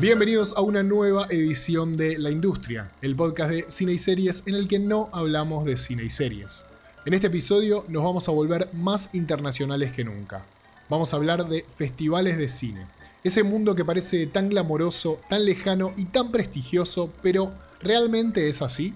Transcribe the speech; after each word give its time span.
Bienvenidos 0.00 0.54
a 0.56 0.60
una 0.60 0.84
nueva 0.84 1.26
edición 1.28 1.96
de 1.96 2.20
La 2.20 2.30
Industria, 2.30 2.92
el 3.02 3.16
podcast 3.16 3.50
de 3.50 3.64
cine 3.68 3.94
y 3.94 3.98
series 3.98 4.44
en 4.46 4.54
el 4.54 4.68
que 4.68 4.78
no 4.78 5.10
hablamos 5.12 5.64
de 5.64 5.76
cine 5.76 6.04
y 6.04 6.10
series. 6.10 6.64
En 7.04 7.14
este 7.14 7.26
episodio 7.26 7.84
nos 7.88 8.04
vamos 8.04 8.28
a 8.28 8.30
volver 8.30 8.68
más 8.74 9.12
internacionales 9.12 9.90
que 9.90 10.04
nunca. 10.04 10.44
Vamos 10.88 11.12
a 11.12 11.16
hablar 11.16 11.48
de 11.48 11.66
festivales 11.74 12.38
de 12.38 12.48
cine. 12.48 12.86
Ese 13.24 13.42
mundo 13.42 13.74
que 13.74 13.84
parece 13.84 14.28
tan 14.28 14.48
glamoroso, 14.48 15.20
tan 15.28 15.44
lejano 15.44 15.92
y 15.96 16.04
tan 16.04 16.30
prestigioso, 16.30 17.12
pero 17.20 17.52
¿realmente 17.80 18.48
es 18.48 18.62
así? 18.62 18.94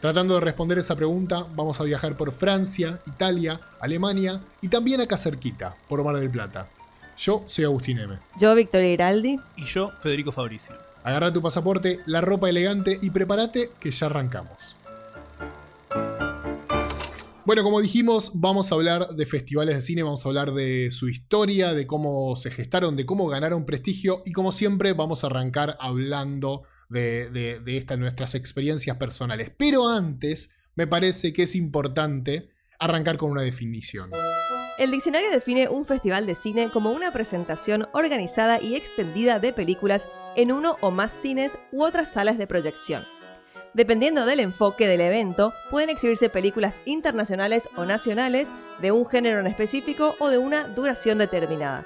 Tratando 0.00 0.34
de 0.34 0.40
responder 0.42 0.78
esa 0.78 0.94
pregunta, 0.94 1.48
vamos 1.56 1.80
a 1.80 1.84
viajar 1.84 2.16
por 2.16 2.30
Francia, 2.30 3.00
Italia, 3.08 3.60
Alemania 3.80 4.40
y 4.62 4.68
también 4.68 5.00
acá 5.00 5.18
cerquita, 5.18 5.74
por 5.88 6.04
Mar 6.04 6.16
del 6.16 6.30
Plata. 6.30 6.68
Yo 7.18 7.42
soy 7.46 7.64
Agustín 7.64 7.98
M. 7.98 8.16
Yo, 8.38 8.54
Victoria 8.54 8.92
Iraldi. 8.92 9.40
Y 9.56 9.64
yo, 9.64 9.90
Federico 10.02 10.30
Fabricio. 10.30 10.76
Agarra 11.02 11.32
tu 11.32 11.42
pasaporte, 11.42 11.98
la 12.06 12.20
ropa 12.20 12.48
elegante 12.48 12.96
y 13.02 13.10
prepárate 13.10 13.70
que 13.80 13.90
ya 13.90 14.06
arrancamos. 14.06 14.76
Bueno, 17.44 17.64
como 17.64 17.80
dijimos, 17.80 18.32
vamos 18.34 18.70
a 18.70 18.76
hablar 18.76 19.08
de 19.08 19.26
festivales 19.26 19.74
de 19.74 19.80
cine, 19.80 20.02
vamos 20.04 20.24
a 20.24 20.28
hablar 20.28 20.52
de 20.52 20.90
su 20.92 21.08
historia, 21.08 21.72
de 21.72 21.86
cómo 21.86 22.36
se 22.36 22.50
gestaron, 22.50 22.94
de 22.94 23.06
cómo 23.06 23.26
ganaron 23.26 23.64
prestigio 23.64 24.22
y 24.24 24.32
como 24.32 24.52
siempre 24.52 24.92
vamos 24.92 25.24
a 25.24 25.28
arrancar 25.28 25.76
hablando 25.80 26.62
de, 26.88 27.30
de, 27.30 27.76
estas 27.76 27.98
nuestras 27.98 28.34
experiencias 28.34 28.96
personales. 28.96 29.50
Pero 29.56 29.88
antes, 29.88 30.50
me 30.76 30.86
parece 30.86 31.32
que 31.32 31.44
es 31.44 31.56
importante 31.56 32.50
arrancar 32.78 33.16
con 33.16 33.30
una 33.30 33.42
definición. 33.42 34.10
El 34.78 34.92
diccionario 34.92 35.32
define 35.32 35.68
un 35.68 35.84
festival 35.84 36.24
de 36.24 36.36
cine 36.36 36.70
como 36.70 36.92
una 36.92 37.12
presentación 37.12 37.88
organizada 37.92 38.62
y 38.62 38.76
extendida 38.76 39.40
de 39.40 39.52
películas 39.52 40.06
en 40.36 40.52
uno 40.52 40.76
o 40.80 40.92
más 40.92 41.10
cines 41.10 41.58
u 41.72 41.82
otras 41.82 42.12
salas 42.12 42.38
de 42.38 42.46
proyección. 42.46 43.04
Dependiendo 43.74 44.24
del 44.24 44.38
enfoque 44.38 44.86
del 44.86 45.00
evento, 45.00 45.52
pueden 45.72 45.90
exhibirse 45.90 46.28
películas 46.28 46.80
internacionales 46.84 47.68
o 47.76 47.86
nacionales 47.86 48.50
de 48.80 48.92
un 48.92 49.04
género 49.04 49.40
en 49.40 49.48
específico 49.48 50.14
o 50.20 50.28
de 50.28 50.38
una 50.38 50.68
duración 50.68 51.18
determinada. 51.18 51.84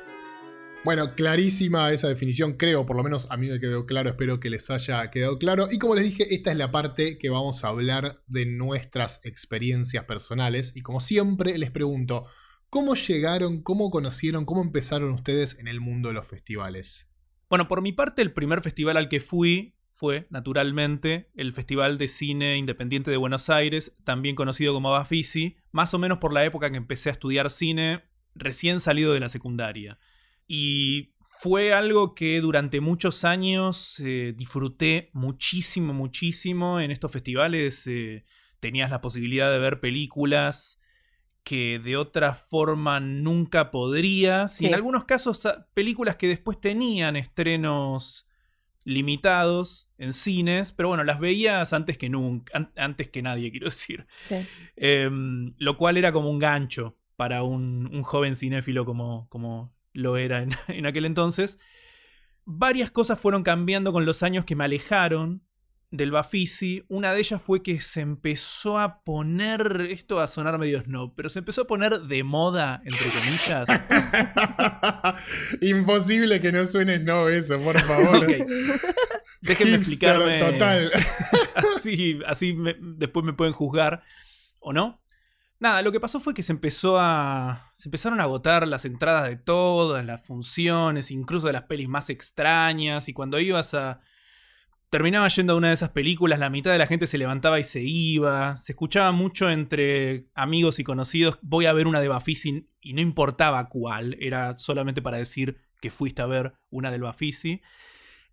Bueno, 0.84 1.14
clarísima 1.14 1.92
esa 1.92 2.08
definición, 2.08 2.58
creo, 2.58 2.84
por 2.84 2.96
lo 2.96 3.02
menos 3.02 3.26
a 3.30 3.38
mí 3.38 3.48
me 3.48 3.58
quedó 3.58 3.86
claro, 3.86 4.10
espero 4.10 4.38
que 4.38 4.50
les 4.50 4.68
haya 4.68 5.10
quedado 5.10 5.38
claro. 5.38 5.68
Y 5.70 5.78
como 5.78 5.94
les 5.94 6.04
dije, 6.04 6.34
esta 6.34 6.50
es 6.50 6.58
la 6.58 6.70
parte 6.70 7.16
que 7.16 7.30
vamos 7.30 7.64
a 7.64 7.68
hablar 7.68 8.16
de 8.26 8.44
nuestras 8.44 9.20
experiencias 9.24 10.04
personales. 10.04 10.76
Y 10.76 10.82
como 10.82 11.00
siempre, 11.00 11.56
les 11.56 11.70
pregunto, 11.70 12.26
¿cómo 12.72 12.94
llegaron, 12.94 13.62
cómo 13.62 13.90
conocieron, 13.90 14.46
cómo 14.46 14.62
empezaron 14.62 15.10
ustedes 15.10 15.58
en 15.58 15.68
el 15.68 15.82
mundo 15.82 16.08
de 16.08 16.14
los 16.14 16.26
festivales? 16.26 17.06
Bueno, 17.50 17.68
por 17.68 17.82
mi 17.82 17.92
parte, 17.92 18.22
el 18.22 18.32
primer 18.32 18.62
festival 18.62 18.96
al 18.96 19.10
que 19.10 19.20
fui 19.20 19.76
fue, 19.92 20.26
naturalmente, 20.30 21.30
el 21.34 21.52
Festival 21.52 21.98
de 21.98 22.08
Cine 22.08 22.56
Independiente 22.56 23.10
de 23.10 23.18
Buenos 23.18 23.50
Aires, 23.50 23.94
también 24.04 24.34
conocido 24.34 24.72
como 24.72 24.90
Bafisi, 24.90 25.56
más 25.70 25.92
o 25.92 25.98
menos 25.98 26.16
por 26.16 26.32
la 26.32 26.46
época 26.46 26.70
que 26.70 26.78
empecé 26.78 27.10
a 27.10 27.12
estudiar 27.12 27.50
cine, 27.50 28.04
recién 28.34 28.80
salido 28.80 29.12
de 29.12 29.20
la 29.20 29.28
secundaria. 29.28 29.98
Y 30.48 31.14
fue 31.20 31.74
algo 31.74 32.14
que 32.14 32.40
durante 32.40 32.80
muchos 32.80 33.26
años 33.26 34.00
eh, 34.00 34.32
disfruté 34.34 35.10
muchísimo, 35.12 35.92
muchísimo. 35.92 36.80
En 36.80 36.90
estos 36.90 37.12
festivales 37.12 37.86
eh, 37.86 38.24
tenías 38.60 38.90
la 38.90 39.02
posibilidad 39.02 39.52
de 39.52 39.58
ver 39.58 39.78
películas 39.78 40.81
que 41.44 41.78
de 41.78 41.96
otra 41.96 42.34
forma 42.34 43.00
nunca 43.00 43.70
podrías. 43.70 44.60
Y 44.60 44.66
en 44.66 44.74
algunos 44.74 45.04
casos 45.04 45.46
películas 45.74 46.16
que 46.16 46.28
después 46.28 46.60
tenían 46.60 47.16
estrenos 47.16 48.28
limitados 48.84 49.92
en 49.98 50.12
cines, 50.12 50.72
pero 50.72 50.88
bueno, 50.88 51.04
las 51.04 51.20
veías 51.20 51.72
antes 51.72 51.98
que 51.98 52.08
nunca, 52.08 52.70
antes 52.76 53.08
que 53.08 53.22
nadie, 53.22 53.50
quiero 53.50 53.66
decir. 53.66 54.06
Em, 54.76 55.52
lo 55.58 55.76
cual 55.76 55.96
era 55.96 56.12
como 56.12 56.30
un 56.30 56.38
gancho 56.38 56.96
para 57.16 57.42
un, 57.42 57.88
un 57.92 58.02
joven 58.02 58.34
cinéfilo 58.34 58.84
como, 58.84 59.28
como 59.28 59.74
lo 59.92 60.16
era 60.16 60.42
en, 60.42 60.86
aquel 60.86 61.04
entonces. 61.04 61.58
Varias 62.44 62.90
cosas 62.90 63.20
fueron 63.20 63.44
cambiando 63.44 63.92
con 63.92 64.04
los 64.04 64.22
años 64.22 64.44
que 64.44 64.56
me 64.56 64.64
alejaron 64.64 65.44
del 65.92 66.10
Bafisi. 66.10 66.84
Una 66.88 67.12
de 67.12 67.20
ellas 67.20 67.40
fue 67.40 67.62
que 67.62 67.78
se 67.78 68.00
empezó 68.00 68.80
a 68.80 69.04
poner, 69.04 69.86
esto 69.90 70.16
va 70.16 70.24
a 70.24 70.26
sonar 70.26 70.58
medio 70.58 70.82
snob, 70.82 71.12
pero 71.14 71.28
se 71.28 71.38
empezó 71.38 71.62
a 71.62 71.66
poner 71.66 72.00
de 72.00 72.24
moda, 72.24 72.82
entre 72.84 73.06
comillas. 73.08 73.68
Imposible 75.60 76.40
que 76.40 76.50
no 76.50 76.66
suene 76.66 76.96
snob 76.96 77.28
eso, 77.28 77.60
por 77.60 77.78
favor. 77.78 78.26
Déjenme 79.42 79.74
explicarme. 79.76 80.38
Total. 80.38 80.90
así 81.76 82.18
así 82.26 82.56
después 82.80 83.24
me 83.24 83.34
pueden 83.34 83.52
juzgar 83.52 84.02
o 84.60 84.72
no. 84.72 85.00
Nada, 85.60 85.82
lo 85.82 85.92
que 85.92 86.00
pasó 86.00 86.18
fue 86.18 86.34
que 86.34 86.42
se 86.42 86.52
empezó 86.52 86.98
a. 86.98 87.70
Se 87.74 87.88
empezaron 87.88 88.18
a 88.18 88.24
agotar 88.24 88.66
las 88.66 88.84
entradas 88.84 89.28
de 89.28 89.36
todas 89.36 90.04
las 90.04 90.20
funciones, 90.20 91.12
incluso 91.12 91.46
de 91.46 91.52
las 91.52 91.64
pelis 91.64 91.88
más 91.88 92.10
extrañas. 92.10 93.08
Y 93.08 93.12
cuando 93.12 93.38
ibas 93.38 93.74
a. 93.74 94.00
Terminaba 94.92 95.26
yendo 95.28 95.54
a 95.54 95.56
una 95.56 95.68
de 95.68 95.72
esas 95.72 95.88
películas, 95.88 96.38
la 96.38 96.50
mitad 96.50 96.70
de 96.70 96.76
la 96.76 96.86
gente 96.86 97.06
se 97.06 97.16
levantaba 97.16 97.58
y 97.58 97.64
se 97.64 97.80
iba. 97.80 98.56
Se 98.56 98.72
escuchaba 98.72 99.10
mucho 99.10 99.48
entre 99.48 100.26
amigos 100.34 100.78
y 100.80 100.84
conocidos. 100.84 101.38
Voy 101.40 101.64
a 101.64 101.72
ver 101.72 101.86
una 101.86 101.98
de 101.98 102.08
Bafisi 102.08 102.68
y 102.78 102.92
no 102.92 103.00
importaba 103.00 103.70
cuál. 103.70 104.18
Era 104.20 104.58
solamente 104.58 105.00
para 105.00 105.16
decir 105.16 105.56
que 105.80 105.90
fuiste 105.90 106.20
a 106.20 106.26
ver 106.26 106.52
una 106.68 106.90
del 106.90 107.00
Bafisi. 107.00 107.62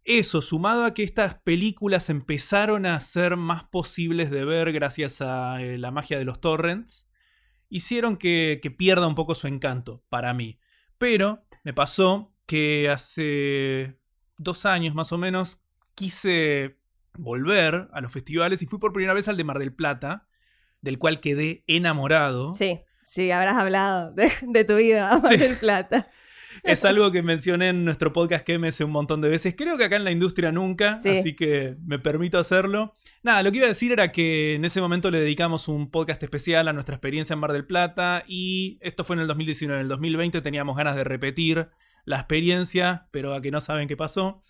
Eso, 0.03 0.41
sumado 0.41 0.83
a 0.83 0.93
que 0.93 1.03
estas 1.03 1.35
películas 1.35 2.09
empezaron 2.09 2.85
a 2.85 2.99
ser 2.99 3.37
más 3.37 3.63
posibles 3.63 4.29
de 4.29 4.43
ver 4.43 4.73
gracias 4.73 5.21
a 5.21 5.61
eh, 5.61 5.77
la 5.77 5.91
magia 5.91 6.17
de 6.17 6.25
los 6.25 6.41
torrents 6.41 7.09
hicieron 7.69 8.17
que, 8.17 8.59
pierda 8.77 9.07
un 9.07 9.15
poco 9.15 9.33
su 9.33 9.47
encanto 9.47 10.03
para 10.09 10.33
mí. 10.33 10.59
Pero 10.97 11.45
me 11.63 11.73
pasó 11.73 12.35
que 12.45 12.89
hace 12.89 13.97
dos 14.37 14.65
años 14.65 14.93
más 14.93 15.13
o 15.13 15.17
menos 15.17 15.61
quise 15.99 16.77
volver 17.17 17.89
a 17.91 17.99
los 17.99 18.13
festivales 18.13 18.61
y 18.61 18.67
fui 18.67 18.79
por 18.79 18.93
primera 18.93 19.13
vez 19.13 19.27
al 19.27 19.35
de 19.35 19.43
Mar 19.43 19.59
del 19.59 19.73
Plata, 19.73 20.29
del 20.79 20.97
cual 20.97 21.19
quedé 21.19 21.65
enamorado. 21.67 22.55
Sí, 22.55 22.79
sí, 23.03 23.31
habrás 23.31 23.57
hablado 23.57 24.13
de, 24.13 24.63
tu 24.63 24.77
vida 24.77 25.11
a 25.11 25.19
Mar 25.19 25.37
del 25.37 25.57
Plata. 25.57 26.09
Es 26.63 26.83
algo 26.83 27.11
que 27.11 27.21
mencioné 27.21 27.69
en 27.69 27.85
nuestro 27.85 28.11
podcast 28.11 28.45
que 28.45 28.59
me 28.59 28.69
un 28.83 28.91
montón 28.91 29.21
de 29.21 29.29
veces. 29.29 29.55
Creo 29.55 29.77
que 29.77 29.85
acá 29.85 29.95
en 29.95 30.03
la 30.03 30.11
industria 30.11 30.51
nunca, 30.51 30.99
así 31.05 31.33
que 31.33 31.77
me 31.85 31.99
permito 31.99 32.37
hacerlo. 32.37 32.93
Nada, 33.23 33.43
lo 33.43 33.51
que 33.51 33.57
iba 33.57 33.65
a 33.65 33.69
decir 33.69 33.93
era 33.93 34.11
que 34.11 34.55
en 34.55 34.65
ese 34.65 34.81
momento 34.81 35.09
le 35.09 35.21
dedicamos 35.21 35.69
un 35.69 35.89
podcast 35.89 36.21
especial 36.21 36.67
a 36.67 36.73
nuestra 36.73 36.95
experiencia 36.95 37.33
en 37.33 37.39
Mar 37.39 37.53
del 37.53 37.65
Plata 37.65 38.25
y 38.27 38.77
esto 38.81 39.05
fue 39.05 39.15
en 39.15 39.21
el 39.21 39.27
2019. 39.27 39.79
En 39.79 39.83
el 39.83 39.89
2020 39.89 40.41
teníamos 40.41 40.75
ganas 40.75 40.97
de 40.97 41.05
repetir 41.05 41.69
la 42.03 42.17
experiencia, 42.17 43.07
pero 43.11 43.33
a 43.33 43.41
que 43.41 43.51
no 43.51 43.61
saben 43.61 43.87
qué 43.87 43.95
pasó. 43.95 44.43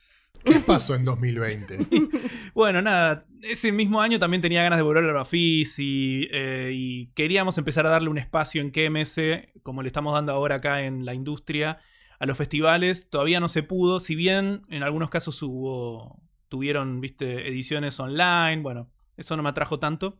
¿Qué 0.43 0.59
pasó 0.59 0.95
en 0.95 1.05
2020? 1.05 1.79
bueno, 2.53 2.81
nada, 2.81 3.25
ese 3.41 3.71
mismo 3.71 4.01
año 4.01 4.19
también 4.19 4.41
tenía 4.41 4.63
ganas 4.63 4.79
de 4.79 4.83
volver 4.83 5.03
a 5.03 5.13
Rafis 5.13 5.77
y, 5.79 6.27
eh, 6.31 6.71
y 6.73 7.07
queríamos 7.07 7.57
empezar 7.57 7.85
a 7.85 7.89
darle 7.89 8.09
un 8.09 8.17
espacio 8.17 8.61
en 8.61 8.71
KMS, 8.71 9.19
como 9.63 9.81
le 9.81 9.87
estamos 9.87 10.13
dando 10.13 10.31
ahora 10.31 10.55
acá 10.55 10.83
en 10.83 11.05
la 11.05 11.13
industria, 11.13 11.79
a 12.19 12.25
los 12.25 12.37
festivales. 12.37 13.09
Todavía 13.09 13.39
no 13.39 13.49
se 13.49 13.63
pudo, 13.63 13.99
si 13.99 14.15
bien 14.15 14.61
en 14.69 14.83
algunos 14.83 15.09
casos 15.09 15.41
hubo, 15.43 16.21
tuvieron, 16.47 17.01
viste, 17.01 17.47
ediciones 17.47 17.99
online. 17.99 18.61
Bueno, 18.61 18.89
eso 19.17 19.35
no 19.37 19.43
me 19.43 19.49
atrajo 19.49 19.79
tanto. 19.79 20.19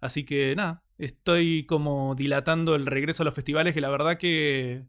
Así 0.00 0.24
que 0.24 0.54
nada, 0.56 0.82
estoy 0.98 1.64
como 1.66 2.14
dilatando 2.14 2.74
el 2.74 2.86
regreso 2.86 3.22
a 3.22 3.26
los 3.26 3.34
festivales 3.34 3.74
que 3.74 3.80
la 3.80 3.90
verdad 3.90 4.18
que 4.18 4.84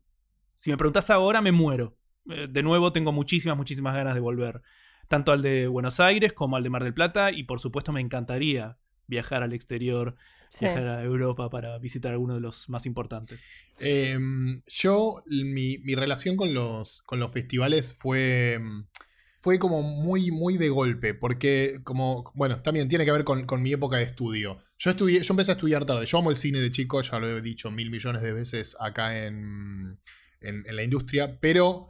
si 0.56 0.70
me 0.72 0.78
preguntas 0.78 1.10
ahora 1.10 1.42
me 1.42 1.52
muero. 1.52 1.99
Eh, 2.30 2.48
de 2.50 2.64
nuevo 2.64 2.92
tengo 2.94 3.12
muchísimas, 3.12 3.58
muchísimas 3.58 3.96
ganas 3.96 4.14
de 4.14 4.20
volver. 4.20 4.62
Tanto 5.08 5.32
al 5.32 5.42
de 5.42 5.68
Buenos 5.68 6.00
Aires 6.00 6.34
como 6.34 6.56
al 6.56 6.64
de 6.64 6.70
Mar 6.70 6.84
del 6.84 6.94
Plata 6.94 7.32
y 7.32 7.44
por 7.44 7.60
supuesto 7.60 7.92
me 7.92 8.02
encantaría 8.02 8.78
viajar 9.08 9.42
al 9.42 9.54
exterior 9.54 10.16
viajar 10.60 10.88
a 10.88 11.04
Europa 11.04 11.50
para 11.50 11.78
visitar 11.78 12.12
alguno 12.12 12.36
de 12.36 12.42
los 12.42 12.70
más 12.70 12.86
importantes. 12.86 13.42
Em, 13.80 14.62
yo, 14.68 15.24
mi, 15.28 15.78
relación 15.96 16.36
con 16.36 16.54
los, 16.54 17.02
con 17.04 17.20
los 17.20 17.32
festivales 17.32 17.94
fue, 17.94 18.54
em, 18.54 18.86
fue 19.38 19.60
como 19.60 19.84
muy, 19.84 20.32
muy 20.32 20.58
de 20.58 20.70
golpe, 20.70 21.14
porque 21.14 21.80
como, 21.84 22.24
bueno, 22.36 22.62
también 22.62 22.88
tiene 22.90 23.06
que 23.06 23.12
ver 23.12 23.24
con, 23.24 23.62
mi 23.62 23.74
época 23.74 23.98
de 23.98 24.04
estudio. 24.04 24.60
Yo, 24.78 24.92
estudié, 24.92 25.22
yo 25.22 25.34
empecé 25.34 25.52
a 25.52 25.56
estudiar 25.56 25.86
tarde, 25.86 26.06
yo 26.06 26.18
amo 26.18 26.30
el 26.30 26.36
cine 26.36 26.60
de 26.60 26.72
chico, 26.72 27.02
ya 27.02 27.20
lo 27.20 27.38
he 27.38 27.42
dicho 27.42 27.72
mil 27.72 27.92
millones 27.92 28.22
de 28.22 28.34
veces 28.34 28.76
acá 28.80 29.26
en, 29.26 30.00
en, 30.42 30.76
la 30.76 30.84
industria, 30.84 31.38
pero 31.40 31.88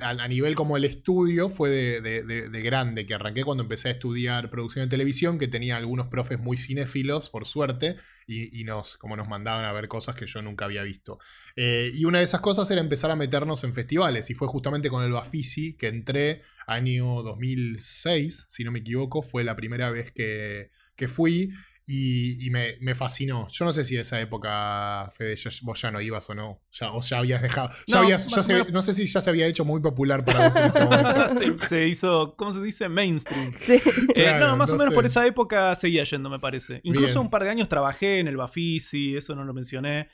a, 0.00 0.28
nivel 0.28 0.54
como 0.54 0.76
el 0.76 0.84
estudio 0.84 1.48
fue 1.48 1.70
de, 1.70 2.00
de- 2.00 2.22
de- 2.22 2.48
de 2.48 2.62
grande, 2.62 3.06
que 3.06 3.14
arranqué 3.14 3.44
cuando 3.44 3.62
empecé 3.62 3.88
a 3.88 3.92
estudiar 3.92 4.50
producción 4.50 4.84
de 4.84 4.88
televisión, 4.90 5.38
que 5.38 5.48
tenía 5.48 5.76
algunos 5.76 6.08
profes 6.08 6.38
muy 6.38 6.56
cinéfilos, 6.56 7.30
por 7.30 7.44
suerte, 7.46 7.96
y, 8.26 8.60
y 8.60 8.64
nos, 8.64 8.96
como 8.96 9.16
nos 9.16 9.28
mandaban 9.28 9.64
a 9.64 9.72
ver 9.72 9.88
cosas 9.88 10.16
que 10.16 10.26
yo 10.26 10.42
nunca 10.42 10.64
había 10.64 10.82
visto. 10.82 11.18
Eh, 11.56 11.90
y 11.94 12.04
una 12.04 12.18
de 12.18 12.24
esas 12.24 12.40
cosas 12.40 12.70
era 12.70 12.80
empezar 12.80 13.10
a 13.10 13.16
meternos 13.16 13.64
en 13.64 13.74
festivales, 13.74 14.30
y 14.30 14.34
fue 14.34 14.48
justamente 14.48 14.88
con 14.90 15.04
el 15.04 15.12
Bafisi 15.12 15.74
que 15.76 15.88
entré 15.88 16.42
año 16.66 17.22
2006, 17.22 18.46
si 18.48 18.64
no 18.64 18.72
me 18.72 18.78
equivoco, 18.80 19.22
fue 19.22 19.44
la 19.44 19.56
primera 19.56 19.90
vez 19.90 20.12
que, 20.12 20.70
que 20.96 21.08
fui. 21.08 21.50
Y, 21.86 22.46
y 22.46 22.48
me, 22.48 22.76
me 22.80 22.94
fascinó. 22.94 23.46
Yo 23.50 23.66
no 23.66 23.70
sé 23.72 23.84
si 23.84 23.94
de 23.94 24.00
esa 24.00 24.18
época, 24.18 25.10
Fede, 25.14 25.36
ya- 25.36 25.50
vos 25.62 25.80
ya 25.82 25.90
no 25.90 26.00
ibas 26.00 26.30
o 26.30 26.34
no. 26.34 26.62
Ya, 26.72 26.90
o 26.92 27.02
ya 27.02 27.18
habías 27.18 27.42
dejado. 27.42 27.68
Ya 27.86 27.96
No, 27.98 28.02
habías- 28.04 28.26
ya 28.30 28.36
más 28.36 28.46
se- 28.46 28.52
o 28.54 28.56
menos. 28.56 28.72
no 28.72 28.80
sé 28.80 28.94
si 28.94 29.06
ya 29.06 29.20
se 29.20 29.28
había 29.28 29.46
hecho 29.46 29.66
muy 29.66 29.82
popular 29.82 30.24
para 30.24 30.48
vos 30.48 30.56
en 30.56 30.64
ese 30.64 30.82
momento. 30.84 31.34
se, 31.60 31.68
se 31.68 31.86
hizo, 31.88 32.36
¿cómo 32.36 32.54
se 32.54 32.62
dice? 32.62 32.88
Mainstream. 32.88 33.52
Sí. 33.58 33.74
Eh, 33.74 34.12
Claro, 34.14 34.46
no, 34.48 34.56
más 34.56 34.70
o 34.70 34.72
no 34.74 34.78
menos 34.78 34.94
por 34.94 35.04
esa 35.04 35.26
época 35.26 35.74
seguía 35.74 36.04
yendo, 36.04 36.30
me 36.30 36.38
parece. 36.38 36.80
Incluso 36.84 37.06
Bien. 37.08 37.18
un 37.18 37.30
par 37.30 37.44
de 37.44 37.50
años 37.50 37.68
trabajé 37.68 38.18
en 38.18 38.28
el 38.28 38.38
Bafisi, 38.38 39.16
eso 39.16 39.34
no 39.34 39.44
lo 39.44 39.52
mencioné. 39.52 40.08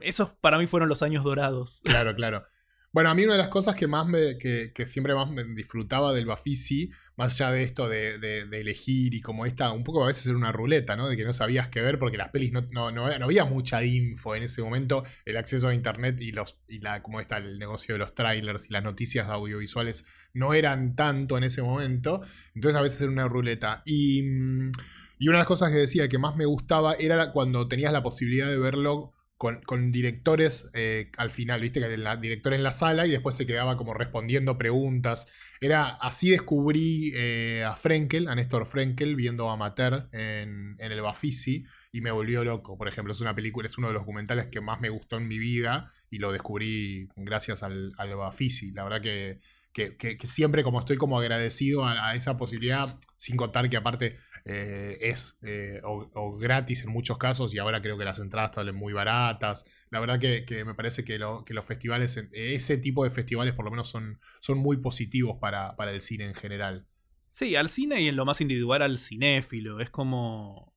Esos 0.00 0.30
para 0.40 0.58
mí 0.58 0.66
fueron 0.66 0.88
los 0.88 1.02
años 1.04 1.22
dorados. 1.22 1.80
Claro, 1.84 2.14
claro. 2.16 2.42
Bueno, 2.90 3.10
a 3.10 3.14
mí 3.14 3.22
una 3.24 3.34
de 3.34 3.38
las 3.38 3.48
cosas 3.48 3.74
que 3.76 3.86
más 3.86 4.06
me, 4.06 4.36
que, 4.38 4.72
que 4.74 4.86
siempre 4.86 5.14
más 5.14 5.30
me 5.30 5.44
disfrutaba 5.44 6.12
del 6.12 6.26
Bafisi, 6.26 6.90
más 7.16 7.34
allá 7.40 7.52
de 7.52 7.62
esto 7.62 7.88
de, 7.88 8.18
de- 8.18 8.60
elegir 8.60 9.14
y 9.14 9.20
como 9.20 9.44
esta, 9.46 9.72
un 9.72 9.82
poco 9.84 10.04
a 10.04 10.06
veces 10.06 10.26
era 10.26 10.36
una 10.36 10.52
ruleta, 10.52 10.96
¿no? 10.96 11.08
De 11.08 11.16
que 11.16 11.24
no 11.24 11.32
sabías 11.32 11.68
qué 11.68 11.80
ver 11.80 11.98
porque 11.98 12.16
las 12.16 12.28
pelis 12.30 12.52
no, 12.52 12.62
no, 12.72 12.90
no, 12.92 13.18
no 13.18 13.24
había 13.24 13.44
mucha 13.44 13.82
info 13.84 14.34
en 14.36 14.44
ese 14.44 14.62
momento, 14.62 15.04
el 15.24 15.36
acceso 15.36 15.68
a 15.68 15.74
internet 15.74 16.20
y 16.20 16.32
los 16.32 16.58
y 16.68 16.78
la 16.80 17.02
como 17.02 17.20
está 17.20 17.38
el 17.38 17.58
negocio 17.58 17.94
de 17.94 17.98
los 17.98 18.14
trailers 18.14 18.68
y 18.68 18.72
las 18.72 18.84
noticias 18.84 19.28
audiovisuales 19.28 20.06
no 20.34 20.54
eran 20.54 20.94
tanto 20.96 21.36
en 21.36 21.44
ese 21.44 21.62
momento, 21.62 22.20
entonces 22.54 22.78
a 22.78 22.82
veces 22.82 23.00
era 23.02 23.10
una 23.10 23.28
ruleta. 23.28 23.82
Y, 23.84 24.22
mm, 24.22 24.72
y 25.18 25.28
una 25.28 25.38
de 25.38 25.40
las 25.42 25.46
cosas 25.46 25.70
que 25.70 25.76
decía 25.76 26.08
que 26.08 26.18
más 26.18 26.36
me 26.36 26.46
gustaba 26.46 26.94
era 26.94 27.32
cuando 27.32 27.68
tenías 27.68 27.92
la 27.92 28.02
posibilidad 28.02 28.48
de 28.48 28.58
verlo 28.58 29.12
con, 29.42 29.60
con 29.62 29.90
directores 29.90 30.70
eh, 30.72 31.10
al 31.16 31.32
final, 31.32 31.60
viste, 31.60 31.80
que 31.80 31.86
el 31.86 32.20
director 32.20 32.54
en 32.54 32.62
la 32.62 32.70
sala 32.70 33.08
y 33.08 33.10
después 33.10 33.34
se 33.34 33.44
quedaba 33.44 33.76
como 33.76 33.92
respondiendo 33.92 34.56
preguntas. 34.56 35.26
Era 35.60 35.88
así 35.88 36.30
descubrí 36.30 37.10
eh, 37.16 37.64
a 37.66 37.74
Frenkel, 37.74 38.28
a 38.28 38.36
Néstor 38.36 38.66
Frenkel, 38.66 39.16
viendo 39.16 39.50
Amateur 39.50 40.08
en, 40.12 40.76
en 40.78 40.92
el 40.92 41.00
Bafisi 41.00 41.64
y 41.90 42.02
me 42.02 42.12
volvió 42.12 42.44
loco. 42.44 42.78
Por 42.78 42.86
ejemplo, 42.86 43.10
es 43.12 43.20
una 43.20 43.34
película, 43.34 43.66
es 43.66 43.76
uno 43.76 43.88
de 43.88 43.94
los 43.94 44.02
documentales 44.02 44.46
que 44.46 44.60
más 44.60 44.80
me 44.80 44.90
gustó 44.90 45.16
en 45.16 45.26
mi 45.26 45.40
vida 45.40 45.90
y 46.08 46.18
lo 46.18 46.30
descubrí 46.30 47.08
gracias 47.16 47.64
al, 47.64 47.94
al 47.98 48.14
Bafisi. 48.14 48.70
La 48.70 48.84
verdad 48.84 49.00
que, 49.00 49.40
que, 49.72 50.18
siempre 50.24 50.62
como 50.62 50.80
estoy 50.80 50.96
como 50.96 51.18
agradecido 51.18 51.84
a, 51.84 52.14
esa 52.14 52.36
posibilidad, 52.36 52.98
sin 53.16 53.36
contar 53.36 53.70
que 53.70 53.76
aparte 53.76 54.16
eh, 54.44 54.98
es 55.00 55.38
eh, 55.42 55.80
o, 55.84 56.36
gratis 56.36 56.84
en 56.84 56.90
muchos 56.90 57.16
casos 57.16 57.54
y 57.54 57.58
ahora 57.58 57.80
creo 57.80 57.96
que 57.96 58.04
las 58.04 58.18
entradas 58.18 58.52
salen 58.54 58.74
muy 58.74 58.92
baratas. 58.92 59.64
La 59.90 60.00
verdad 60.00 60.20
que, 60.20 60.64
me 60.64 60.74
parece 60.74 61.04
que, 61.04 61.18
lo- 61.18 61.44
que 61.44 61.54
los 61.54 61.64
festivales, 61.64 62.16
ese 62.32 62.78
tipo 62.78 63.04
de 63.04 63.10
festivales 63.10 63.54
por 63.54 63.64
lo 63.64 63.70
menos 63.70 63.88
son, 63.88 64.20
son 64.40 64.58
muy 64.58 64.76
positivos 64.76 65.38
para, 65.40 65.74
para 65.76 65.90
el 65.90 66.02
cine 66.02 66.26
en 66.26 66.34
general. 66.34 66.86
Sí, 67.32 67.56
al 67.56 67.68
cine 67.68 68.02
y 68.02 68.08
en 68.08 68.16
lo 68.16 68.26
más 68.26 68.40
individual 68.42 68.82
al 68.82 68.98
cinéfilo. 68.98 69.80
Es 69.80 69.90
como. 69.90 70.72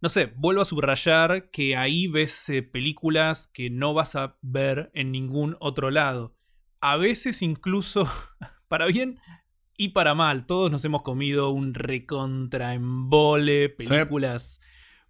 No 0.00 0.08
sé, 0.08 0.26
vuelvo 0.36 0.62
a 0.62 0.66
subrayar 0.66 1.50
que 1.50 1.74
ahí 1.74 2.06
ves 2.06 2.48
eh, 2.50 2.62
películas 2.62 3.48
que 3.48 3.70
no 3.70 3.92
vas 3.94 4.14
a 4.14 4.38
ver 4.42 4.90
en 4.94 5.10
ningún 5.10 5.56
otro 5.58 5.90
lado. 5.90 6.35
A 6.88 6.96
veces 6.96 7.42
incluso, 7.42 8.08
para 8.68 8.86
bien 8.86 9.18
y 9.76 9.88
para 9.88 10.14
mal, 10.14 10.46
todos 10.46 10.70
nos 10.70 10.84
hemos 10.84 11.02
comido 11.02 11.50
un 11.50 11.74
recontra 11.74 12.74
embole, 12.74 13.74
Sí. 13.78 13.88
películas 13.88 14.60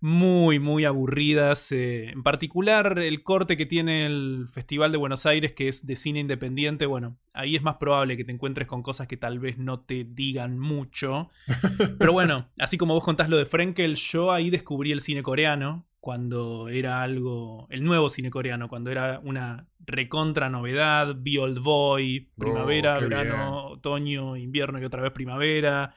muy, 0.01 0.59
muy 0.59 0.87
aburridas. 0.87 1.71
eh, 1.73 2.11
en 2.11 2.23
particular, 2.23 2.99
el 2.99 3.23
corte 3.23 3.59
que 3.59 3.67
tiene 3.67 4.07
el 4.07 4.47
Festival 4.51 4.91
de 4.91 4.97
Buenos 4.99 5.27
Aires, 5.27 5.53
que 5.53 5.69
es 5.69 5.85
de 5.85 5.97
cine 5.97 6.21
independiente, 6.21 6.87
bueno, 6.87 7.19
ahí 7.35 7.57
es 7.57 7.63
más 7.63 7.77
probable 7.77 8.17
que 8.17 8.25
te 8.25 8.33
encuentres 8.33 8.67
con 8.67 8.83
cosas 8.83 9.07
que 9.07 9.19
tal 9.19 9.39
vez 9.39 9.59
no 9.59 9.81
te 9.81 10.05
digan 10.05 10.59
mucho. 10.59 11.29
Pero 11.99 12.13
bueno, 12.13 12.49
así 12.59 12.79
como 12.79 12.95
vos 12.95 13.05
contás 13.05 13.29
lo 13.29 13.37
de 13.37 13.45
Frenkel, 13.47 13.97
yo 13.97 14.33
ahí 14.33 14.49
descubrí 14.49 14.93
el 14.93 15.01
cine 15.03 15.23
coreano 15.23 15.86
cuando 16.01 16.69
era 16.69 17.03
algo, 17.03 17.67
el 17.71 17.83
nuevo 17.83 18.09
cine 18.09 18.31
coreano, 18.31 18.69
cuando 18.69 18.91
era 18.91 19.21
una 19.25 19.69
recontra 19.81 20.49
novedad, 20.49 21.17
vi 21.19 21.39
Old 21.39 21.59
Boy, 21.59 22.31
primavera, 22.39 22.95
Oh, 22.95 22.99
qué 22.99 23.05
verano, 23.07 23.67
otoño, 23.67 24.37
invierno 24.37 24.81
y 24.81 24.85
otra 24.85 25.03
vez 25.03 25.13
primavera. 25.13 25.95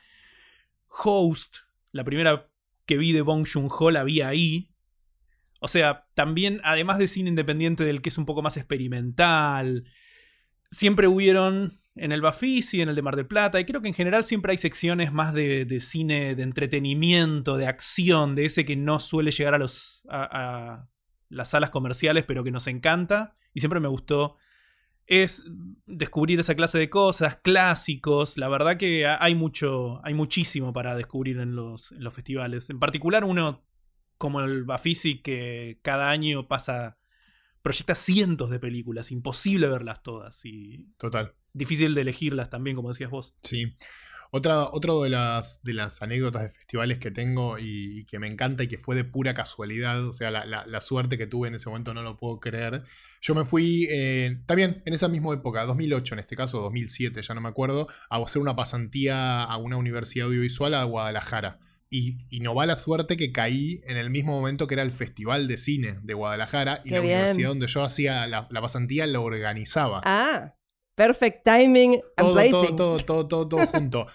Host, 0.87 1.57
la 1.91 2.03
primera 2.03 2.49
que 2.85 2.97
vi 2.97 3.11
de 3.11 3.21
Bong 3.21 3.47
Joon-ho 3.47 3.91
la 3.91 4.03
vi 4.03 4.21
ahí. 4.21 4.71
O 5.59 5.67
sea, 5.67 6.07
también, 6.15 6.61
además 6.63 6.97
de 6.97 7.07
cine 7.07 7.29
independiente 7.29 7.83
del 7.83 8.01
que 8.01 8.09
es 8.09 8.17
un 8.17 8.25
poco 8.25 8.41
más 8.41 8.57
experimental, 8.57 9.85
siempre 10.71 11.07
hubieron 11.07 11.78
en 11.99 12.11
el 12.11 12.21
Bafisi, 12.21 12.81
en 12.81 12.89
el 12.89 12.95
de 12.95 13.01
Mar 13.01 13.15
del 13.15 13.27
Plata, 13.27 13.59
y 13.59 13.65
creo 13.65 13.81
que 13.81 13.87
en 13.89 13.93
general 13.93 14.23
siempre 14.23 14.51
hay 14.51 14.57
secciones 14.57 15.11
más 15.13 15.33
de, 15.33 15.65
de 15.65 15.79
cine 15.79 16.35
de 16.35 16.43
entretenimiento, 16.43 17.57
de 17.57 17.67
acción, 17.67 18.35
de 18.35 18.45
ese 18.45 18.65
que 18.65 18.75
no 18.75 18.99
suele 18.99 19.31
llegar 19.31 19.53
a, 19.53 19.57
los, 19.57 20.03
a, 20.09 20.87
las 21.29 21.49
salas 21.49 21.69
comerciales, 21.69 22.23
pero 22.25 22.43
que 22.43 22.51
nos 22.51 22.67
encanta, 22.67 23.35
y 23.53 23.59
siempre 23.59 23.79
me 23.79 23.87
gustó. 23.87 24.35
Es 25.07 25.43
descubrir 25.87 26.39
esa 26.39 26.53
clase 26.55 26.77
de 26.77 26.87
cosas, 26.89 27.37
clásicos. 27.37 28.37
La 28.37 28.47
verdad 28.47 28.77
que 28.77 29.07
ha- 29.07 29.17
hay 29.23 29.33
mucho, 29.33 29.99
hay 30.05 30.13
muchísimo 30.13 30.71
para 30.71 30.95
descubrir 30.95 31.39
en 31.39 31.55
los, 31.55 31.91
en 31.93 32.03
los 32.03 32.13
festivales. 32.13 32.69
En 32.69 32.79
particular, 32.79 33.23
uno 33.23 33.65
como 34.19 34.39
el 34.41 34.65
Bafisi, 34.65 35.19
que 35.21 35.79
cada 35.81 36.11
año 36.11 36.47
pasa. 36.47 36.99
proyecta 37.63 37.95
cientos 37.95 38.49
de 38.51 38.59
películas. 38.59 39.11
Imposible 39.11 39.67
verlas 39.67 40.03
todas. 40.03 40.45
Y 40.45 40.93
Total. 40.97 41.33
Difícil 41.53 41.93
de 41.95 42.01
elegirlas 42.01 42.49
también, 42.49 42.75
como 42.75 42.89
decías 42.89 43.09
vos. 43.09 43.35
Sí. 43.43 43.75
Otra, 44.31 44.65
otro 44.65 45.01
de 45.01 45.09
las, 45.09 45.63
de 45.63 45.73
las 45.73 46.03
anécdotas 46.03 46.43
de 46.43 46.49
festivales 46.51 46.99
que 46.99 47.09
tengo 47.09 47.57
y, 47.57 48.01
y 48.01 48.05
que 48.05 48.19
me 48.19 48.27
encanta 48.27 48.63
y 48.63 48.67
que 48.67 48.77
fue 48.77 48.95
de 48.95 49.03
pura 49.03 49.33
casualidad, 49.33 50.05
o 50.05 50.13
sea, 50.13 50.29
la, 50.29 50.45
la- 50.45 50.67
la 50.67 50.81
suerte 50.81 51.17
que 51.17 51.25
tuve 51.25 51.47
en 51.47 51.55
ese 51.55 51.67
momento 51.67 51.95
no 51.95 52.03
lo 52.03 52.15
puedo 52.15 52.39
creer. 52.39 52.83
Yo 53.21 53.33
me 53.33 53.43
fui 53.43 53.87
eh, 53.89 54.37
también 54.45 54.83
en 54.85 54.93
esa 54.93 55.07
misma 55.07 55.33
época, 55.33 55.65
2008 55.65 56.13
en 56.13 56.19
este 56.19 56.35
caso, 56.35 56.59
2007, 56.61 57.23
ya 57.23 57.33
no 57.33 57.41
me 57.41 57.49
acuerdo, 57.49 57.87
a 58.11 58.17
hacer 58.23 58.39
una 58.39 58.55
pasantía 58.55 59.41
a 59.41 59.57
una 59.57 59.77
universidad 59.77 60.27
audiovisual 60.27 60.75
a 60.75 60.83
Guadalajara. 60.83 61.57
Y, 61.89 62.19
y 62.29 62.41
no 62.41 62.53
va 62.53 62.67
la 62.67 62.75
suerte 62.75 63.17
que 63.17 63.31
caí 63.31 63.81
en 63.85 63.97
el 63.97 64.11
mismo 64.11 64.31
momento 64.39 64.67
que 64.67 64.75
era 64.75 64.83
el 64.83 64.91
Festival 64.91 65.47
de 65.47 65.57
Cine 65.57 65.97
de 66.03 66.13
Guadalajara 66.13 66.81
y 66.85 66.89
Qué 66.89 66.95
la 66.95 67.01
bien. 67.01 67.13
universidad 67.15 67.49
donde 67.49 67.65
yo 67.65 67.83
hacía 67.83 68.27
la, 68.27 68.47
la 68.51 68.61
pasantía 68.61 69.07
lo 69.07 69.23
organizaba 69.23 70.03
Ah, 70.05 70.53
perfect 70.99 71.43
timing 71.45 71.93
and 71.93 72.01
todo, 72.17 72.33
placing. 72.33 72.51
todo, 72.51 72.75
todo, 72.75 72.97
todo, 73.05 73.27
todo, 73.27 73.47
todo 73.47 73.67
junto. 73.73 74.05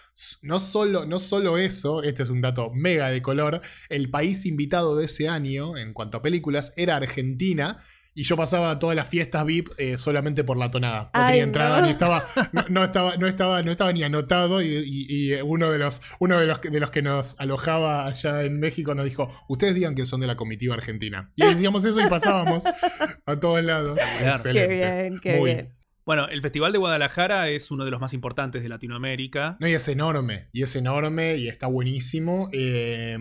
No 0.42 0.58
solo, 0.58 1.06
no 1.06 1.18
solo 1.18 1.56
eso, 1.56 2.02
este 2.02 2.22
es 2.22 2.28
un 2.30 2.40
dato 2.42 2.70
mega 2.74 3.08
de 3.08 3.22
color, 3.22 3.60
el 3.88 4.10
país 4.10 4.44
invitado 4.46 4.94
de 4.96 5.06
ese 5.06 5.28
año 5.28 5.76
en 5.78 5.94
cuanto 5.94 6.18
a 6.18 6.22
películas 6.22 6.74
era 6.76 6.96
Argentina. 6.96 7.78
Y 8.16 8.22
yo 8.22 8.36
pasaba 8.36 8.78
todas 8.78 8.94
las 8.94 9.08
fiestas 9.08 9.44
VIP 9.44 9.70
eh, 9.76 9.98
solamente 9.98 10.44
por 10.44 10.56
la 10.56 10.70
tonada. 10.70 11.04
No 11.06 11.10
Ay, 11.14 11.26
tenía 11.30 11.42
entrada, 11.42 11.80
no. 11.80 11.86
ni 11.86 11.90
estaba, 11.90 12.24
no, 12.52 12.64
no 12.68 12.84
estaba, 12.84 13.16
no 13.16 13.26
estaba, 13.26 13.62
no 13.64 13.72
estaba 13.72 13.92
ni 13.92 14.04
anotado. 14.04 14.62
Y, 14.62 14.68
y- 14.68 15.32
y 15.34 15.40
uno 15.42 15.72
de 15.72 15.78
los, 15.78 16.00
uno 16.20 16.38
de 16.38 16.46
los, 16.46 16.60
que- 16.60 16.70
de 16.70 16.78
los 16.78 16.92
que 16.92 17.02
nos 17.02 17.34
alojaba 17.40 18.06
allá 18.06 18.44
en 18.44 18.60
México 18.60 18.94
nos 18.94 19.04
dijo: 19.06 19.28
Ustedes 19.48 19.74
digan 19.74 19.96
que 19.96 20.06
son 20.06 20.20
de 20.20 20.28
la 20.28 20.36
comitiva 20.36 20.74
argentina. 20.74 21.32
Y 21.34 21.44
decíamos 21.44 21.84
eso 21.84 22.00
y 22.02 22.06
pasábamos 22.08 22.62
a 23.26 23.40
todos 23.40 23.64
lados. 23.64 23.98
Excelente. 24.20 24.68
Qué 24.68 24.76
bien, 24.76 25.20
qué 25.20 25.36
Muy, 25.40 25.50
bien. 25.54 25.74
Bueno, 26.06 26.28
el 26.28 26.42
Festival 26.42 26.72
de 26.72 26.78
Guadalajara 26.78 27.48
es 27.48 27.70
uno 27.70 27.84
de 27.84 27.90
los 27.90 28.00
más 28.00 28.12
importantes 28.12 28.62
de 28.62 28.68
Latinoamérica. 28.68 29.56
No, 29.60 29.66
y 29.68 29.72
es 29.72 29.88
enorme, 29.88 30.48
y 30.52 30.62
es 30.62 30.76
enorme, 30.76 31.36
y 31.36 31.48
está 31.48 31.66
buenísimo. 31.66 32.48
eh, 32.52 33.16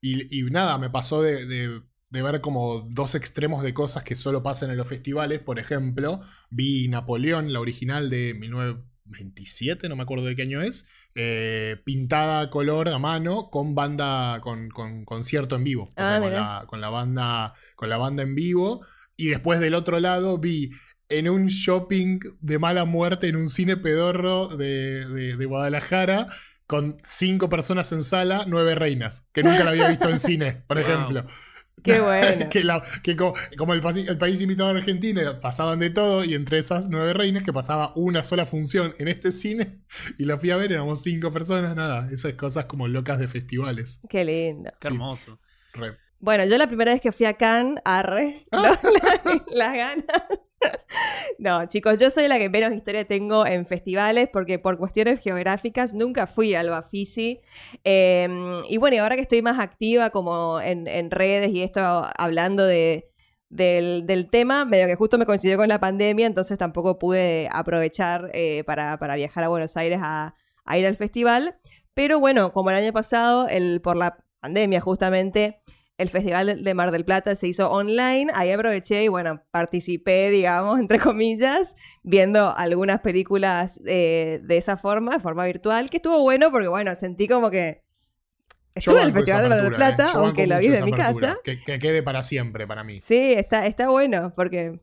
y, 0.00 0.40
y 0.40 0.42
nada, 0.44 0.78
me 0.78 0.90
pasó 0.90 1.22
de, 1.22 1.46
de- 1.46 1.82
de 2.08 2.22
ver 2.22 2.40
como 2.40 2.88
dos 2.92 3.16
extremos 3.16 3.62
de 3.64 3.74
cosas 3.74 4.04
que 4.04 4.14
solo 4.14 4.42
pasan 4.42 4.70
en 4.70 4.76
los 4.76 4.88
festivales. 4.88 5.40
Por 5.40 5.58
ejemplo, 5.58 6.20
vi 6.50 6.86
Napoleón, 6.88 7.52
la 7.52 7.60
original 7.60 8.08
de 8.08 8.32
1927, 8.34 9.88
no 9.88 9.96
me 9.96 10.04
acuerdo 10.04 10.24
de 10.26 10.36
qué 10.36 10.42
año 10.42 10.62
es, 10.62 10.86
eh, 11.14 11.76
pintada 11.84 12.40
a 12.42 12.50
color 12.50 12.88
a 12.90 12.98
mano 12.98 13.50
con 13.50 13.74
banda, 13.74 14.40
con, 14.40 14.68
con 14.70 15.04
concierto 15.04 15.56
en 15.56 15.64
vivo. 15.64 15.84
O 15.84 15.92
Ah, 15.96 16.04
sea, 16.06 16.20
con 16.20 16.32
la, 16.32 16.64
con 16.68 16.80
la 16.80 16.88
banda, 16.90 17.52
con 17.74 17.88
la 17.90 17.96
banda 17.96 18.22
en 18.22 18.34
vivo. 18.34 18.86
Y 19.16 19.28
después 19.28 19.60
del 19.60 19.74
otro 19.74 19.98
lado 19.98 20.38
vi 20.38 20.70
en 21.08 21.28
un 21.28 21.46
shopping 21.46 22.18
de 22.40 22.58
mala 22.58 22.84
muerte, 22.84 23.28
en 23.28 23.36
un 23.36 23.48
cine 23.48 23.76
pedorro 23.76 24.48
de, 24.48 25.06
de- 25.06 25.36
de 25.36 25.44
Guadalajara, 25.46 26.26
con 26.66 26.96
cinco 27.04 27.48
personas 27.48 27.92
en 27.92 28.02
sala, 28.02 28.44
nueve 28.48 28.74
reinas, 28.74 29.26
que 29.32 29.42
nunca 29.44 29.62
la 29.64 29.70
había 29.70 29.88
visto 29.88 30.08
en 30.08 30.18
cine, 30.18 30.62
por 30.66 30.78
Wow. 30.78 30.86
ejemplo. 30.86 31.26
Qué 31.84 32.00
bueno. 32.00 32.48
que 32.50 32.64
la- 32.64 32.82
que 33.04 33.14
co- 33.14 33.34
como, 33.56 33.72
el, 33.74 33.80
país 33.80 34.40
invitado 34.40 34.70
a 34.70 34.72
Argentina 34.72 35.38
pasaban 35.38 35.78
de 35.78 35.90
todo 35.90 36.24
y 36.24 36.34
entre 36.34 36.58
esas 36.58 36.88
nueve 36.88 37.12
reinas 37.12 37.44
que 37.44 37.52
pasaba 37.52 37.92
una 37.94 38.24
sola 38.24 38.44
función 38.46 38.94
en 38.98 39.06
este 39.08 39.30
cine 39.30 39.82
y 40.18 40.24
la 40.24 40.36
fui 40.38 40.50
a 40.50 40.56
ver, 40.56 40.72
éramos 40.72 41.02
cinco 41.02 41.30
personas, 41.30 41.76
nada, 41.76 42.08
esas 42.10 42.32
cosas 42.32 42.64
como 42.64 42.88
locas 42.88 43.18
de 43.20 43.28
festivales. 43.28 44.00
Qué 44.08 44.24
lindo. 44.24 44.70
Qué 44.80 44.88
Sí. 44.88 44.94
hermoso. 44.94 45.38
Re. 45.74 45.96
Bueno, 46.18 46.44
yo 46.46 46.56
la 46.58 46.66
primera 46.66 46.92
vez 46.92 47.00
que 47.02 47.12
fui 47.12 47.26
a 47.26 47.34
Cannes, 47.34 47.80
arre, 47.84 48.42
Ah. 48.50 48.80
la- 48.82 49.44
las 49.52 49.74
ganas. 49.74 50.06
No, 51.38 51.66
chicos, 51.66 52.00
yo 52.00 52.10
soy 52.10 52.28
la 52.28 52.38
que 52.38 52.48
menos 52.48 52.72
historia 52.72 53.06
tengo 53.06 53.46
en 53.46 53.66
festivales 53.66 54.28
porque 54.32 54.58
por 54.58 54.78
cuestiones 54.78 55.20
geográficas 55.20 55.92
nunca 55.92 56.26
fui 56.26 56.54
al 56.54 56.70
Bafisi. 56.70 57.40
Eh, 57.84 58.28
y 58.68 58.76
bueno, 58.78 59.02
ahora 59.02 59.16
que 59.16 59.22
estoy 59.22 59.42
más 59.42 59.58
activa 59.58 60.10
como 60.10 60.60
en, 60.60 61.10
redes 61.10 61.50
y 61.50 61.62
esto 61.62 61.80
hablando 62.16 62.64
de, 62.64 63.10
del, 63.50 64.28
tema, 64.30 64.64
medio 64.64 64.86
que 64.86 64.94
justo 64.94 65.18
me 65.18 65.26
coincidió 65.26 65.56
con 65.56 65.68
la 65.68 65.78
pandemia, 65.78 66.26
entonces 66.26 66.56
tampoco 66.58 66.98
pude 66.98 67.48
aprovechar 67.52 68.30
eh, 68.32 68.64
para, 68.64 68.98
para 68.98 69.16
viajar 69.16 69.44
a 69.44 69.48
Buenos 69.48 69.76
Aires 69.76 70.00
a, 70.02 70.34
a 70.64 70.78
ir 70.78 70.86
al 70.86 70.96
festival. 70.96 71.58
Pero 71.94 72.20
bueno, 72.20 72.52
como 72.52 72.70
el 72.70 72.76
año 72.76 72.92
pasado, 72.92 73.48
el, 73.48 73.80
por 73.80 73.96
la 73.96 74.18
pandemia 74.40 74.80
justamente, 74.80 75.60
el 75.98 76.08
Festival 76.10 76.62
de- 76.62 76.74
Mar 76.74 76.90
del 76.90 77.04
Plata 77.04 77.34
se 77.36 77.48
hizo 77.48 77.70
online. 77.70 78.30
Ahí 78.34 78.50
aproveché 78.50 79.04
y 79.04 79.08
bueno, 79.08 79.42
participé, 79.50 80.30
digamos, 80.30 80.78
entre 80.80 80.98
comillas, 80.98 81.74
viendo 82.02 82.54
algunas 82.56 83.00
películas 83.00 83.80
eh, 83.86 84.40
de 84.42 84.56
esa 84.56 84.76
forma, 84.76 85.14
de 85.14 85.20
forma 85.20 85.46
virtual, 85.46 85.88
que 85.90 85.96
estuvo 85.96 86.20
bueno 86.22 86.50
porque 86.50 86.68
bueno, 86.68 86.94
sentí 86.94 87.26
como 87.28 87.50
que 87.50 87.82
estuve 88.74 89.00
en 89.00 89.06
el 89.06 89.12
Festival 89.12 89.42
de 89.44 89.48
Mar 89.48 89.62
del 89.62 89.72
¿eh? 89.72 89.76
Plata, 89.76 90.10
aunque 90.14 90.46
lo 90.46 90.58
vi 90.58 90.68
de 90.68 90.82
mi 90.82 90.92
apertura. 90.92 91.28
casa. 91.28 91.38
Que, 91.42 91.62
que 91.62 91.78
quede 91.78 92.02
para 92.02 92.22
siempre 92.22 92.66
para 92.66 92.84
mí. 92.84 93.00
Sí, 93.00 93.32
está, 93.32 93.66
está 93.66 93.88
bueno 93.88 94.32
porque 94.36 94.80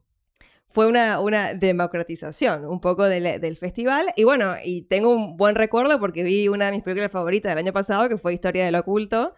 fue 0.69 0.87
una, 0.87 1.19
una 1.19 1.53
democratización 1.53 2.65
un 2.65 2.81
poco 2.81 3.03
del, 3.03 3.39
del 3.39 3.57
festival. 3.57 4.07
Y 4.15 4.23
bueno, 4.23 4.55
y 4.65 4.81
tengo 4.87 5.09
un 5.13 5.37
buen 5.37 5.53
recuerdo 5.53 5.99
porque 5.99 6.23
vi 6.23 6.47
una 6.47 6.65
de 6.65 6.71
mis 6.71 6.81
películas 6.81 7.11
favoritas 7.11 7.51
del 7.51 7.59
año 7.59 7.71
pasado, 7.73 8.09
que 8.09 8.17
fue 8.17 8.33
Historia 8.33 8.65
del 8.65 8.73
Oculto, 8.73 9.35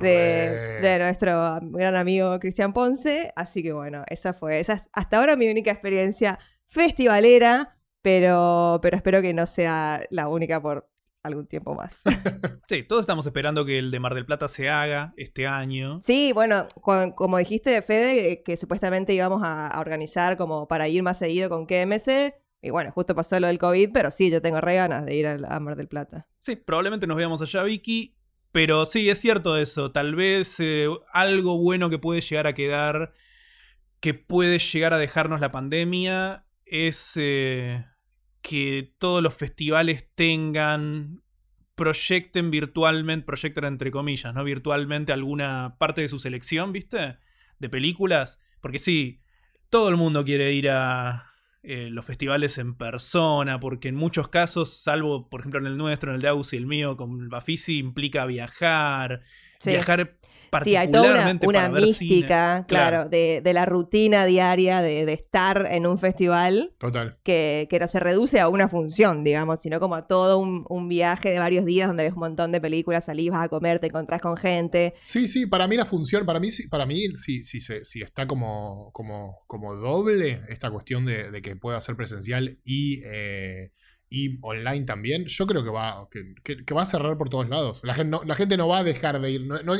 de, 0.00 0.98
nuestro 1.00 1.58
gran 1.62 1.96
amigo 1.96 2.38
Cristian 2.38 2.72
Ponce. 2.72 3.32
Así 3.36 3.62
que 3.62 3.72
bueno, 3.72 4.02
esa 4.08 4.32
fue, 4.32 4.60
esa 4.60 4.74
es 4.74 4.88
hasta 4.92 5.18
ahora 5.18 5.36
mi 5.36 5.48
única 5.48 5.70
experiencia 5.70 6.38
festivalera, 6.68 7.76
pero, 8.02 8.78
pero 8.82 8.96
espero 8.96 9.22
que 9.22 9.34
no 9.34 9.46
sea 9.46 10.02
la 10.10 10.28
única 10.28 10.60
por 10.60 10.88
algún 11.22 11.46
tiempo 11.46 11.74
más. 11.74 12.02
Sí, 12.68 12.82
todos 12.82 13.02
estamos 13.02 13.24
esperando 13.24 13.64
que 13.64 13.78
el 13.78 13.92
de 13.92 14.00
Mar 14.00 14.12
del 14.12 14.26
Plata 14.26 14.48
se 14.48 14.68
haga 14.68 15.14
este 15.16 15.46
año. 15.46 16.00
Sí, 16.02 16.32
bueno, 16.32 16.66
como 17.14 17.38
dijiste, 17.38 17.80
Fede, 17.80 18.32
eh, 18.32 18.42
que 18.42 18.56
supuestamente 18.56 19.14
íbamos 19.14 19.40
a, 19.44 19.68
a 19.68 19.78
organizar 19.78 20.36
como 20.36 20.66
para 20.66 20.88
ir 20.88 21.04
más 21.04 21.18
seguido 21.18 21.48
con 21.48 21.66
KMC. 21.66 22.34
Y 22.62 22.70
bueno, 22.70 22.90
justo 22.90 23.14
pasó 23.14 23.38
lo 23.38 23.46
del 23.46 23.58
COVID, 23.58 23.90
pero 23.92 24.10
sí, 24.10 24.30
yo 24.30 24.42
tengo 24.42 24.60
re 24.60 24.74
ganas 24.74 25.06
de 25.06 25.14
ir 25.14 25.28
al- 25.28 25.44
a, 25.44 25.60
Mar 25.60 25.76
del 25.76 25.86
Plata. 25.86 26.26
Sí, 26.40 26.56
probablemente 26.56 27.06
nos 27.06 27.16
veamos 27.16 27.40
allá, 27.40 27.62
Vicky. 27.62 28.16
Pero 28.52 28.86
sí, 28.86 29.08
es 29.08 29.20
cierto 29.20 29.56
eso. 29.56 29.92
Tal 29.92 30.14
vez 30.14 30.58
eh, 30.60 30.88
algo 31.12 31.58
bueno 31.58 31.90
que 31.90 31.98
puede 31.98 32.20
llegar 32.20 32.46
a 32.46 32.54
quedar, 32.54 33.12
que 34.00 34.14
puede 34.14 34.58
llegar 34.58 34.94
a 34.94 34.98
dejarnos 34.98 35.40
la 35.40 35.52
pandemia, 35.52 36.46
es 36.64 37.12
eh, 37.16 37.84
que 38.42 38.94
todos 38.98 39.22
los 39.22 39.34
festivales 39.34 40.10
tengan, 40.14 41.22
proyecten 41.74 42.50
virtualmente, 42.50 43.26
proyecten 43.26 43.64
entre 43.64 43.90
comillas, 43.90 44.34
¿no? 44.34 44.42
Virtualmente 44.42 45.12
alguna 45.12 45.76
parte 45.78 46.00
de 46.00 46.08
su 46.08 46.18
selección, 46.18 46.72
¿viste? 46.72 47.18
De 47.58 47.68
películas. 47.68 48.40
Porque 48.60 48.78
sí, 48.78 49.20
todo 49.70 49.88
el 49.88 49.96
mundo 49.96 50.24
quiere 50.24 50.52
ir 50.52 50.70
a 50.70 51.35
eh, 51.68 51.90
los 51.90 52.04
festivales 52.04 52.58
en 52.58 52.74
persona, 52.74 53.58
porque 53.60 53.88
en 53.88 53.96
muchos 53.96 54.28
casos, 54.28 54.70
salvo 54.70 55.28
por 55.28 55.40
ejemplo 55.40 55.58
en 55.60 55.66
el 55.66 55.76
nuestro, 55.76 56.10
en 56.10 56.16
el 56.16 56.22
de 56.22 56.28
Aus 56.28 56.52
y 56.52 56.56
el 56.56 56.66
mío, 56.66 56.96
con 56.96 57.20
el 57.20 57.28
Bafisi, 57.28 57.78
implica 57.78 58.24
viajar, 58.26 59.22
Sí. 59.58 59.70
viajar 59.70 60.16
Sí, 60.62 60.76
hay 60.76 60.90
toda 60.90 61.12
una, 61.12 61.38
una 61.42 61.68
mística, 61.68 62.64
claro, 62.68 62.96
Claro. 62.96 63.08
de, 63.08 63.40
de 63.42 63.52
la 63.52 63.66
rutina 63.66 64.24
diaria 64.24 64.80
de, 64.82 65.04
de 65.04 65.12
estar 65.12 65.66
en 65.70 65.86
un 65.86 65.98
festival 65.98 66.74
Total. 66.78 67.18
que, 67.22 67.66
que 67.70 67.78
no 67.78 67.88
se 67.88 68.00
reduce 68.00 68.40
a 68.40 68.48
una 68.48 68.68
función, 68.68 69.24
digamos, 69.24 69.60
sino 69.60 69.80
como 69.80 69.94
a 69.94 70.06
todo 70.06 70.38
un, 70.38 70.64
un 70.68 70.88
viaje 70.88 71.30
de 71.30 71.38
varios 71.38 71.64
días 71.64 71.88
donde 71.88 72.04
ves 72.04 72.12
un 72.14 72.20
montón 72.20 72.52
de 72.52 72.60
películas, 72.60 73.04
salís, 73.04 73.30
vas 73.30 73.44
a 73.44 73.48
comer, 73.48 73.78
te 73.80 73.86
encontrás 73.88 74.20
con 74.20 74.36
gente. 74.36 74.94
Sí, 75.02 75.26
sí, 75.26 75.46
para 75.46 75.66
mí 75.68 75.76
la 75.76 75.84
función, 75.84 76.24
para 76.26 76.40
mí, 76.40 76.50
sí- 76.50 76.68
para 76.68 76.86
mí 76.86 77.06
sí, 77.16 77.42
sí, 77.44 77.60
se- 77.60 77.84
sí 77.84 78.02
está 78.02 78.26
como, 78.26 78.90
como, 78.92 79.38
como 79.46 79.74
doble 79.74 80.40
esta 80.48 80.70
cuestión 80.70 81.04
de, 81.04 81.30
de 81.30 81.42
que 81.42 81.56
pueda 81.56 81.80
ser 81.80 81.96
presencial 81.96 82.58
y, 82.64 83.02
eh, 83.04 83.72
y 84.08 84.38
online 84.42 84.84
también. 84.84 85.24
Yo 85.26 85.46
creo 85.46 85.64
que 85.64 85.70
va, 85.70 86.08
que, 86.10 86.34
que- 86.44 86.64
que 86.64 86.74
va 86.74 86.82
a 86.82 86.86
cerrar 86.86 87.18
por 87.18 87.28
todos 87.28 87.48
lados. 87.48 87.80
La 87.84 87.92
gente 87.94 88.10
no, 88.10 88.22
la 88.24 88.34
gente 88.36 88.56
no 88.56 88.68
va 88.68 88.78
a 88.78 88.84
dejar 88.84 89.20
de 89.20 89.30
ir. 89.32 89.42
No, 89.46 89.60
no- 89.62 89.74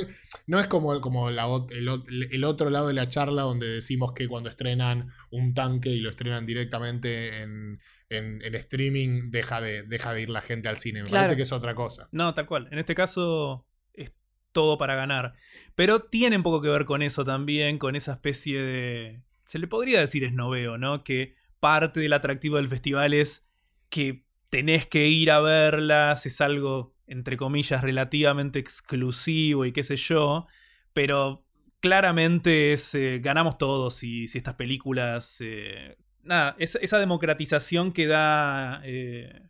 no 0.47 0.59
es 0.61 0.67
como, 0.69 1.01
como 1.01 1.31
la 1.31 1.47
el, 1.71 2.29
el 2.33 2.45
otro 2.45 2.71
lado 2.71 2.89
de 2.89 2.95
la 2.95 3.09
charla 3.09 3.43
donde 3.43 3.67
decimos 3.69 4.13
que 4.13 4.27
cuando 4.29 4.49
estrenan 4.51 5.09
un 5.31 5.55
tanque 5.55 5.91
y 5.91 6.01
lo 6.01 6.11
estrenan 6.11 6.45
directamente 6.45 7.43
en, 7.43 7.81
en- 8.11 8.43
en 8.43 8.55
streaming, 8.57 9.31
deja 9.31 9.61
de, 9.61 9.83
deja 9.85 10.13
de 10.13 10.23
ir 10.23 10.29
la 10.29 10.41
gente 10.41 10.69
al 10.69 10.77
cine. 10.79 11.03
Me 11.03 11.09
Claro. 11.09 11.23
parece 11.23 11.37
que 11.37 11.43
es 11.43 11.53
otra 11.53 11.75
cosa. 11.75 12.09
No, 12.13 12.35
tal 12.35 12.47
cual. 12.47 12.69
En 12.73 12.79
este 12.81 12.95
caso 12.97 13.67
es 13.95 14.13
todo 14.53 14.77
para 14.77 14.97
ganar. 14.97 15.35
Pero 15.77 16.01
tiene 16.01 16.37
un 16.37 16.43
poco 16.43 16.61
que 16.63 16.69
ver 16.69 16.85
con 16.85 17.03
eso 17.03 17.25
también, 17.25 17.79
con 17.79 17.95
esa 17.97 18.13
especie 18.15 18.61
de... 18.61 19.23
Se 19.45 19.61
le 19.61 19.69
podría 19.69 20.01
decir 20.01 20.25
esnoveo, 20.25 20.79
¿no? 20.79 21.05
Que 21.05 21.37
parte 21.61 22.01
del 22.01 22.13
atractivo 22.13 22.57
del 22.57 22.67
festival 22.69 23.15
es 23.15 23.46
que 23.89 24.25
tenés 24.51 24.87
que 24.87 25.09
ir 25.09 25.31
a 25.31 25.41
verlas, 25.41 26.27
es 26.27 26.41
algo, 26.41 26.95
entre 27.07 27.37
comillas, 27.37 27.83
relativamente 27.83 28.59
exclusivo 28.59 29.65
y 29.65 29.73
qué 29.73 29.83
sé 29.83 29.97
yo, 29.97 30.47
pero 30.93 31.45
claramente 31.81 32.73
es, 32.73 32.95
eh, 32.95 33.21
ganamos 33.23 33.59
todos 33.59 33.95
si, 33.95 34.27
si 34.27 34.39
estas 34.39 34.55
películas... 34.55 35.39
eh, 35.41 35.97
nada, 36.23 36.57
es- 36.59 36.79
esa 36.81 36.99
democratización 36.99 37.93
que 37.93 38.07
da... 38.07 38.81
eh, 38.85 39.43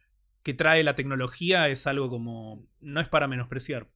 que 0.42 0.54
trae 0.54 0.84
la 0.84 0.94
tecnología 0.94 1.68
es 1.68 1.86
algo 1.86 2.08
como... 2.08 2.64
no 2.80 3.00
es 3.00 3.08
para 3.08 3.26
menospreciar. 3.26 3.88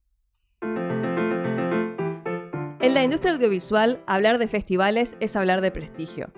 En 2.81 2.93
la 2.95 3.03
industria 3.03 3.33
audiovisual, 3.33 4.03
hablar 4.07 4.37
de 4.37 4.47
festivales 4.47 5.15
es 5.19 5.35
hablar 5.35 5.61
de 5.61 5.71
prestigio. 5.71 6.33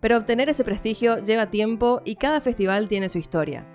Pero 0.00 0.16
obtener 0.16 0.48
ese 0.48 0.64
prestigio 0.64 1.22
lleva 1.22 1.50
tiempo 1.50 2.00
y 2.04 2.16
cada 2.16 2.40
festival 2.40 2.88
tiene 2.88 3.08
su 3.08 3.18
historia. 3.18 3.66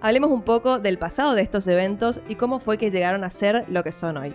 Hablemos 0.00 0.30
un 0.30 0.42
poco 0.42 0.78
del 0.78 0.98
pasado 0.98 1.34
de 1.34 1.42
estos 1.42 1.66
eventos 1.66 2.20
y 2.28 2.34
cómo 2.34 2.60
fue 2.60 2.76
que 2.76 2.90
llegaron 2.90 3.24
a 3.24 3.30
ser 3.30 3.64
lo 3.68 3.82
que 3.82 3.92
son 3.92 4.18
hoy. 4.18 4.34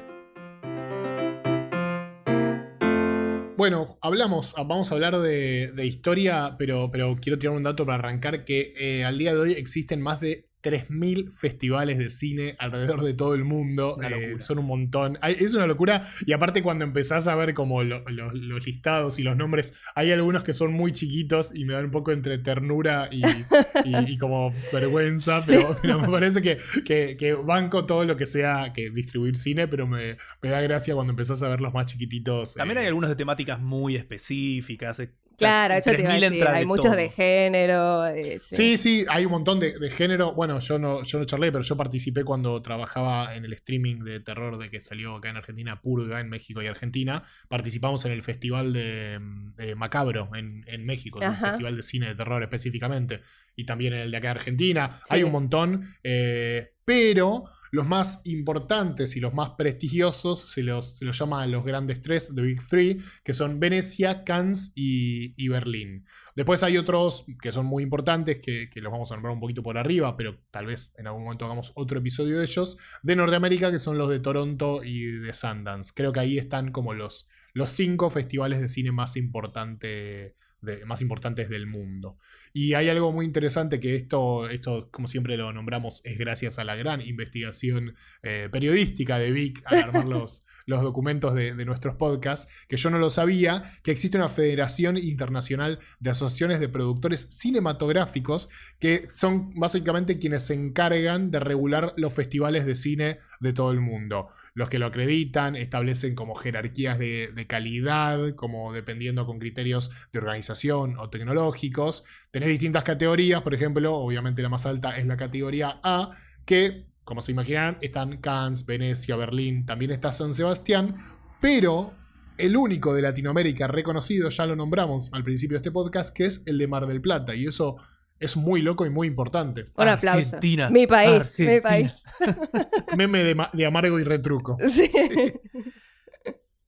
Bueno, 3.58 3.98
hablamos, 4.02 4.56
vamos 4.56 4.92
a 4.92 4.96
hablar 4.96 5.18
de, 5.18 5.86
historia, 5.86 6.56
pero, 6.58 6.90
pero 6.92 7.16
quiero 7.20 7.40
tirar 7.40 7.56
un 7.56 7.64
dato 7.64 7.86
para 7.86 7.98
arrancar 7.98 8.46
que 8.46 8.74
eh, 8.78 9.04
al 9.04 9.18
día 9.18 9.34
de 9.34 9.40
hoy 9.40 9.52
existen 9.54 10.02
más 10.02 10.20
de 10.20 10.48
3.000 10.70 11.32
festivales 11.32 11.98
de 11.98 12.10
cine 12.10 12.56
alrededor 12.60 13.04
de 13.04 13.14
todo 13.14 13.34
el 13.36 13.44
mundo. 13.44 13.98
Eh, 14.04 14.36
son 14.40 14.60
un 14.60 14.66
montón. 14.66 15.18
Hay- 15.22 15.38
es 15.40 15.54
una 15.54 15.68
locura. 15.68 16.08
Y 16.26 16.34
aparte 16.34 16.62
cuando 16.62 16.84
empezás 16.86 17.28
a 17.28 17.36
ver 17.36 17.54
como 17.54 17.84
lo- 17.84 18.02
lo- 18.10 18.32
los 18.34 18.66
listados 18.66 19.20
y 19.20 19.24
los 19.24 19.38
nombres, 19.38 19.74
hay 19.96 20.12
algunos 20.12 20.44
que 20.44 20.54
son 20.54 20.74
muy 20.74 20.92
chiquitos 20.92 21.52
y 21.56 21.66
me 21.66 21.74
dan 21.74 21.86
un 21.86 21.92
poco 21.92 22.12
entre 22.12 22.38
ternura 22.38 23.10
y, 23.12 23.22
y- 23.26 24.14
y 24.14 24.18
como 24.18 24.54
vergüenza. 24.74 25.42
Sí. 25.48 25.54
Pero, 25.54 25.78
pero 25.82 26.00
me 26.02 26.10
parece 26.10 26.42
que, 26.42 26.58
que- 26.86 27.16
que 27.18 27.34
banco 27.34 27.86
todo 27.86 28.04
lo 28.06 28.18
que 28.18 28.26
sea 28.26 28.74
que 28.74 28.90
distribuir 28.90 29.38
cine, 29.38 29.68
pero 29.68 29.88
me, 29.88 30.18
me 30.42 30.50
da 30.50 30.62
gracia 30.62 30.94
cuando 30.94 31.12
empezás 31.12 31.42
a 31.44 31.50
ver 31.50 31.62
los 31.62 31.74
más 31.74 31.86
chiquititos. 31.86 32.56
También 32.56 32.78
eh, 32.78 32.82
hay 32.82 32.88
algunos 32.88 33.10
de 33.10 33.16
temáticas 33.16 33.60
muy 33.60 33.96
específicas. 33.96 35.02
Claro, 35.38 35.76
eso 35.76 35.92
te 35.92 36.02
iba 36.02 36.10
a 36.14 36.18
3000 36.18 36.22
decir. 36.22 36.38
entra 36.40 36.54
Hay 36.56 36.60
de 36.62 36.66
muchos 36.66 36.86
todo. 36.86 36.96
de 36.96 37.10
género. 37.10 38.08
eh, 38.08 38.40
sí. 38.40 38.56
Sí, 38.56 38.78
sí, 38.78 39.06
hay 39.10 39.26
un 39.26 39.32
montón 39.32 39.60
de, 39.60 39.78
de 39.78 39.90
género. 39.92 40.34
Bueno, 40.34 40.60
yo 40.60 40.80
no, 40.80 41.04
yo 41.04 41.20
no 41.20 41.26
charlé, 41.26 41.52
pero 41.52 41.64
yo 41.64 41.78
participé 41.78 42.24
cuando 42.24 42.62
trabajaba 42.62 43.36
en 43.36 43.46
el 43.46 43.54
streaming 43.54 44.04
de 44.04 44.20
terror 44.20 44.58
de 44.58 44.70
que 44.72 44.80
salió 44.80 45.16
acá 45.16 45.30
en 45.30 45.38
Argentina, 45.38 45.80
Purga, 45.82 46.20
en 46.20 46.30
México 46.30 46.62
y 46.62 46.68
Argentina. 46.68 47.22
Participamos 47.48 48.04
en 48.06 48.12
el 48.14 48.24
festival 48.24 48.74
de, 48.74 49.20
de 49.58 49.76
Macabro 49.76 50.30
en, 50.36 50.64
en 50.68 50.86
México, 50.86 51.22
el 51.22 51.36
festival 51.36 51.76
de 51.78 51.84
cine 51.84 52.08
de 52.08 52.16
terror 52.16 52.42
específicamente. 52.42 53.22
Y 53.56 53.66
también 53.66 53.94
en 53.94 54.00
el 54.02 54.12
de 54.12 54.18
acá 54.18 54.32
en 54.32 54.38
Argentina. 54.38 54.90
Sí. 54.92 55.02
Hay 55.10 55.24
un 55.24 55.32
montón. 55.32 55.82
eh, 56.04 56.72
pero 56.88 57.44
los 57.72 57.86
más 57.86 58.22
importantes 58.24 59.18
y 59.18 59.20
los 59.20 59.34
más 59.34 59.50
prestigiosos 59.58 60.40
se 60.40 60.64
los, 60.64 60.98
se 60.98 61.04
los 61.04 61.20
llama 61.20 61.46
los 61.46 61.66
grandes 61.66 62.02
tres, 62.02 62.32
The 62.34 62.42
Big 62.42 62.66
Three, 62.66 62.98
que 63.26 63.34
son 63.34 63.60
Venecia, 63.60 64.24
Cannes 64.24 64.72
y, 64.74 65.34
y 65.36 65.50
Berlín. 65.50 66.06
Después 66.34 66.64
hay 66.64 66.78
otros 66.78 67.26
que 67.42 67.52
son 67.52 67.66
muy 67.66 67.84
importantes, 67.84 68.40
que, 68.40 68.70
que 68.70 68.80
los 68.80 68.90
vamos 68.90 69.12
a 69.12 69.16
nombrar 69.16 69.34
un 69.34 69.42
poquito 69.42 69.62
por 69.62 69.78
arriba, 69.78 70.16
pero 70.16 70.40
tal 70.50 70.68
vez 70.68 70.94
en 70.98 71.08
algún 71.08 71.24
momento 71.24 71.44
hagamos 71.44 71.74
otro 71.76 72.00
episodio 72.00 72.38
de 72.38 72.46
ellos, 72.46 72.78
de 73.04 73.18
Norteamérica, 73.18 73.70
que 73.70 73.80
son 73.80 73.98
los 73.98 74.10
de 74.10 74.22
Toronto 74.22 74.82
y 74.82 75.04
de 75.04 75.34
Sundance. 75.34 75.92
Creo 75.94 76.14
que 76.14 76.22
ahí 76.22 76.38
están 76.38 76.72
como 76.72 76.94
los, 76.94 77.28
los 77.52 77.70
cinco 77.70 78.10
festivales 78.10 78.62
de 78.62 78.70
cine 78.70 78.94
más, 78.94 79.18
importante, 79.18 80.38
de- 80.62 80.86
más 80.86 81.02
importantes 81.02 81.50
del 81.50 81.68
mundo. 81.68 82.18
Y 82.54 82.74
hay 82.74 82.90
algo 82.90 83.12
muy 83.12 83.26
interesante 83.26 83.80
que 83.80 83.96
esto, 83.96 84.50
esto, 84.50 84.90
como 84.92 85.08
siempre 85.08 85.38
lo 85.38 85.54
nombramos, 85.54 86.02
es 86.04 86.18
gracias 86.18 86.58
a 86.60 86.64
la 86.64 86.76
gran 86.76 87.02
investigación 87.02 87.94
eh, 88.24 88.50
periodística 88.52 89.20
de 89.20 89.32
Vic 89.32 89.62
al 89.66 89.84
armar 89.84 90.06
los, 90.08 90.44
los 90.66 90.82
documentos 90.82 91.36
de, 91.36 91.54
de 91.54 91.66
nuestros 91.66 91.96
podcasts, 91.96 92.52
que 92.68 92.78
yo 92.78 92.90
no 92.90 92.98
lo 92.98 93.10
sabía, 93.10 93.62
que 93.84 93.92
existe 93.92 94.18
una 94.18 94.30
Federación 94.30 94.98
Internacional 94.98 95.80
de 96.00 96.10
Asociaciones 96.10 96.60
de 96.60 96.70
Productores 96.70 97.28
Cinematográficos, 97.30 98.50
que 98.80 99.08
son 99.10 99.54
básicamente 99.54 100.18
quienes 100.18 100.44
se 100.44 100.54
encargan 100.56 101.32
de 101.32 101.40
regular 101.40 101.94
los 101.98 102.14
festivales 102.14 102.66
de 102.66 102.76
cine 102.76 103.20
de 103.40 103.54
todo 103.54 103.72
el 103.72 103.82
mundo. 103.82 104.30
Los 104.58 104.70
que 104.70 104.80
lo 104.80 104.88
acreditan 104.88 105.56
establecen 105.56 106.16
como 106.16 106.34
jerarquías 106.34 106.98
de, 106.98 107.46
calidad, 107.48 108.34
como 108.34 108.74
dependiendo 108.74 109.28
con 109.28 109.38
criterios 109.38 109.92
de 110.12 110.18
organización 110.18 110.98
o 110.98 111.12
tecnológicos. 111.12 112.06
Tenés 112.32 112.50
distintas 112.50 112.84
categorías, 112.84 113.44
por 113.44 113.54
ejemplo, 113.54 113.94
obviamente 113.94 114.42
la 114.42 114.50
más 114.50 114.66
alta 114.66 114.98
es 114.98 115.06
la 115.06 115.16
categoría 115.16 115.80
A, 115.84 116.10
que, 116.44 116.88
como 117.04 117.22
se 117.22 117.34
imaginarán, 117.34 117.78
están 117.82 118.18
Cannes, 118.18 118.66
Venecia, 118.66 119.16
Berlín, 119.16 119.64
también 119.64 119.92
está 119.92 120.12
San 120.12 120.34
Sebastián, 120.34 120.96
pero 121.40 121.94
el 122.40 122.58
único 122.58 122.96
de 122.96 123.04
Latinoamérica 123.04 123.68
reconocido, 123.68 124.32
ya 124.32 124.48
lo 124.48 124.56
nombramos 124.56 125.12
al 125.14 125.24
principio 125.24 125.54
de 125.54 125.60
este 125.60 125.72
podcast, 125.72 126.16
que 126.16 126.26
es 126.26 126.42
el 126.48 126.58
de 126.58 126.66
Mar 126.66 126.88
del 126.88 127.00
Plata, 127.00 127.36
y 127.36 127.46
eso 127.46 127.78
es 128.20 128.38
muy 128.38 128.62
loco 128.62 128.86
y 128.86 128.90
muy 128.90 129.08
importante. 129.08 129.66
Un 129.76 129.88
aplauso. 129.88 130.36
Argentina, 130.36 130.70
Mi 130.70 130.88
país, 130.88 131.36
mi 131.40 131.62
país. 131.62 132.06
Meme 132.98 133.36
de 133.54 133.66
amargo 133.66 134.00
y 134.00 134.04
retruco. 134.04 134.58
Sí. 134.70 134.90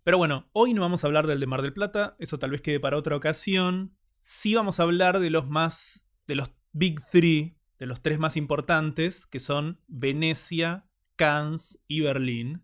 Pero 0.03 0.18
bueno, 0.18 0.50
hoy 0.53 0.74
no 0.74 0.82
vamos 0.82 1.03
a 1.03 1.08
hablar 1.08 1.27
del 1.27 1.39
de 1.39 1.46
Mar 1.46 1.62
del 1.62 1.74
Plata, 1.74 2.15
eso 2.18 2.39
tal 2.39 2.51
vez 2.51 2.62
quede 2.62 2.79
para 2.79 2.98
otra 2.98 3.15
ocasión. 3.15 3.96
Sí 4.22 4.56
vamos 4.56 4.79
a 4.79 4.84
hablar 4.84 5.20
de 5.20 5.29
los 5.29 5.48
más, 5.48 6.06
de 6.25 6.36
los 6.36 6.51
Big 6.72 7.00
Three, 7.12 7.58
de 7.77 7.86
los 7.86 8.01
tres 8.01 8.18
más 8.18 8.36
importantes, 8.36 9.27
que 9.27 9.39
son 9.39 9.82
Venecia, 9.88 10.88
Cannes 11.15 11.84
y 11.88 12.01
Berlín. 12.01 12.63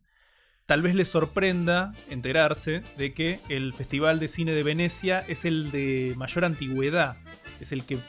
Tal 0.65 0.81
vez 0.81 0.95
les 0.95 1.09
sorprenda 1.09 1.93
enterarse 2.09 2.81
de 2.97 3.13
que 3.13 3.39
el 3.49 3.73
Festival 3.73 4.19
de 4.19 4.27
Cine 4.27 4.53
de 4.53 4.63
Venecia 4.63 5.19
es 5.19 5.45
el 5.45 5.69
de 5.71 6.15
mayor 6.17 6.45
antigüedad, 6.45 7.17
es 7.59 7.71
el 7.71 7.85
que 7.85 7.99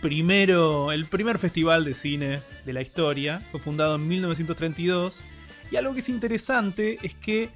primero, 0.00 0.92
el 0.92 1.06
primer 1.06 1.38
festival 1.38 1.84
de 1.84 1.94
cine 1.94 2.40
de 2.64 2.72
la 2.72 2.82
historia, 2.82 3.40
fue 3.50 3.60
fundado 3.60 3.96
en 3.96 4.06
1932 4.08 5.24
y 5.70 5.76
algo 5.76 5.94
que 5.94 6.00
es 6.00 6.08
interesante 6.08 6.98
es 7.02 7.14
que 7.14 7.50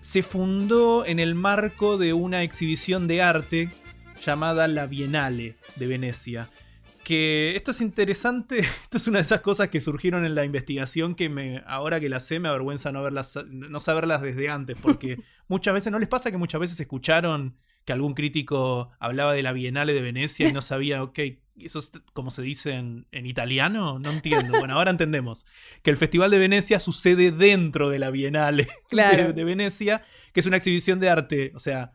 se 0.00 0.22
fundó 0.22 1.04
en 1.04 1.18
el 1.18 1.34
marco 1.34 1.98
de 1.98 2.12
una 2.12 2.42
exhibición 2.42 3.08
de 3.08 3.22
arte 3.22 3.70
llamada 4.22 4.68
la 4.68 4.86
Bienale 4.86 5.56
de 5.76 5.86
Venecia. 5.86 6.48
Que 7.02 7.54
esto 7.56 7.70
es 7.70 7.80
interesante, 7.80 8.58
esto 8.82 8.98
es 8.98 9.06
una 9.06 9.18
de 9.18 9.22
esas 9.22 9.40
cosas 9.40 9.68
que 9.68 9.80
surgieron 9.80 10.24
en 10.24 10.34
la 10.34 10.44
investigación 10.44 11.14
que 11.14 11.28
me, 11.28 11.62
ahora 11.66 11.98
que 11.98 12.08
las 12.08 12.24
sé 12.26 12.38
me 12.38 12.48
avergüenza 12.48 12.92
no, 12.92 13.02
verlas, 13.02 13.38
no 13.48 13.80
saberlas 13.80 14.22
desde 14.22 14.48
antes, 14.48 14.76
porque 14.80 15.18
muchas 15.48 15.74
veces, 15.74 15.92
¿no 15.92 15.98
les 15.98 16.08
pasa 16.08 16.30
que 16.30 16.36
muchas 16.36 16.60
veces 16.60 16.78
escucharon 16.78 17.56
que 17.86 17.92
algún 17.94 18.12
crítico 18.12 18.90
hablaba 18.98 19.32
de 19.32 19.42
la 19.42 19.52
Bienale 19.52 19.94
de 19.94 20.02
Venecia 20.02 20.46
y 20.48 20.52
no 20.52 20.60
sabía, 20.60 21.02
ok, 21.02 21.18
eso 21.58 21.78
es 21.78 21.90
como 22.12 22.30
se 22.30 22.42
dice 22.42 22.72
en, 22.72 23.06
en 23.12 23.24
italiano? 23.24 23.98
No 23.98 24.10
entiendo. 24.10 24.58
Bueno, 24.58 24.74
ahora 24.74 24.90
entendemos 24.90 25.46
que 25.82 25.88
el 25.90 25.96
Festival 25.96 26.30
de 26.30 26.36
Venecia 26.38 26.80
sucede 26.80 27.32
dentro 27.32 27.88
de 27.88 27.98
la 27.98 28.10
Bienale 28.10 28.68
Claro. 28.90 29.28
de, 29.28 29.32
de 29.32 29.44
Venecia, 29.44 30.02
que 30.34 30.40
es 30.40 30.46
una 30.46 30.58
exhibición 30.58 31.00
de 31.00 31.08
arte, 31.08 31.52
o 31.54 31.58
sea, 31.60 31.94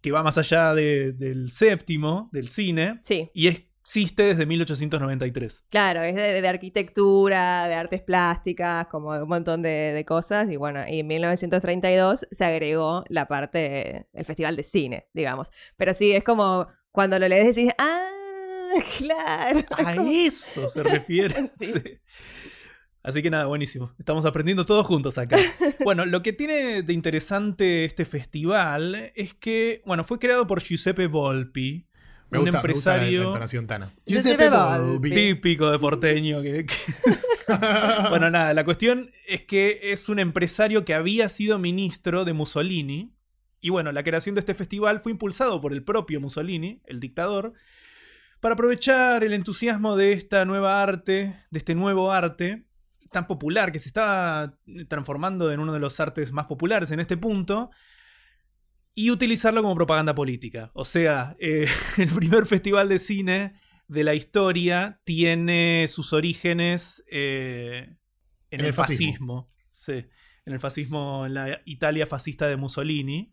que 0.00 0.10
va 0.12 0.22
más 0.24 0.38
allá 0.38 0.74
de- 0.74 1.12
del 1.12 1.52
séptimo, 1.52 2.28
del 2.32 2.48
cine, 2.48 2.98
Sí, 3.04 3.30
y 3.34 3.48
existe 3.88 4.22
desde 4.22 4.44
1893. 4.44 5.64
claro, 5.70 6.02
es 6.02 6.14
de, 6.14 6.42
de 6.42 6.48
arquitectura, 6.48 7.66
de 7.68 7.74
artes 7.74 8.02
plásticas, 8.02 8.86
como 8.88 9.14
de 9.14 9.22
un 9.22 9.30
montón 9.30 9.62
de, 9.62 9.70
de 9.94 10.04
cosas. 10.04 10.50
Y 10.50 10.56
bueno, 10.56 10.84
y 10.86 11.00
en 11.00 11.06
1932 11.06 12.28
se 12.30 12.44
agregó 12.44 13.02
la 13.08 13.26
parte 13.26 14.06
del 14.12 14.24
Festival 14.26 14.56
de 14.56 14.64
Cine, 14.64 15.08
digamos. 15.14 15.50
Pero 15.78 15.94
sí, 15.94 16.12
es 16.12 16.22
como 16.22 16.68
cuando 16.92 17.18
lo 17.18 17.28
lees 17.28 17.56
decís, 17.56 17.72
ah, 17.78 18.74
claro. 18.98 19.64
A 19.70 19.94
eso 20.06 20.68
se 20.68 20.82
refiere. 20.82 21.48
Sí. 21.56 21.66
sí. 21.66 21.98
Así 23.02 23.22
que 23.22 23.30
nada, 23.30 23.46
buenísimo. 23.46 23.94
Estamos 23.98 24.26
aprendiendo 24.26 24.66
todos 24.66 24.86
juntos 24.86 25.16
acá. 25.16 25.38
Bueno, 25.84 26.04
lo 26.04 26.20
que 26.20 26.34
tiene 26.34 26.82
de 26.82 26.92
interesante 26.92 27.86
este 27.86 28.04
festival 28.04 29.12
es 29.14 29.32
que, 29.32 29.80
bueno, 29.86 30.04
fue 30.04 30.18
creado 30.18 30.46
por 30.46 30.60
Giuseppe 30.60 31.06
Volpi, 31.06 31.87
Me 32.30 32.38
un 32.38 32.44
gusta, 32.44 32.62
me 32.62 32.72
gusta 32.72 32.90
la- 32.90 32.96
la 32.96 33.02
empresario 33.04 33.26
entonación 33.28 33.66
Tana. 33.66 33.94
Giuseppe 34.06 34.50
Volpi. 34.50 35.10
típico 35.14 35.70
de 35.70 35.78
porteño. 35.78 36.42
que- 36.42 36.66
que- 36.66 36.74
bueno, 38.10 38.30
nada, 38.30 38.52
la 38.54 38.64
cuestión 38.64 39.10
es 39.26 39.42
que 39.42 39.80
es 39.84 40.08
un 40.08 40.18
empresario 40.18 40.84
que 40.84 40.94
había 40.94 41.28
sido 41.28 41.58
ministro 41.58 42.24
de 42.24 42.32
Mussolini. 42.34 43.14
Y 43.60 43.70
bueno, 43.70 43.90
la 43.92 44.04
creación 44.04 44.34
de 44.34 44.40
este 44.40 44.54
festival 44.54 45.00
fue 45.00 45.10
impulsado 45.12 45.60
por 45.60 45.72
el 45.72 45.82
propio 45.82 46.20
Mussolini, 46.20 46.80
el 46.86 47.00
dictador, 47.00 47.54
para 48.40 48.52
aprovechar 48.54 49.24
el 49.24 49.32
entusiasmo 49.32 49.96
de 49.96 50.12
esta 50.12 50.44
nueva 50.44 50.80
arte, 50.80 51.34
de 51.50 51.58
este 51.58 51.74
nuevo 51.74 52.12
arte 52.12 52.66
tan 53.10 53.26
popular 53.26 53.72
que 53.72 53.78
se 53.78 53.88
está 53.88 54.54
transformando 54.86 55.50
en 55.50 55.58
uno 55.60 55.72
de 55.72 55.80
los 55.80 55.98
artes 55.98 56.30
más 56.30 56.44
populares 56.44 56.90
en 56.90 57.00
este 57.00 57.16
punto 57.16 57.70
y 58.98 59.12
utilizarlo 59.12 59.62
como 59.62 59.76
propaganda 59.76 60.12
política. 60.12 60.72
O 60.74 60.84
sea, 60.84 61.36
eh, 61.38 61.68
el 61.98 62.08
primer 62.08 62.46
festival 62.46 62.88
de 62.88 62.98
cine 62.98 63.54
de 63.86 64.02
la 64.02 64.14
historia 64.14 65.00
tiene 65.04 65.86
sus 65.86 66.12
orígenes 66.12 67.04
eh, 67.08 67.86
en, 68.50 68.58
En 68.58 68.60
el, 68.60 68.66
el 68.66 68.72
fascismo. 68.72 69.44
fascismo. 69.44 69.68
Sí, 69.70 70.04
en 70.46 70.52
el 70.52 70.58
fascismo, 70.58 71.26
en 71.26 71.34
la 71.34 71.60
Italia 71.64 72.08
fascista 72.08 72.48
de 72.48 72.56
Mussolini. 72.56 73.32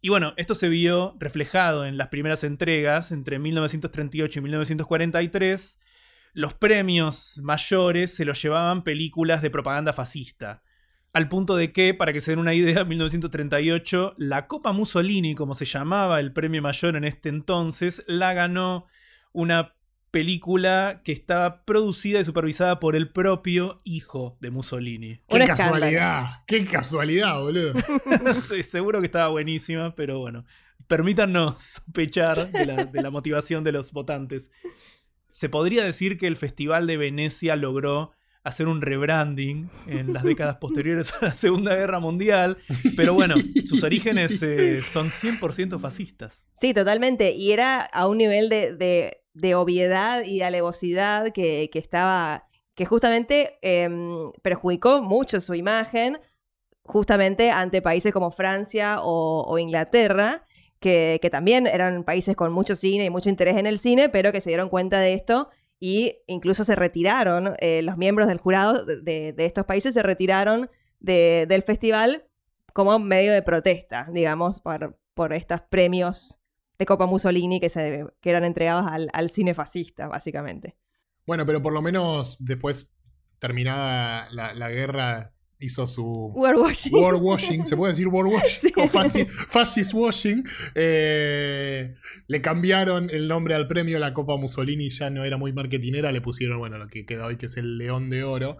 Y 0.00 0.08
bueno, 0.08 0.32
esto 0.38 0.54
se 0.54 0.70
vio 0.70 1.16
reflejado 1.18 1.84
en 1.84 1.98
las 1.98 2.08
primeras 2.08 2.42
entregas 2.42 3.12
entre 3.12 3.38
1938 3.38 4.38
y 4.38 4.42
1943. 4.42 5.80
Los 6.32 6.54
premios 6.54 7.38
mayores 7.42 8.14
se 8.14 8.24
los 8.24 8.40
llevaban 8.40 8.84
películas 8.84 9.42
de 9.42 9.50
propaganda 9.50 9.92
fascista. 9.92 10.62
Al 11.16 11.30
punto 11.30 11.56
de 11.56 11.72
que, 11.72 11.94
para 11.94 12.12
que 12.12 12.20
se 12.20 12.32
den 12.32 12.40
una 12.40 12.52
idea, 12.52 12.80
en 12.82 12.88
1938, 12.88 14.16
la 14.18 14.46
Copa 14.46 14.72
Mussolini, 14.72 15.34
como 15.34 15.54
se 15.54 15.64
llamaba 15.64 16.20
el 16.20 16.30
premio 16.34 16.60
mayor 16.60 16.94
en 16.94 17.04
este 17.04 17.30
entonces, 17.30 18.04
la 18.06 18.34
ganó 18.34 18.86
una 19.32 19.76
película 20.10 21.00
que 21.06 21.12
estaba 21.12 21.64
producida 21.64 22.20
y 22.20 22.24
supervisada 22.26 22.80
por 22.80 22.96
el 22.96 23.08
propio 23.08 23.78
hijo 23.82 24.36
de 24.42 24.50
Mussolini. 24.50 25.22
¡Qué 25.26 25.38
escándalo. 25.38 25.70
casualidad! 25.70 26.26
¡Qué 26.46 26.64
casualidad, 26.66 27.40
boludo! 27.40 27.72
Sí, 28.42 28.62
seguro 28.62 29.00
que 29.00 29.06
estaba 29.06 29.28
buenísima, 29.28 29.94
pero 29.94 30.18
bueno, 30.18 30.44
permítanos 30.86 31.58
sospechar 31.58 32.52
de 32.52 32.66
la, 32.66 32.84
de 32.84 33.02
la 33.02 33.08
motivación 33.08 33.64
de 33.64 33.72
los 33.72 33.92
votantes. 33.92 34.52
Se 35.30 35.48
podría 35.48 35.82
decir 35.82 36.18
que 36.18 36.26
el 36.26 36.36
Festival 36.36 36.86
de 36.86 36.98
Venecia 36.98 37.56
logró 37.56 38.12
hacer 38.46 38.68
un 38.68 38.80
rebranding 38.80 39.68
en 39.88 40.12
las 40.12 40.22
décadas 40.22 40.56
posteriores 40.56 41.12
a 41.20 41.26
la 41.26 41.34
Segunda 41.34 41.74
Guerra 41.74 41.98
Mundial, 41.98 42.56
pero 42.96 43.12
bueno, 43.14 43.34
sus 43.68 43.82
orígenes 43.82 44.40
eh, 44.42 44.80
son 44.82 45.08
100% 45.10 45.80
fascistas. 45.80 46.46
Sí, 46.54 46.72
totalmente. 46.72 47.32
Y 47.32 47.50
era 47.52 47.80
a 47.80 48.06
un 48.06 48.18
nivel 48.18 48.48
de, 48.48 48.76
de- 49.34 49.54
obviedad 49.54 50.22
y 50.24 50.38
de 50.38 50.44
alevosidad 50.44 51.32
que, 51.32 51.68
que 51.72 51.78
estaba, 51.78 52.48
que 52.74 52.86
justamente 52.86 53.58
em, 53.62 54.26
perjudicó 54.42 55.02
mucho 55.02 55.40
su 55.40 55.54
imagen, 55.54 56.18
justamente 56.84 57.50
ante 57.50 57.82
países 57.82 58.12
como 58.12 58.30
Francia 58.30 58.98
o, 59.02 59.44
o 59.46 59.58
Inglaterra, 59.58 60.44
que, 60.78 61.18
que 61.20 61.30
también 61.30 61.66
eran 61.66 62.04
países 62.04 62.36
con 62.36 62.52
mucho 62.52 62.76
cine 62.76 63.06
y 63.06 63.10
mucho 63.10 63.28
interés 63.28 63.56
en 63.56 63.66
el 63.66 63.78
cine, 63.78 64.08
pero 64.08 64.30
que 64.30 64.40
se 64.40 64.50
dieron 64.50 64.68
cuenta 64.68 65.00
de 65.00 65.14
esto 65.14 65.48
y 65.78 66.18
incluso 66.26 66.64
se 66.64 66.74
retiraron, 66.74 67.54
eh, 67.60 67.82
los 67.82 67.96
miembros 67.98 68.28
del 68.28 68.38
jurado 68.38 68.84
de, 68.84 69.32
de- 69.32 69.44
estos 69.46 69.66
países 69.66 69.94
se 69.94 70.02
retiraron 70.02 70.70
de- 71.00 71.46
del 71.48 71.62
festival 71.62 72.24
como 72.72 72.98
medio 72.98 73.32
de 73.32 73.42
protesta, 73.42 74.08
digamos, 74.12 74.60
por, 74.60 74.98
por 75.14 75.32
estos 75.32 75.60
premios 75.62 76.38
de 76.78 76.86
Copa 76.86 77.06
Mussolini 77.06 77.60
que, 77.60 77.68
se, 77.68 78.06
que 78.20 78.30
eran 78.30 78.44
entregados 78.44 78.86
al, 78.90 79.08
al 79.12 79.30
cine 79.30 79.54
fascista, 79.54 80.08
básicamente. 80.08 80.76
Bueno, 81.26 81.44
pero 81.46 81.62
por 81.62 81.72
lo 81.72 81.80
menos 81.82 82.36
después, 82.38 82.92
terminada 83.38 84.28
la 84.30 84.70
guerra, 84.70 85.32
hizo 85.58 85.86
su 85.86 86.32
War 86.92 87.14
washing. 87.14 87.64
¿Se 87.66 87.76
puede 87.76 87.92
decir 87.92 88.08
war 88.08 88.26
washing? 88.26 88.60
Sí. 88.60 88.72
O 88.76 88.84
fasci- 88.86 89.26
fascist 89.26 89.94
washing. 89.94 90.44
Eh, 90.74 91.94
le 92.26 92.40
cambiaron 92.40 93.08
el 93.10 93.28
nombre 93.28 93.54
al 93.54 93.66
premio. 93.68 93.98
La 93.98 94.12
Copa 94.14 94.36
Mussolini 94.36 94.88
ya 94.90 95.10
no 95.10 95.24
era 95.24 95.36
muy 95.36 95.52
marketinera. 95.52 96.12
Le 96.12 96.20
pusieron, 96.20 96.58
bueno, 96.58 96.78
lo 96.78 96.88
que 96.88 97.04
queda 97.06 97.26
hoy, 97.26 97.36
que 97.36 97.46
es 97.46 97.56
el 97.56 97.78
León 97.78 98.10
de 98.10 98.24
Oro. 98.24 98.56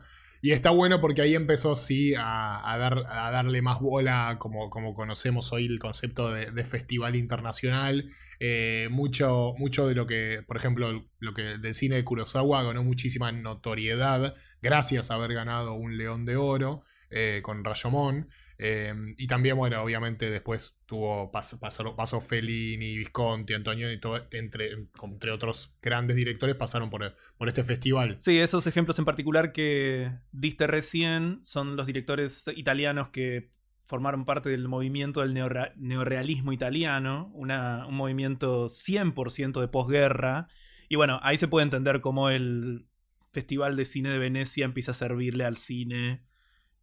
Y 0.47 0.53
está 0.53 0.71
bueno 0.71 1.01
porque 1.01 1.23
ahí 1.23 1.35
empezó, 1.35 1.75
sí, 1.75 2.15
a, 2.17 2.77
dar, 2.79 3.05
a 3.09 3.33
darle 3.33 3.63
más 3.63 3.81
bola, 3.81 4.37
como, 4.39 4.71
como 4.71 4.95
conocemos 4.95 5.53
hoy 5.53 5.67
el 5.67 5.81
concepto 5.81 6.31
de, 6.31 6.65
festival 6.65 7.17
internacional. 7.17 8.07
Eh, 8.39 8.87
mucho, 8.93 9.55
mucho 9.59 9.89
de 9.89 9.97
lo 9.97 10.07
que, 10.07 10.45
por 10.47 10.57
ejemplo, 10.57 11.05
lo 11.19 11.35
que 11.35 11.59
del 11.59 11.75
cine 11.75 11.97
de 11.97 12.05
Kurosawa 12.05 12.63
ganó 12.63 12.85
muchísima 12.85 13.33
notoriedad 13.33 14.35
gracias 14.63 15.11
a 15.11 15.15
haber 15.15 15.35
ganado 15.35 15.75
un 15.75 15.99
León 15.99 16.25
de 16.25 16.37
Oro 16.37 16.83
eh, 17.11 17.41
con 17.43 17.65
Rayomón. 17.65 18.29
Em, 18.59 19.15
y 19.19 19.27
también, 19.27 19.57
bueno, 19.57 19.83
obviamente 19.83 20.31
después 20.31 20.79
tuvo 20.87 21.31
pasó, 21.31 21.59
pasó 21.95 22.21
Fellini, 22.21 22.97
Visconti, 22.97 23.55
Antonio, 23.55 23.93
y 23.93 23.99
todo, 23.99 24.27
entre, 24.33 24.71
entre 25.03 25.31
otros 25.31 25.77
grandes 25.83 26.17
directores 26.17 26.55
pasaron 26.55 26.89
por, 26.89 27.15
por 27.37 27.49
este 27.49 27.65
festival. 27.65 28.17
Sí, 28.21 28.39
esos 28.39 28.67
ejemplos 28.67 28.99
en 28.99 29.05
particular 29.05 29.53
que 29.53 30.11
diste 30.33 30.67
recién 30.67 31.41
son 31.43 31.77
los 31.77 31.87
directores 31.87 32.45
italianos 32.55 33.11
que 33.11 33.51
formaron 33.85 34.25
parte 34.25 34.49
del 34.49 34.69
movimiento 34.69 35.21
del 35.21 35.35
neorealismo 35.35 36.53
italiano, 36.53 37.31
una, 37.35 37.87
un 37.87 37.95
movimiento 37.95 38.69
100% 38.69 39.61
de 39.61 39.69
posguerra. 39.69 40.49
Y 40.89 40.97
bueno, 40.97 41.21
ahí 41.23 41.37
se 41.37 41.47
puede 41.47 41.65
entender 41.65 42.01
cómo 42.01 42.31
el 42.31 42.87
Festival 43.33 43.77
de 43.77 43.85
Cine 43.85 44.09
de 44.11 44.19
Venecia 44.19 44.65
empieza 44.65 44.91
a 44.91 44.95
servirle 44.95 45.45
al 45.45 45.57
cine 45.57 46.26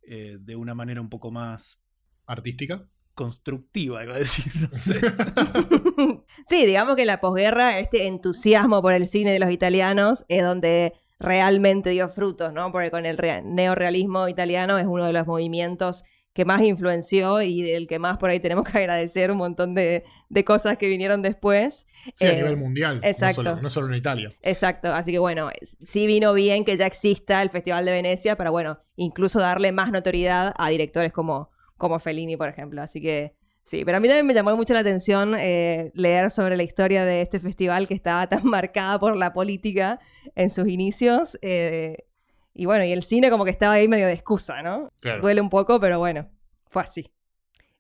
eh, 0.08 0.38
de 0.40 0.56
una 0.56 0.76
manera 0.76 1.02
un 1.02 1.10
poco 1.10 1.32
más... 1.32 1.84
¿Artística? 2.26 2.88
Constructiva, 3.16 4.04
iba 4.04 4.16
a 4.16 4.18
decir, 4.18 4.52
no 4.56 4.70
sé. 4.72 5.00
sí, 6.46 6.66
digamos 6.66 6.96
que 6.96 7.06
la 7.06 7.20
posguerra, 7.20 7.80
este 7.80 8.08
entusiasmo 8.08 8.82
por 8.82 8.94
el 8.94 9.08
cine 9.08 9.34
de 9.34 9.40
los 9.40 9.52
italianos 9.52 10.26
es 10.30 10.42
donde 10.42 10.94
realmente 11.20 11.92
dio 11.92 12.10
frutos, 12.10 12.54
¿no? 12.54 12.72
Porque 12.72 12.92
con 12.92 13.06
el 13.06 13.18
neorealismo 13.46 14.28
italiano 14.28 14.78
es 14.78 14.88
uno 14.88 15.06
de 15.06 15.14
los 15.14 15.28
movimientos 15.28 16.04
que 16.34 16.46
más 16.46 16.62
influenció 16.62 17.42
y 17.42 17.62
del 17.62 17.88
que 17.88 18.00
más 18.00 18.18
por 18.18 18.30
ahí 18.30 18.40
tenemos 18.40 18.66
que 18.66 18.78
agradecer 18.78 19.32
un 19.32 19.38
montón 19.38 19.76
de, 19.76 20.04
cosas 20.46 20.78
que 20.78 20.88
vinieron 20.88 21.22
después. 21.22 21.88
Sí, 22.16 22.26
a 22.26 22.32
eh, 22.32 22.36
nivel 22.36 22.58
mundial, 22.58 23.00
exacto. 23.04 23.56
No, 23.62 23.70
solo, 23.70 23.88
en 23.88 23.96
Italia. 23.96 24.34
Exacto, 24.42 24.92
así 24.94 25.12
que 25.12 25.20
bueno, 25.20 25.50
sí 25.62 26.08
vino 26.08 26.34
bien 26.34 26.66
que 26.66 26.76
ya 26.76 26.88
exista 26.88 27.42
el 27.42 27.50
Festival 27.50 27.86
de 27.86 27.92
Venecia 27.92 28.36
para, 28.36 28.50
bueno, 28.50 28.80
incluso 28.96 29.40
darle 29.40 29.72
más 29.72 29.92
notoriedad 29.92 30.54
a 30.58 30.70
directores 30.70 31.14
como, 31.14 31.52
como 31.78 32.00
Fellini, 32.00 32.36
por 32.36 32.50
ejemplo. 32.50 32.82
Así 32.82 33.00
que 33.00 33.36
sí, 33.62 33.86
pero 33.86 33.98
a 33.98 34.00
mí 34.00 34.08
también 34.08 34.26
me 34.26 34.34
llamó 34.34 34.56
mucho 34.58 34.74
la 34.74 34.80
atención 34.80 35.36
eh, 35.38 35.92
leer 35.94 36.32
sobre 36.32 36.58
la 36.58 36.64
historia 36.64 37.06
de 37.06 37.22
este 37.22 37.40
festival 37.40 37.88
que 37.88 37.94
estaba 37.94 38.28
tan 38.28 38.44
marcada 38.44 39.00
por 39.00 39.16
la 39.16 39.34
política 39.34 40.00
en 40.36 40.50
sus 40.50 40.68
inicios. 40.68 41.38
Eh, 41.44 42.06
y 42.54 42.66
bueno, 42.66 42.86
y 42.86 42.92
el 42.92 43.04
cine 43.04 43.30
como 43.30 43.46
que 43.46 43.52
estaba 43.52 43.74
ahí 43.74 43.88
medio 43.88 44.08
de 44.08 44.14
excusa, 44.14 44.62
¿no? 44.62 44.92
Duele 45.22 45.42
un 45.42 45.50
poco, 45.50 45.80
pero 45.80 46.00
bueno, 46.00 46.30
fue 46.70 46.84
así. 46.84 47.12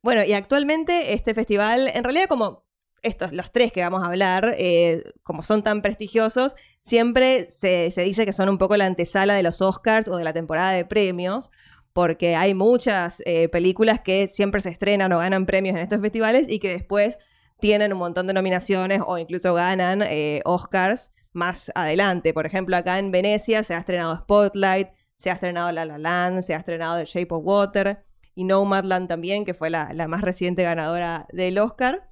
Bueno, 0.01 0.23
y 0.23 0.33
actualmente 0.33 1.13
este 1.13 1.33
festival, 1.33 1.89
en 1.93 2.03
realidad 2.03 2.25
como 2.27 2.63
estos, 3.03 3.33
los 3.33 3.51
tres 3.51 3.71
que 3.71 3.81
vamos 3.81 4.01
a 4.03 4.07
hablar, 4.07 4.55
eh, 4.57 5.03
como 5.23 5.43
son 5.43 5.61
tan 5.61 5.81
prestigiosos, 5.81 6.55
siempre 6.81 7.49
se, 7.49 7.91
dice 7.97 8.25
que 8.25 8.33
son 8.33 8.49
un 8.49 8.57
poco 8.57 8.77
la 8.77 8.85
antesala 8.85 9.35
de 9.35 9.43
los 9.43 9.61
Oscars 9.61 10.07
o 10.07 10.17
de 10.17 10.23
la 10.23 10.33
temporada 10.33 10.71
de 10.71 10.85
premios, 10.85 11.51
porque 11.91 12.35
hay 12.35 12.53
muchas 12.53 13.21
eh, 13.25 13.49
películas 13.49 14.01
que 14.01 14.27
siempre 14.27 14.61
se 14.61 14.69
estrenan 14.69 15.11
o 15.11 15.19
ganan 15.19 15.45
premios 15.45 15.75
en 15.75 15.83
estos 15.83 16.01
festivales 16.01 16.47
y 16.49 16.59
que 16.59 16.69
después 16.69 17.19
tienen 17.59 17.93
un 17.93 17.99
montón 17.99 18.25
de 18.25 18.33
nominaciones 18.33 19.01
o 19.05 19.17
incluso 19.17 19.53
ganan 19.53 20.01
eh, 20.01 20.41
Oscars 20.45 21.11
más 21.33 21.71
adelante. 21.75 22.33
Por 22.33 22.45
ejemplo, 22.45 22.77
acá 22.77 22.99
en 22.99 23.11
Venecia 23.11 23.63
se 23.63 23.73
ha 23.73 23.79
estrenado 23.79 24.15
Spotlight, 24.15 24.89
se 25.15 25.29
ha 25.29 25.33
estrenado 25.33 25.71
La 25.71 25.85
La 25.85 25.97
Land, 25.97 26.43
se 26.43 26.53
ha 26.53 26.57
estrenado 26.57 26.99
The 26.99 27.05
Shape 27.05 27.33
of 27.33 27.43
Water 27.43 28.05
y 28.35 28.45
Nomadland 28.45 29.07
también, 29.07 29.45
que 29.45 29.53
fue 29.53 29.69
la, 29.69 29.93
más 30.07 30.21
reciente 30.21 30.63
ganadora 30.63 31.27
del 31.31 31.57
Oscar. 31.59 32.09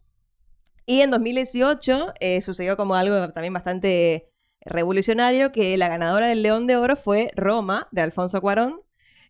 Y 0.86 1.02
en 1.02 1.12
2018 1.12 2.14
eh, 2.20 2.42
sucedió 2.42 2.76
como 2.76 2.96
algo 2.96 3.32
también 3.32 3.54
bastante 3.54 4.32
revolucionario, 4.62 5.52
que 5.52 5.78
la 5.78 5.88
ganadora 5.88 6.28
del 6.28 6.44
León 6.44 6.68
de 6.68 6.76
Oro 6.76 6.96
fue 6.96 7.32
Roma, 7.36 7.88
de 7.92 8.02
Alfonso 8.02 8.42
Cuarón, 8.42 8.82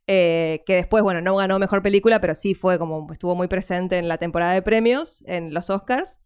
eh, 0.07 0.63
que 0.65 0.75
después, 0.75 1.03
bueno, 1.03 1.21
no 1.21 1.35
ganó 1.35 1.59
Mejor 1.59 1.81
Película, 1.81 2.19
pero 2.19 2.35
sí 2.35 2.53
fue 2.53 2.79
como, 2.79 3.07
estuvo 3.13 3.35
muy 3.35 3.47
presente 3.47 3.97
en 3.97 4.07
la 4.07 4.17
temporada 4.17 4.53
de 4.53 4.61
premios, 4.61 5.23
en 5.27 5.53
los 5.53 5.69
Oscars 5.69 6.19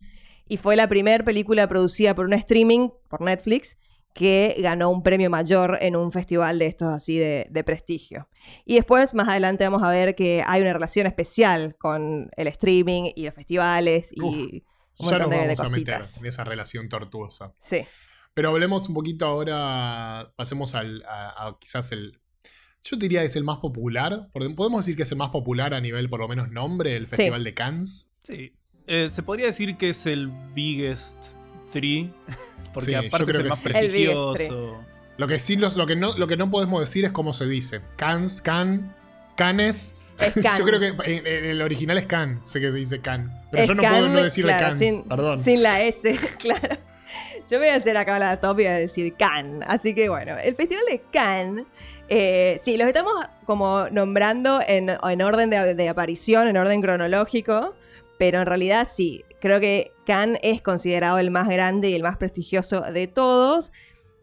y 0.47 0.57
fue 0.57 0.75
la 0.75 0.87
primera 0.87 1.23
película 1.23 1.67
producida 1.67 2.15
por 2.15 2.25
un 2.25 2.33
streaming, 2.33 2.89
por 3.09 3.21
Netflix, 3.21 3.77
que 4.13 4.55
ganó 4.59 4.89
un 4.91 5.03
premio 5.03 5.29
mayor 5.29 5.77
en 5.81 5.95
un 5.97 6.11
festival 6.11 6.57
de 6.57 6.67
estos 6.67 6.87
así 6.87 7.17
de, 7.17 7.63
prestigio. 7.65 8.29
Y 8.63 8.75
después, 8.75 9.13
más 9.13 9.27
adelante, 9.27 9.65
vamos 9.65 9.83
a 9.83 9.91
ver 9.91 10.15
que 10.15 10.41
hay 10.45 10.61
una 10.61 10.71
relación 10.71 11.05
especial 11.05 11.75
con 11.77 12.29
el 12.37 12.47
streaming 12.47 13.11
y 13.13 13.25
los 13.25 13.35
festivales 13.35 14.11
y 14.13 14.63
un 14.97 15.09
ya 15.09 15.19
nos 15.19 15.29
vamos 15.29 15.59
a 15.59 15.69
meter 15.69 16.01
en 16.19 16.25
esa 16.25 16.45
relación 16.45 16.87
tortuosa. 16.87 17.53
Sí. 17.59 17.85
Pero 18.33 18.49
hablemos 18.49 18.87
un 18.87 18.95
poquito 18.95 19.25
ahora, 19.25 20.33
pasemos 20.37 20.75
al, 20.75 21.03
a, 21.07 21.57
quizás 21.59 21.91
el, 21.91 22.21
yo 22.83 22.95
diría 22.95 23.19
que 23.19 23.27
es 23.27 23.35
el 23.35 23.43
más 23.43 23.57
popular, 23.57 24.29
podemos 24.31 24.85
decir 24.85 24.95
que 24.95 25.03
es 25.03 25.11
el 25.11 25.17
más 25.17 25.29
popular 25.31 25.73
a 25.73 25.81
nivel 25.81 26.09
por 26.09 26.21
lo 26.21 26.27
menos 26.29 26.51
nombre, 26.51 26.95
el 26.95 27.07
Festival 27.07 27.43
de 27.43 27.53
Cannes. 27.53 28.09
Sí, 28.23 28.55
eh, 28.87 29.09
se 29.11 29.23
podría 29.23 29.47
decir 29.47 29.77
que 29.77 29.89
es 29.89 30.05
el 30.05 30.31
biggest 30.53 31.17
three, 31.71 32.11
porque 32.73 32.95
aparte 32.95 33.31
es 33.31 33.39
el 33.39 33.49
más 33.49 33.63
prestigioso. 33.63 34.83
Lo 35.17 35.27
que 35.27 35.39
sí, 35.39 35.55
lo, 35.55 35.85
que 35.85 35.95
no, 35.95 36.17
lo 36.17 36.27
que 36.27 36.35
no 36.35 36.51
podemos 36.51 36.81
decir 36.81 37.05
es 37.05 37.11
cómo 37.11 37.33
se 37.33 37.45
dice. 37.45 37.81
Cans, 37.95 38.41
can, 38.41 38.93
canes. 39.35 39.95
yo 40.57 40.65
creo 40.65 40.79
que 40.79 40.93
en, 41.05 41.25
el 41.27 41.61
original 41.61 41.97
es 41.97 42.05
can, 42.05 42.43
sé 42.43 42.59
que 42.59 42.71
se 42.71 42.77
dice 42.77 42.99
can. 42.99 43.33
Pero 43.51 43.65
yo 43.65 43.75
no 43.75 43.81
puedo 43.81 44.09
no 44.09 44.23
decirle 44.23 44.55
cans, 44.57 44.79
sin, 44.79 45.03
perdón. 45.03 45.43
Sin 45.43 45.63
la 45.63 45.81
S, 45.81 46.17
claro. 46.39 46.77
Yo 47.49 47.59
voy 47.59 47.67
a 47.67 47.75
hacer 47.75 47.95
acá 47.95 48.17
la 48.17 48.37
top 48.41 48.59
y 48.59 48.63
voy 48.63 48.65
a 48.65 48.73
decir 48.73 49.13
can. 49.15 49.63
Así 49.67 49.93
que 49.93 50.09
bueno, 50.09 50.35
el 50.37 50.55
festival 50.55 50.83
de 50.89 51.01
Cannes. 51.11 51.65
Eh, 52.07 52.59
sí, 52.61 52.77
los 52.77 52.87
estamos 52.87 53.13
como 53.45 53.87
nombrando 53.91 54.61
en, 54.65 54.89
orden 55.21 55.49
de, 55.49 55.89
aparición, 55.89 56.47
en 56.47 56.57
orden 56.57 56.81
cronológico. 56.81 57.75
Pero 58.17 58.39
en 58.39 58.45
realidad 58.45 58.87
sí, 58.89 59.23
creo 59.39 59.59
que 59.59 59.91
Cannes 60.05 60.39
es 60.43 60.61
considerado 60.61 61.17
el 61.17 61.31
más 61.31 61.49
grande 61.49 61.89
y 61.89 61.95
el 61.95 62.03
más 62.03 62.17
prestigioso 62.17 62.81
de 62.81 63.07
todos. 63.07 63.71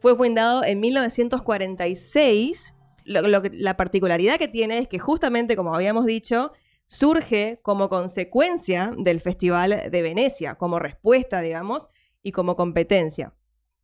Fue 0.01 0.17
fundado 0.17 0.65
en 0.65 0.81
1946. 0.81 2.75
la 3.05 3.77
particularidad 3.77 4.39
que 4.39 4.49
tiene 4.49 4.79
es 4.79 4.89
que 4.89 4.99
justamente, 4.99 5.57
como 5.57 5.75
habíamos 5.75 6.07
dicho, 6.07 6.53
surge 6.87 7.59
como 7.63 7.89
consecuencia 7.89 8.93
del 8.99 9.21
Festival 9.21 9.91
de 9.91 10.03
Venecia, 10.03 10.57
como 10.57 10.79
respuesta, 10.79 11.41
digamos, 11.41 11.89
y 12.23 12.33
como 12.33 12.55
competencia. 12.55 13.33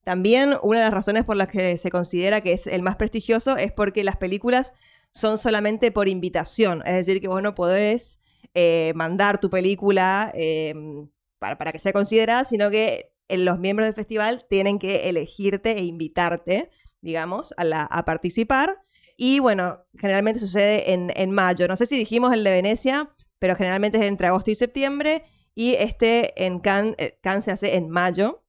También 0.05 0.57
una 0.63 0.79
de 0.79 0.85
las 0.85 0.95
razones 0.95 1.25
por 1.25 1.37
las 1.37 1.49
que 1.49 1.77
se 1.79 1.91
considera 1.91 2.41
que 2.41 2.53
es 2.53 2.67
el 2.67 2.83
más 2.83 2.97
prestigioso 2.97 3.57
es 3.57 3.73
porque 3.73 4.05
las 4.05 4.17
películas 4.17 4.73
son 5.11 5.39
solamente 5.39 5.91
por 5.91 6.09
invitación, 6.09 6.83
es 6.87 6.95
decir, 6.95 7.21
que 7.21 7.29
vos 7.29 7.43
no 7.43 7.55
podés 7.55 8.21
eh, 8.55 8.93
mandar 8.95 9.41
tu 9.41 9.51
película 9.51 10.33
em, 10.35 11.09
para, 11.39 11.73
que 11.73 11.79
sea 11.79 11.93
considerada, 11.93 12.45
sino 12.45 12.71
que 12.71 13.13
los 13.29 13.59
miembros 13.59 13.87
del 13.87 13.95
festival 13.95 14.47
tienen 14.49 14.79
que 14.79 15.09
elegirte 15.09 15.73
e 15.79 15.85
invitarte, 15.85 16.71
digamos, 17.01 17.55
a, 17.57 18.05
participar. 18.05 18.81
Y 19.17 19.39
bueno, 19.39 19.85
generalmente 19.99 20.41
sucede 20.41 20.93
en, 20.93 21.31
mayo. 21.31 21.69
No 21.69 21.77
sé 21.77 21.87
si 21.87 21.97
dijimos 21.97 22.33
el 22.33 22.43
de 22.45 22.51
Venecia, 22.51 23.11
pero 23.39 23.55
generalmente 23.57 23.99
es 23.99 24.05
entre 24.05 24.29
agosto 24.29 24.51
y 24.51 24.55
septiembre. 24.55 25.25
Y 25.55 25.75
este 25.75 26.45
en 26.45 26.61
Cannes, 26.61 26.97
eh, 26.99 27.19
se 27.41 27.51
hace 27.51 27.77
en 27.77 27.91
mayo. 27.91 28.45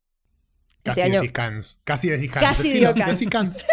Casi 0.83 1.01
este 1.01 1.11
decís 1.11 1.31
Cannes. 1.31 1.81
Casi 1.83 2.09
decís 2.09 2.31
Cannes. 2.31 2.95
Casi 2.95 3.27
Cannes. 3.27 3.65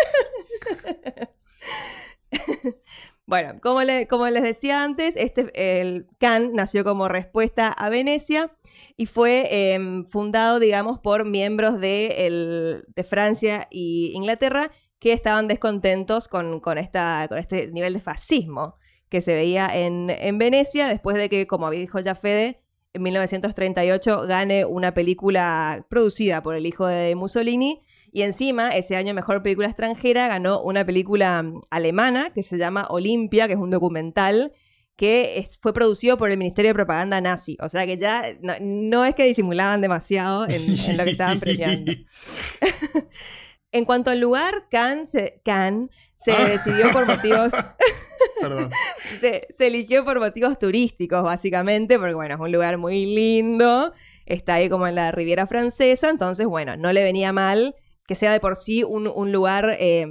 Bueno, 3.26 3.54
como, 3.60 3.82
les 3.82 4.42
decía 4.44 4.84
antes, 4.84 5.16
este, 5.16 5.80
el 5.80 6.06
Cannes 6.18 6.52
nació 6.52 6.84
como 6.84 7.08
respuesta 7.08 7.68
a 7.68 7.88
Venecia 7.88 8.56
y 8.96 9.06
fue 9.06 9.72
em, 9.72 10.04
fundado, 10.06 10.60
digamos, 10.60 11.00
por 11.00 11.24
miembros 11.24 11.80
de, 11.80 12.84
Francia 13.08 13.66
y 13.68 14.12
Inglaterra 14.14 14.70
que 15.00 15.12
estaban 15.12 15.48
descontentos 15.48 16.28
con, 16.28 16.60
esta, 16.78 17.26
con 17.28 17.38
este 17.38 17.66
nivel 17.72 17.94
de 17.94 18.00
fascismo 18.00 18.76
que 19.08 19.20
se 19.20 19.34
veía 19.34 19.68
en, 19.72 20.08
en 20.10 20.38
Venecia 20.38 20.86
después 20.86 21.16
de 21.16 21.28
que, 21.28 21.48
como 21.48 21.68
dijo 21.70 21.98
ya 21.98 22.14
Fede, 22.14 22.62
en 22.92 23.02
1938 23.02 24.22
gane 24.26 24.64
una 24.64 24.94
película 24.94 25.84
producida 25.90 26.42
por 26.44 26.54
el 26.54 26.64
hijo 26.64 26.86
de 26.86 27.14
Mussolini 27.16 27.82
y 28.12 28.22
encima, 28.22 28.70
ese 28.70 28.96
año 28.96 29.14
Mejor 29.14 29.42
Película 29.42 29.68
Extranjera 29.68 30.28
ganó 30.28 30.62
una 30.62 30.84
película 30.84 31.42
mm, 31.42 31.60
alemana 31.70 32.30
que 32.30 32.42
se 32.42 32.58
llama 32.58 32.86
Olimpia, 32.88 33.46
que 33.46 33.54
es 33.54 33.58
un 33.58 33.70
documental 33.70 34.52
que 34.96 35.46
fue 35.60 35.74
producido 35.74 36.16
por 36.16 36.30
el 36.30 36.38
Ministerio 36.38 36.70
de 36.70 36.74
Propaganda 36.74 37.20
nazi. 37.20 37.56
O 37.60 37.68
sea 37.68 37.84
que 37.86 37.98
ya 37.98 38.22
no, 38.40 39.04
es 39.04 39.14
que 39.14 39.24
disimulaban 39.24 39.82
demasiado 39.82 40.46
en, 40.48 40.96
lo 40.96 41.04
que 41.04 41.10
estaban 41.10 41.38
premiando. 41.38 41.92
en 43.72 43.84
cuanto 43.84 44.10
al 44.10 44.20
lugar, 44.20 44.68
Cannes, 44.70 45.10
se 45.10 46.32
Ah. 46.32 46.48
decidió 46.48 46.90
por 46.90 47.06
motivos... 47.06 47.52
Perdón. 48.40 48.70
se, 49.18 49.46
se 49.50 49.66
eligió 49.66 50.04
por 50.04 50.18
motivos 50.18 50.58
turísticos, 50.58 51.22
básicamente, 51.22 51.98
porque 51.98 52.14
bueno, 52.14 52.34
es 52.34 52.40
un 52.40 52.52
lugar 52.52 52.78
muy 52.78 53.04
lindo, 53.04 53.92
está 54.24 54.54
ahí 54.54 54.68
como 54.68 54.86
en 54.86 54.94
la 54.94 55.10
Riviera 55.12 55.46
Francesa, 55.46 56.08
entonces 56.08 56.46
bueno, 56.46 56.76
no 56.76 56.92
le 56.92 57.02
venía 57.02 57.32
mal 57.32 57.74
que 58.06 58.14
sea 58.14 58.32
de 58.32 58.40
por 58.40 58.56
sí 58.56 58.82
un, 58.84 59.06
un 59.08 59.32
lugar 59.32 59.76
eh, 59.78 60.06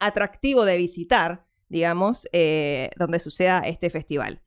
atractivo 0.00 0.64
de 0.64 0.76
visitar, 0.76 1.46
digamos, 1.68 2.28
eh, 2.32 2.90
donde 2.98 3.18
suceda 3.18 3.60
este 3.60 3.90
festival. 3.90 4.42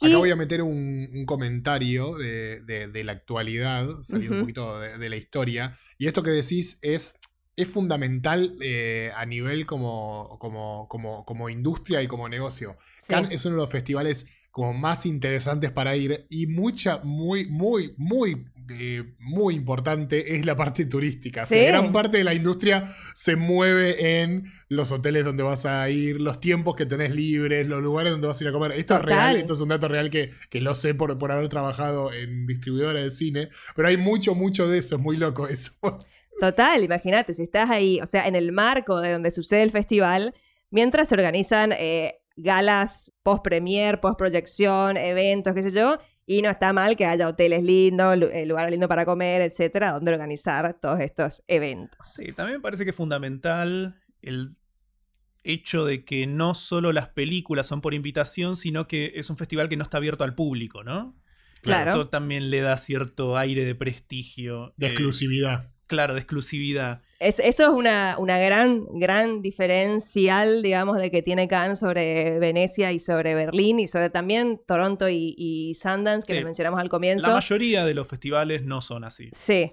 Y- 0.00 0.08
Acá 0.08 0.16
voy 0.18 0.30
a 0.30 0.36
meter 0.36 0.62
un, 0.62 1.08
un 1.14 1.24
comentario 1.26 2.16
de, 2.16 2.60
de- 2.62 2.88
de 2.88 3.04
la 3.04 3.12
actualidad, 3.12 3.88
saliendo 4.02 4.36
un 4.36 4.40
poquito 4.42 4.80
de, 4.80 4.98
de 4.98 5.08
la 5.08 5.16
historia. 5.16 5.74
Y 5.98 6.06
esto 6.08 6.22
que 6.22 6.30
decís 6.30 6.78
es, 6.82 7.16
es 7.54 7.68
fundamental 7.68 8.52
eh, 8.60 9.12
a 9.14 9.24
nivel 9.26 9.64
como, 9.66 10.38
como, 10.40 10.88
como, 10.88 11.24
como 11.24 11.48
industria 11.50 12.02
y 12.02 12.08
como 12.08 12.28
negocio. 12.28 12.76
Sí. 13.02 13.08
Cannes 13.10 13.32
es 13.32 13.44
uno 13.46 13.56
de 13.56 13.62
los 13.62 13.70
festivales 13.70 14.26
como 14.50 14.74
más 14.74 15.06
interesantes 15.06 15.70
para 15.70 15.94
ir 15.96 16.26
y 16.28 16.46
mucha, 16.46 16.98
muy, 17.04 17.46
muy, 17.46 17.94
muy, 17.96 18.44
eh, 18.70 19.14
muy 19.18 19.54
importante 19.54 20.36
es 20.36 20.44
la 20.46 20.56
parte 20.56 20.84
turística. 20.84 21.42
O 21.42 21.46
sea, 21.46 21.60
Sí. 21.60 21.66
gran 21.66 21.92
parte 21.92 22.18
de 22.18 22.24
la 22.24 22.34
industria 22.34 22.84
se 23.14 23.36
mueve 23.36 24.20
en 24.22 24.44
los 24.68 24.92
hoteles 24.92 25.24
donde 25.24 25.42
vas 25.42 25.66
a 25.66 25.88
ir, 25.90 26.20
los 26.20 26.40
tiempos 26.40 26.74
que 26.76 26.86
tenés 26.86 27.14
libres, 27.14 27.66
los 27.66 27.82
lugares 27.82 28.12
donde 28.12 28.26
vas 28.26 28.40
a 28.40 28.44
ir 28.44 28.48
a 28.48 28.52
comer. 28.52 28.72
Esto 28.72 28.96
es 28.96 29.02
real, 29.02 29.36
esto 29.36 29.52
es 29.54 29.60
un 29.60 29.68
dato 29.68 29.88
real 29.88 30.10
que, 30.10 30.30
que 30.50 30.60
lo 30.60 30.74
sé 30.74 30.94
por, 30.94 31.16
por 31.18 31.32
haber 31.32 31.48
trabajado 31.48 32.12
en 32.12 32.46
distribuidora 32.46 33.00
de 33.00 33.10
cine, 33.10 33.48
pero 33.74 33.88
hay 33.88 33.96
mucho, 33.96 34.34
mucho 34.34 34.68
de 34.68 34.78
eso, 34.78 34.96
es 34.96 35.00
muy 35.00 35.16
loco 35.16 35.48
eso. 35.48 35.72
Total, 36.40 36.82
imagínate, 36.82 37.34
si 37.34 37.42
estás 37.42 37.70
ahí, 37.70 38.00
o 38.00 38.06
sea, 38.06 38.26
en 38.26 38.34
el 38.34 38.52
marco 38.52 39.00
de 39.00 39.12
donde 39.12 39.30
sucede 39.30 39.62
el 39.62 39.70
festival, 39.70 40.34
mientras 40.70 41.08
se 41.08 41.14
organizan 41.14 41.72
eh, 41.72 42.14
galas 42.36 43.12
post-premier, 43.22 44.00
post-proyección, 44.00 44.96
eventos, 44.96 45.54
qué 45.54 45.62
sé 45.62 45.70
yo, 45.70 45.98
y 46.26 46.42
no 46.42 46.50
está 46.50 46.72
mal 46.72 46.96
que 46.96 47.04
haya 47.04 47.28
hoteles 47.28 47.62
lindos, 47.62 48.16
eh, 48.32 48.46
lugares 48.46 48.70
lindos 48.70 48.88
para 48.88 49.04
comer, 49.04 49.42
etcétera, 49.42 49.92
donde 49.92 50.12
organizar 50.12 50.78
todos 50.80 51.00
estos 51.00 51.42
eventos. 51.48 51.98
Sí, 52.04 52.32
también 52.32 52.58
me 52.58 52.62
parece 52.62 52.84
que 52.84 52.90
es 52.90 52.96
fundamental 52.96 54.00
el 54.22 54.50
hecho 55.44 55.84
de 55.84 56.04
que 56.04 56.26
no 56.26 56.54
solo 56.54 56.92
las 56.92 57.08
películas 57.08 57.66
son 57.66 57.80
por 57.80 57.94
invitación, 57.94 58.56
sino 58.56 58.86
que 58.86 59.12
es 59.16 59.30
un 59.30 59.36
festival 59.36 59.68
que 59.68 59.76
no 59.76 59.82
está 59.82 59.98
abierto 59.98 60.22
al 60.22 60.34
público, 60.34 60.84
¿no? 60.84 61.16
Claro. 61.62 61.92
Esto 61.92 62.08
también 62.08 62.50
le 62.50 62.60
da 62.60 62.76
cierto 62.76 63.36
aire 63.36 63.64
de 63.64 63.74
prestigio. 63.74 64.74
De 64.76 64.86
eh, 64.86 64.90
exclusividad. 64.90 65.71
Claro, 65.92 66.14
de 66.14 66.20
exclusividad. 66.20 67.02
Es, 67.18 67.38
eso 67.38 67.64
es 67.64 67.68
una, 67.68 68.16
una 68.18 68.38
gran, 68.38 68.86
gran 68.98 69.42
diferencial, 69.42 70.62
digamos, 70.62 70.98
de 70.98 71.10
que 71.10 71.22
tiene 71.22 71.48
Cannes 71.48 71.78
sobre 71.78 72.38
Venecia 72.38 72.92
y 72.92 72.98
sobre 72.98 73.34
Berlín 73.34 73.78
y 73.80 73.86
sobre 73.86 74.10
también 74.10 74.60
Toronto 74.66 75.08
y, 75.08 75.34
y 75.36 75.74
Sundance, 75.74 76.26
que 76.26 76.32
Sí. 76.34 76.40
lo 76.40 76.44
mencionamos 76.46 76.80
al 76.80 76.88
comienzo. 76.88 77.26
La 77.28 77.34
mayoría 77.34 77.84
de 77.84 77.94
los 77.94 78.06
festivales 78.08 78.64
no 78.64 78.80
son 78.80 79.04
así. 79.04 79.28
Sí. 79.32 79.72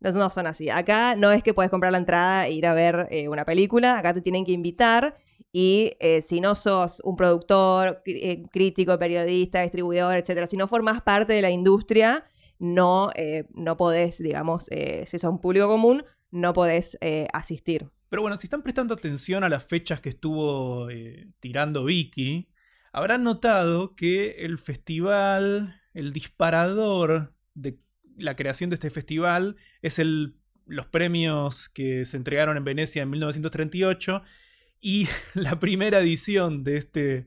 No, 0.00 0.10
no 0.10 0.30
son 0.30 0.48
así. 0.48 0.68
Acá 0.68 1.14
no 1.14 1.30
es 1.30 1.42
que 1.44 1.54
puedes 1.54 1.70
comprar 1.70 1.92
la 1.92 1.98
entrada 1.98 2.46
e 2.48 2.52
ir 2.52 2.66
a 2.66 2.74
ver 2.74 3.06
eh, 3.10 3.28
una 3.28 3.44
película. 3.44 3.98
Acá 3.98 4.12
te 4.12 4.20
tienen 4.20 4.44
que 4.44 4.50
invitar. 4.52 5.14
Y 5.52 5.92
eh, 6.00 6.22
si 6.22 6.40
no 6.40 6.54
sos 6.54 7.00
un 7.04 7.14
productor, 7.14 8.02
eh, 8.06 8.42
crítico, 8.50 8.98
periodista, 8.98 9.62
distribuidor, 9.62 10.16
etcétera, 10.16 10.46
si 10.46 10.56
no 10.56 10.66
formas 10.66 11.02
parte 11.02 11.34
de 11.34 11.42
la 11.42 11.50
industria, 11.50 12.24
no, 12.62 13.10
eh, 13.16 13.48
no 13.54 13.76
podés, 13.76 14.18
digamos, 14.18 14.68
eh, 14.70 15.04
si 15.08 15.18
sos 15.18 15.32
un 15.32 15.40
público 15.40 15.66
común, 15.66 16.04
no 16.30 16.52
podés 16.52 16.96
eh, 17.00 17.26
asistir. 17.32 17.90
Pero 18.08 18.22
bueno, 18.22 18.36
si 18.36 18.46
están 18.46 18.62
prestando 18.62 18.94
atención 18.94 19.42
a 19.42 19.48
las 19.48 19.66
fechas 19.66 20.00
que 20.00 20.10
estuvo 20.10 20.86
tirando 21.40 21.84
Vicky, 21.84 22.48
habrán 22.92 23.24
notado 23.24 23.96
que 23.96 24.44
el 24.44 24.58
festival, 24.58 25.74
el 25.92 26.12
disparador 26.12 27.34
de 27.54 27.80
la 28.16 28.36
creación 28.36 28.70
de 28.70 28.74
este 28.74 28.90
festival 28.90 29.56
es 29.80 29.98
el, 29.98 30.36
los 30.64 30.86
premios 30.86 31.68
que 31.68 32.04
se 32.04 32.16
entregaron 32.16 32.56
en 32.56 32.62
Venecia 32.64 33.02
en 33.02 33.10
1938 33.10 34.22
y 34.80 35.08
la 35.34 35.58
primera 35.58 35.98
edición 35.98 36.62
de 36.62 36.76
este 36.76 37.26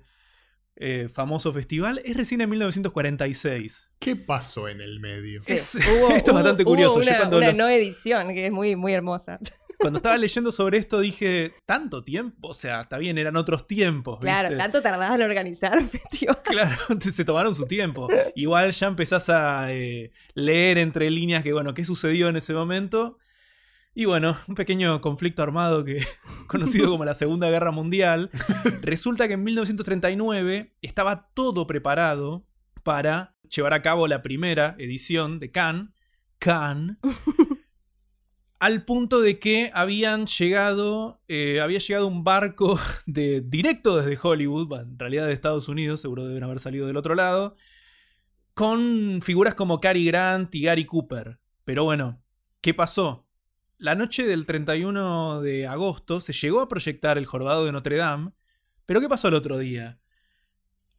eh, 0.77 1.07
famoso 1.13 1.53
festival 1.53 2.01
es 2.03 2.15
recién 2.17 2.41
en 2.41 2.49
1946. 2.49 3.89
¿Qué 3.99 4.15
pasó 4.15 4.67
en 4.67 4.81
el 4.81 4.99
medio? 4.99 5.41
Sí. 5.41 5.53
Es- 5.53 5.75
esto 5.75 6.31
es 6.31 6.33
bastante 6.33 6.63
curioso. 6.63 7.01
Yo 7.01 7.07
Una, 7.07 7.17
cuando 7.17 7.38
una 7.38 7.47
los- 7.47 7.55
no 7.55 7.67
edición 7.69 8.33
que 8.33 8.45
es 8.47 8.51
muy, 8.51 8.75
muy 8.75 8.93
hermosa. 8.93 9.39
Cuando 9.77 9.97
estaba 9.99 10.17
leyendo 10.17 10.53
sobre 10.53 10.77
esto 10.77 11.01
dije, 11.01 11.53
¿tanto 11.65 12.01
tiempo? 12.01 12.47
O 12.47 12.53
sea, 12.53 12.79
está 12.79 12.97
bien, 12.97 13.17
eran 13.17 13.35
otros 13.35 13.67
tiempos. 13.67 14.19
Claro, 14.21 14.55
tanto 14.55 14.81
tardás 14.81 15.13
en 15.13 15.21
organizar 15.21 15.77
un 15.77 15.89
festival. 15.89 16.41
Claro, 16.43 16.77
se 17.01 17.25
tomaron 17.25 17.53
su 17.53 17.65
tiempo. 17.67 18.07
Igual 18.35 18.71
ya 18.71 18.88
empezás 18.88 19.29
a 19.29 19.73
eh, 19.73 20.11
leer 20.33 20.77
entre 20.77 21.09
líneas 21.11 21.43
que, 21.43 21.51
bueno, 21.51 21.73
qué 21.73 21.83
sucedió 21.83 22.29
en 22.29 22.38
ese 22.38 22.53
momento. 22.53 23.17
Y 23.97 24.03
bueno, 24.03 24.38
un 24.49 24.55
pequeño 24.55 24.99
conflicto 24.99 25.41
armado 25.41 25.86
que 25.86 26.05
conocido 26.47 26.89
como 26.89 27.05
la 27.05 27.13
Segunda 27.13 27.49
Guerra 27.49 27.71
Mundial. 27.71 28.29
Resulta 28.81 29.29
que 29.29 29.36
en 29.36 29.43
1939 29.45 30.75
estaba 30.81 31.29
todo 31.34 31.65
preparado 31.65 32.45
para 32.84 33.38
llevar 33.49 33.73
a 33.73 33.81
cabo 33.81 34.10
la 34.10 34.21
primera 34.21 34.75
edición 34.79 35.39
de 35.39 35.51
Cannes. 35.51 35.91
Cannes. 36.39 36.97
Al 38.60 38.84
punto 38.84 39.21
de 39.21 39.39
que 39.39 39.71
habían 39.73 40.25
llegado, 40.25 41.21
eh, 41.29 41.62
había 41.62 41.79
llegado 41.79 42.08
un 42.08 42.25
barco 42.25 42.77
de, 43.05 43.39
directo 43.39 43.95
desde 43.95 44.19
Hollywood, 44.21 44.67
bueno, 44.67 44.91
en 44.91 44.99
realidad 44.99 45.25
de 45.27 45.34
Estados 45.34 45.69
Unidos, 45.69 46.01
seguro 46.01 46.27
deben 46.27 46.43
haber 46.43 46.60
salido 46.60 46.88
del 46.88 46.97
otro 46.97 47.15
lado, 47.15 47.55
con 48.53 49.21
figuras 49.21 49.55
como 49.55 49.79
Cary 49.79 50.05
Grant 50.05 50.53
y 50.55 50.63
Gary 50.63 50.86
Cooper. 50.86 51.39
Pero 51.63 51.84
bueno, 51.84 52.21
¿qué 52.62 52.73
pasó? 52.73 53.24
La 53.77 53.95
noche 53.95 54.25
del 54.25 54.45
31 54.45 55.41
de 55.41 55.67
agosto 55.67 56.21
se 56.21 56.31
llegó 56.31 56.61
a 56.61 56.69
proyectar 56.69 57.17
el 57.17 57.25
Jorobado 57.25 57.65
de 57.65 57.73
Notre 57.73 57.97
Dame, 57.97 58.31
pero 58.85 59.01
¿qué 59.01 59.09
pasó 59.09 59.27
el 59.27 59.33
otro 59.33 59.57
día? 59.57 59.99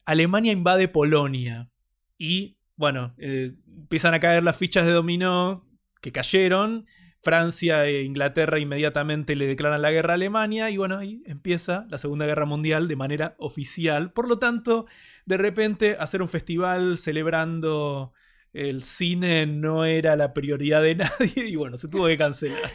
Alemania 0.05 0.53
invade 0.53 0.89
Polonia 0.89 1.71
y, 2.19 2.59
bueno, 2.77 3.15
eh, 3.19 3.55
empiezan 3.67 4.13
a 4.13 4.21
caer 4.21 4.43
las 4.43 4.57
fichas 4.57 4.85
de 4.85 4.93
dominó 4.93 5.67
que 6.01 6.13
cayeron. 6.13 6.87
Francia 7.23 7.87
e 7.87 8.03
Inglaterra 8.03 8.61
inmediatamente 8.61 9.35
le 9.35 9.49
declaran 9.49 9.83
la 9.83 9.91
guerra 9.91 10.13
a 10.13 10.15
Alemania 10.15 10.71
y 10.71 10.77
bueno, 10.77 10.99
ahí 10.99 11.23
empieza 11.27 11.87
la 11.91 11.99
Segunda 11.99 12.25
Guerra 12.25 12.45
Mundial 12.45 12.87
de 12.87 12.95
manera 12.95 13.35
oficial. 13.39 14.13
Por 14.13 14.29
lo 14.29 14.39
tanto, 14.39 14.87
de 15.25 15.37
repente 15.37 15.97
hacer 15.99 16.23
un 16.23 16.29
festival 16.29 16.99
celebrando 16.99 18.13
el 18.57 18.83
cine 18.83 19.47
no 19.47 19.85
era 19.85 20.17
la 20.17 20.33
prioridad 20.33 20.83
de 20.83 20.95
nadie 20.97 21.49
y 21.49 21.57
bueno, 21.57 21.77
se 21.77 21.89
tuvo 21.89 22.07
que 22.07 22.17
cancelar. 22.17 22.73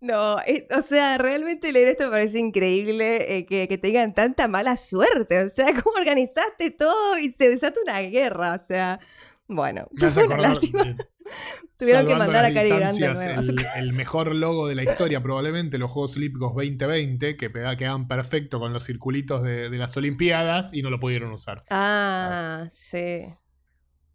No, 0.00 0.40
eh, 0.40 0.66
o 0.76 0.82
sea, 0.82 1.16
realmente 1.16 1.72
leer 1.72 1.88
esto 1.88 2.04
me 2.04 2.10
parece 2.10 2.40
increíble 2.40 3.38
eh, 3.38 3.46
que, 3.46 3.68
que 3.68 3.78
tengan 3.78 4.12
tanta 4.14 4.48
mala 4.48 4.76
suerte. 4.76 5.44
O 5.44 5.48
sea, 5.48 5.66
¿cómo 5.82 5.96
organizaste 5.96 6.70
todo 6.70 7.18
y 7.18 7.30
se 7.30 7.48
desata 7.48 7.80
una 7.80 8.00
guerra? 8.00 8.54
O 8.54 8.58
sea, 8.58 8.98
bueno, 9.46 9.88
lástima. 9.92 10.96
Tuvieron 11.78 12.06
que 12.06 12.14
mandar 12.14 12.44
a 12.44 12.50
las 12.50 12.54
Cary 12.54 12.68
Grant 12.68 12.96
de 12.96 13.08
distancias, 13.08 13.24
nuevo 13.24 13.40
a 13.40 13.42
su 13.42 13.78
el, 13.78 13.92
mejor 13.94 14.34
logo 14.34 14.68
de 14.68 14.74
la 14.74 14.82
historia, 14.82 15.22
probablemente, 15.22 15.78
los 15.78 15.90
Juegos 15.90 16.16
Olímpicos 16.16 16.52
2020, 16.54 17.36
que 17.36 17.50
quedaban 17.50 18.06
perfecto 18.06 18.60
con 18.60 18.72
los 18.72 18.84
circulitos 18.84 19.42
de, 19.42 19.70
de 19.70 19.78
las 19.78 19.96
Olimpiadas 19.96 20.74
y 20.74 20.82
no 20.82 20.90
lo 20.90 21.00
pudieron 21.00 21.32
usar. 21.32 21.64
Ah, 21.70 22.66
sí. 22.70 23.24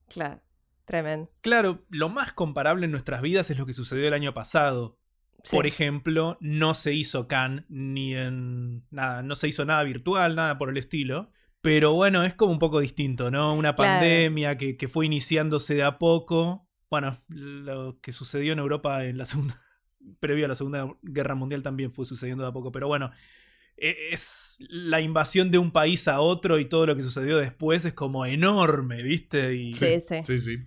Claro, 0.08 0.42
tremendo. 0.88 1.30
Claro, 1.42 1.86
lo 1.90 2.10
más 2.10 2.34
comparable 2.34 2.86
en 2.86 2.92
nuestras 2.92 3.22
vidas 3.22 3.52
es 3.52 3.60
lo 3.60 3.66
que 3.68 3.74
sucedió 3.74 4.08
el 4.08 4.14
año 4.14 4.34
pasado. 4.34 4.98
Sí. 5.44 5.56
Por 5.56 5.68
ejemplo, 5.68 6.38
no 6.42 6.74
se 6.74 6.94
hizo 6.96 7.28
Cannes 7.28 7.66
ni 7.70 8.16
en 8.16 8.86
nada, 8.90 9.22
no 9.22 9.36
se 9.36 9.48
hizo 9.48 9.64
nada 9.66 9.84
virtual, 9.84 10.36
nada 10.36 10.58
por 10.58 10.70
el 10.70 10.78
estilo. 10.78 11.30
Pero 11.62 11.94
bueno, 11.94 12.24
es 12.24 12.34
como 12.34 12.52
un 12.54 12.60
poco 12.60 12.80
distinto, 12.80 13.30
¿no? 13.30 13.54
Una 13.54 13.76
Claro. 13.76 14.00
pandemia 14.00 14.58
que, 14.58 14.78
que 14.78 14.88
fue 14.88 15.06
iniciándose 15.06 15.76
de 15.76 15.84
a 15.84 16.00
poco. 16.00 16.68
Bueno, 16.90 17.22
lo 17.28 18.00
que 18.02 18.12
sucedió 18.14 18.54
en 18.54 18.60
Europa 18.60 19.04
en 19.06 19.18
la 19.18 19.26
segunda, 19.26 19.62
previo 20.20 20.46
a 20.46 20.48
la 20.50 20.56
Segunda 20.56 20.88
Guerra 21.02 21.36
Mundial 21.36 21.62
también 21.64 21.92
fue 21.92 22.06
sucediendo 22.06 22.44
de 22.44 22.50
a 22.50 22.54
poco. 22.54 22.72
Pero 22.72 22.88
bueno, 22.88 23.12
e- 23.78 24.10
es 24.12 24.56
la 24.60 25.02
invasión 25.02 25.52
de 25.52 25.58
un 25.58 25.72
país 25.72 26.08
a 26.08 26.20
otro 26.22 26.58
y 26.60 26.66
todo 26.66 26.86
lo 26.88 26.96
que 26.96 27.04
sucedió 27.04 27.38
después 27.38 27.84
es 27.86 27.94
como 27.94 28.26
enorme, 28.26 29.04
¿viste? 29.04 29.56
Y 29.56 29.74
Sí, 29.74 30.00
sí. 30.02 30.24
Sí, 30.24 30.40
sí. 30.40 30.58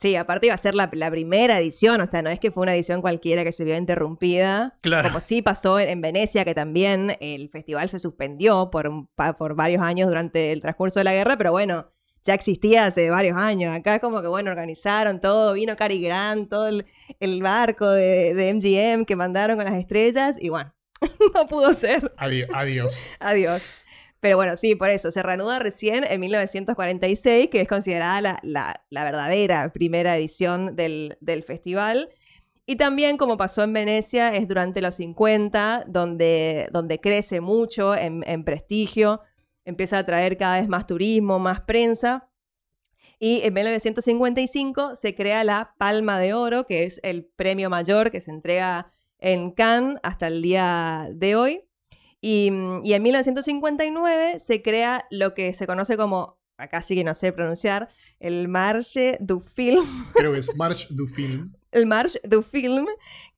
Sí, 0.00 0.16
aparte 0.16 0.46
iba 0.46 0.54
a 0.54 0.58
ser 0.58 0.74
la, 0.74 0.88
la 0.94 1.10
primera 1.10 1.58
edición, 1.58 2.00
o 2.00 2.06
sea, 2.06 2.22
no 2.22 2.30
es 2.30 2.40
que 2.40 2.50
fue 2.50 2.62
una 2.62 2.74
edición 2.74 3.02
cualquiera 3.02 3.44
que 3.44 3.52
se 3.52 3.64
vio 3.64 3.76
interrumpida. 3.76 4.78
Claro. 4.80 5.08
Como 5.08 5.20
sí 5.20 5.42
pasó 5.42 5.78
en, 5.78 5.90
en 5.90 6.00
Venecia, 6.00 6.44
que 6.44 6.54
también 6.54 7.16
el 7.20 7.50
festival 7.50 7.88
se 7.90 7.98
suspendió 7.98 8.70
por, 8.70 8.88
un 8.88 9.08
pa- 9.08 9.34
por 9.34 9.54
varios 9.54 9.82
años 9.82 10.08
durante 10.08 10.52
el 10.52 10.62
transcurso 10.62 11.00
de 11.00 11.04
la 11.04 11.12
guerra, 11.12 11.36
pero 11.36 11.52
bueno, 11.52 11.90
ya 12.24 12.32
existía 12.34 12.86
hace 12.86 13.10
varios 13.10 13.36
años. 13.36 13.74
Acá 13.76 13.98
como 13.98 14.22
que, 14.22 14.28
bueno, 14.28 14.50
organizaron 14.50 15.20
todo, 15.20 15.52
vino 15.52 15.76
Cary 15.76 16.00
Grant, 16.00 16.48
todo 16.48 16.68
el, 16.68 16.86
el 17.18 17.42
barco 17.42 17.88
de, 17.90 18.32
de 18.34 18.54
MGM 18.54 19.04
que 19.04 19.16
mandaron 19.16 19.56
con 19.56 19.66
las 19.66 19.74
estrellas, 19.74 20.36
y 20.40 20.48
bueno, 20.48 20.72
no 21.34 21.46
pudo 21.46 21.74
ser. 21.74 22.14
Adi- 22.16 22.46
adiós. 22.54 23.10
Adiós. 23.20 23.74
Pero 24.20 24.36
bueno, 24.36 24.56
sí, 24.56 24.74
por 24.74 24.90
eso. 24.90 25.10
Se 25.10 25.22
reanuda 25.22 25.58
recién 25.58 26.04
en 26.04 26.20
1946, 26.20 27.48
que 27.50 27.62
es 27.62 27.68
considerada 27.68 28.38
la, 28.42 28.84
verdadera 28.90 29.72
primera 29.72 30.16
edición 30.16 30.76
del, 30.76 31.16
festival. 31.46 32.10
Y 32.66 32.76
también, 32.76 33.16
como 33.16 33.36
pasó 33.36 33.62
en 33.62 33.72
Venecia, 33.72 34.36
es 34.36 34.46
durante 34.46 34.82
los 34.82 34.94
50, 34.96 35.84
donde, 35.88 37.00
crece 37.02 37.40
mucho 37.40 37.96
en, 37.96 38.22
en 38.26 38.44
prestigio, 38.44 39.22
empieza 39.64 39.96
a 39.96 40.00
atraer 40.00 40.36
cada 40.36 40.60
vez 40.60 40.68
más 40.68 40.86
turismo, 40.86 41.38
más 41.38 41.62
prensa. 41.62 42.28
Y 43.18 43.40
en 43.42 43.54
1955 43.54 44.96
se 44.96 45.14
crea 45.14 45.44
la 45.44 45.74
Palma 45.78 46.18
de 46.18 46.34
Oro, 46.34 46.64
que 46.64 46.84
es 46.84 47.00
el 47.02 47.24
premio 47.24 47.70
mayor 47.70 48.10
que 48.10 48.20
se 48.20 48.30
entrega 48.30 48.92
en 49.18 49.50
Cannes 49.50 49.98
hasta 50.02 50.26
el 50.28 50.42
día 50.42 51.08
de 51.10 51.36
hoy. 51.36 51.69
Y, 52.20 52.50
mm, 52.50 52.84
y 52.84 52.92
en 52.92 53.02
1959 53.02 54.38
se 54.40 54.62
crea 54.62 55.06
lo 55.10 55.34
que 55.34 55.52
se 55.54 55.66
conoce 55.66 55.96
como, 55.96 56.38
acá 56.56 56.82
sí 56.82 56.94
que 56.94 57.04
no 57.04 57.14
sé 57.14 57.32
pronunciar, 57.32 57.88
el 58.18 58.48
Marche 58.48 59.16
du 59.20 59.40
Film, 59.40 59.84
Creo 60.14 60.32
que 60.32 60.38
es 60.38 60.54
March 60.56 60.88
du 60.90 61.06
Film. 61.06 61.54
el 61.72 61.86
Marche 61.86 62.20
du 62.24 62.42
Film, 62.42 62.86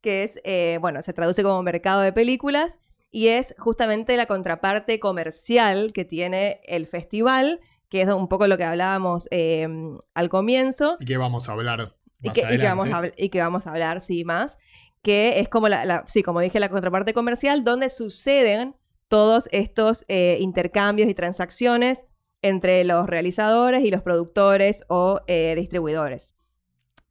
que 0.01 0.25
es, 0.25 0.41
eh, 0.45 0.79
bueno, 0.81 1.03
se 1.03 1.13
traduce 1.13 1.43
como 1.43 1.63
mercado 1.63 2.01
de 2.01 2.13
películas 2.13 2.79
y 3.13 3.29
es 3.29 3.55
justamente 3.59 4.17
la 4.17 4.27
contraparte 4.27 4.99
comercial 4.99 5.93
que 5.93 6.05
tiene 6.05 6.61
el 6.65 6.87
festival, 6.87 7.61
que 7.89 8.01
es 8.01 8.09
un 8.09 8.27
poco 8.27 8.47
lo 8.47 8.57
que 8.57 8.65
hablábamos 8.65 9.29
eh, 9.31 9.69
al 10.15 10.29
comienzo. 10.31 10.97
Y 10.99 11.05
que 11.05 11.19
vamos 11.19 11.49
a 11.49 11.53
hablar 11.53 11.95
Y 12.23 12.29
más 12.29 12.35
que, 12.35 12.55
y 12.55 12.59
que 12.59 12.65
vamos 12.65 12.89
a, 12.91 13.03
y 13.17 13.29
que 13.29 13.39
vamos 13.39 13.67
a 13.67 13.71
hablar, 13.71 14.01
sí, 14.01 14.25
más. 14.25 14.59
Que 15.03 15.41
es 15.41 15.49
como 15.49 15.69
la, 15.69 16.05
sí, 16.07 16.23
como 16.23 16.41
dije, 16.41 16.61
la 16.61 16.69
contraparte 16.69 17.13
comercial, 17.13 17.65
donde 17.65 17.89
suceden 17.89 18.77
todos 19.09 19.49
estos 19.53 20.05
eh, 20.09 20.39
intercambios 20.41 21.09
y 21.09 21.15
transacciones 21.15 22.07
entre 22.41 22.85
los 22.85 23.07
realizadores 23.07 23.85
y 23.85 23.91
los 23.91 24.03
productores 24.03 24.85
o 24.89 25.21
eh, 25.27 25.55
distribuidores. 25.57 26.35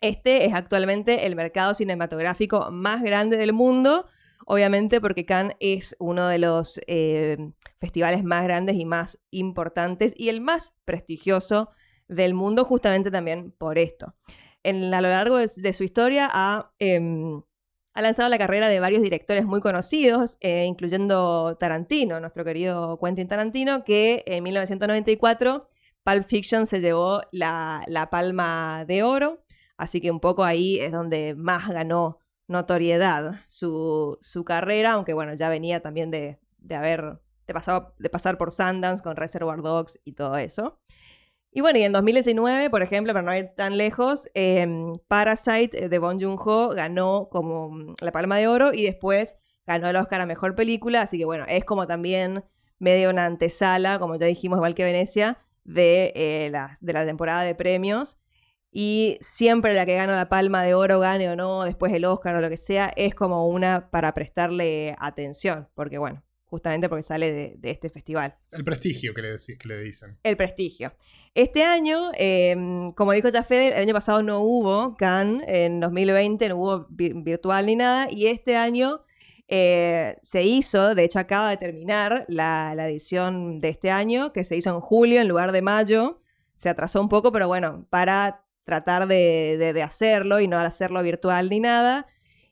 Este 0.02 0.46
es 0.46 0.54
actualmente 0.54 1.28
el 1.28 1.36
mercado 1.36 1.76
cinematográfico 1.76 2.72
más 2.72 3.04
grande 3.04 3.38
del 3.38 3.54
mundo, 3.54 4.08
obviamente 4.48 5.00
porque 5.00 5.28
Cannes 5.28 5.56
es 5.60 5.96
uno 6.00 6.28
de 6.28 6.40
los 6.40 6.82
eh, 6.88 7.38
festivales 7.80 8.24
más 8.24 8.44
grandes 8.44 8.78
y 8.78 8.86
más 8.86 9.20
importantes 9.30 10.14
y 10.18 10.30
el 10.30 10.42
más 10.42 10.76
prestigioso 10.86 11.70
del 12.08 12.34
mundo, 12.34 12.66
justamente 12.66 13.12
también 13.12 13.52
por 13.52 13.78
esto. 13.78 14.16
En, 14.64 14.92
a 14.94 15.02
lo 15.02 15.10
largo 15.10 15.38
de, 15.38 15.50
de 15.56 15.74
su 15.74 15.84
historia 15.84 16.28
ha, 16.32 16.74
em, 16.80 17.44
ha 17.94 18.02
lanzado 18.02 18.30
la 18.30 18.38
carrera 18.38 18.70
de 18.70 18.80
varios 18.80 19.02
directores 19.02 19.46
muy 19.46 19.60
conocidos, 19.60 20.38
eh, 20.40 20.66
incluyendo 20.66 21.58
Tarantino, 21.58 22.20
nuestro 22.20 22.46
querido 22.46 22.98
Quentin 23.02 23.28
Tarantino, 23.28 23.84
que 23.84 24.24
en 24.28 24.44
1994 24.44 25.68
Pulp 26.04 26.24
Fiction 26.26 26.66
se 26.66 26.80
llevó 26.80 27.22
la, 27.32 28.08
palma 28.10 28.86
de 28.86 29.04
oro, 29.04 29.44
así 29.78 30.00
que 30.02 30.10
un 30.10 30.20
poco 30.20 30.44
ahí 30.44 30.80
es 30.80 30.92
donde 30.92 31.36
más 31.36 31.68
ganó 31.70 32.20
notoriedad 32.48 33.42
su, 33.48 34.18
carrera, 34.46 34.94
aunque 34.94 35.14
bueno, 35.14 35.34
ya 35.36 35.50
venía 35.50 35.82
también 35.82 36.12
de, 36.12 36.40
de 36.60 36.76
haber, 36.76 37.20
de, 37.46 37.54
pasado- 37.54 37.94
de 38.00 38.10
pasar 38.10 38.38
por 38.38 38.52
Sundance 38.52 39.04
con 39.04 39.16
Reservoir 39.16 39.62
Dogs 39.62 40.00
y 40.06 40.14
todo 40.14 40.38
eso. 40.38 40.80
Y 41.54 41.60
bueno, 41.60 41.80
y 41.80 41.84
en 41.84 41.92
2019, 41.92 42.70
por 42.70 42.82
ejemplo, 42.82 43.12
para 43.14 43.24
no 43.24 43.36
ir 43.36 43.50
tan 43.56 43.78
lejos, 43.78 44.30
em, 44.34 44.94
Parasite 45.10 45.86
eh, 45.86 45.90
de 45.90 46.00
Bong 46.00 46.22
Joon-ho 46.22 46.70
ganó 46.70 47.28
como 47.30 47.70
mm, 47.72 47.96
la 48.00 48.12
Palma 48.14 48.38
de 48.38 48.48
Oro 48.48 48.72
y 48.74 48.84
después 48.84 49.38
ganó 49.68 49.90
el 49.90 49.98
Oscar 49.98 50.22
a 50.22 50.26
Mejor 50.26 50.56
Película, 50.56 51.02
así 51.02 51.18
que 51.18 51.26
bueno, 51.26 51.46
es 51.50 51.66
como 51.66 51.88
también 51.88 52.46
medio 52.80 53.10
una 53.10 53.26
antesala, 53.26 54.00
como 54.00 54.16
ya 54.16 54.28
dijimos, 54.28 54.58
igual 54.58 54.76
que 54.76 54.86
Venecia, 54.86 55.40
de, 55.66 56.14
eh, 56.16 56.50
la, 56.52 56.78
de 56.80 56.94
la 56.94 57.06
temporada 57.06 57.42
de 57.44 57.54
premios. 57.56 58.18
Y 58.72 59.18
siempre 59.22 59.74
la 59.74 59.86
que 59.86 59.96
gana 59.96 60.16
la 60.16 60.30
Palma 60.30 60.64
de 60.64 60.74
Oro, 60.74 61.00
gane 61.02 61.30
o 61.30 61.36
no, 61.36 61.64
después 61.66 61.92
el 61.94 62.06
Oscar 62.06 62.36
o 62.36 62.42
lo 62.42 62.50
que 62.50 62.58
sea, 62.58 62.92
es 62.96 63.14
como 63.14 63.48
una 63.48 63.90
para 63.92 64.14
prestarle 64.14 64.96
atención, 65.00 65.68
porque 65.76 65.98
bueno, 65.98 66.24
justamente 66.52 66.88
porque 66.90 67.02
sale 67.02 67.32
de- 67.32 67.56
de 67.58 67.72
este 67.72 67.90
festival 67.90 68.36
El 68.52 68.64
prestigio 68.64 69.14
que 69.16 69.22
le, 69.24 69.34
deci- 69.34 69.58
que 69.58 69.68
le 69.68 69.80
dicen. 69.82 70.20
el 70.22 70.38
prestigio. 70.38 70.94
Este 71.34 71.64
año, 71.64 72.12
eh, 72.18 72.56
como 72.96 73.14
dijo 73.14 73.30
ya 73.30 73.44
Fede, 73.44 73.70
el 73.70 73.82
año 73.82 73.94
pasado 73.94 74.22
no 74.22 74.42
hubo 74.42 74.96
Cannes, 74.98 75.44
en 75.48 75.80
2020 75.80 76.50
no 76.50 76.58
hubo 76.58 76.86
vi- 76.90 77.14
virtual 77.16 77.66
ni 77.66 77.76
nada, 77.78 78.08
y 78.12 78.28
este 78.28 78.56
año 78.58 79.02
eh, 79.48 80.16
se 80.22 80.44
hizo, 80.44 80.94
de 80.96 81.04
hecho 81.04 81.20
acaba 81.20 81.50
de 81.50 81.58
terminar 81.58 82.26
la, 82.30 82.74
la 82.76 82.88
edición 82.90 83.60
de 83.60 83.70
este 83.70 83.90
año, 83.92 84.32
que 84.32 84.44
se 84.44 84.56
hizo 84.56 84.70
en 84.70 84.80
julio 84.80 85.20
en 85.22 85.28
lugar 85.28 85.52
de 85.52 85.62
mayo, 85.62 86.22
se 86.56 86.70
atrasó 86.70 87.02
un 87.02 87.10
poco, 87.10 87.32
pero 87.32 87.48
bueno, 87.48 87.86
para 87.90 88.44
tratar 88.66 89.08
de, 89.08 89.58
de- 89.58 89.74
de 89.74 89.84
hacerlo 89.84 90.40
y 90.40 90.48
no 90.48 90.58
hacerlo 90.60 91.02
virtual 91.04 91.50
ni 91.50 91.60
nada. 91.60 92.08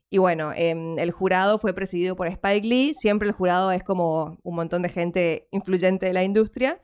Y 0.09 0.17
bueno, 0.17 0.51
em, 0.55 0.97
el 0.97 1.11
jurado 1.11 1.59
fue 1.59 1.73
presidido 1.73 2.15
por 2.15 2.27
Spike 2.27 2.67
Lee. 2.67 2.93
Siempre 2.99 3.27
el 3.27 3.33
jurado 3.33 3.71
es 3.71 3.83
como 3.83 4.37
un 4.43 4.55
montón 4.55 4.81
de 4.81 4.89
gente 4.89 5.47
influyente 5.51 6.07
de 6.07 6.13
la 6.13 6.23
industria. 6.23 6.81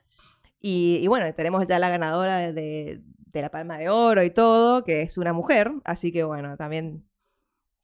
Y, 0.62 1.06
bueno, 1.08 1.32
tenemos 1.34 1.66
ya 1.68 1.78
la 1.80 1.90
ganadora 1.90 2.38
de, 2.38 2.54
de- 2.54 3.02
de 3.34 3.42
la 3.42 3.50
Palma 3.52 3.78
de 3.78 3.90
Oro 3.90 4.24
y 4.24 4.30
todo, 4.30 4.84
que 4.84 5.02
es 5.02 5.18
una 5.18 5.34
mujer. 5.34 5.72
Así 5.84 6.12
que 6.12 6.24
bueno, 6.24 6.56
también 6.56 7.04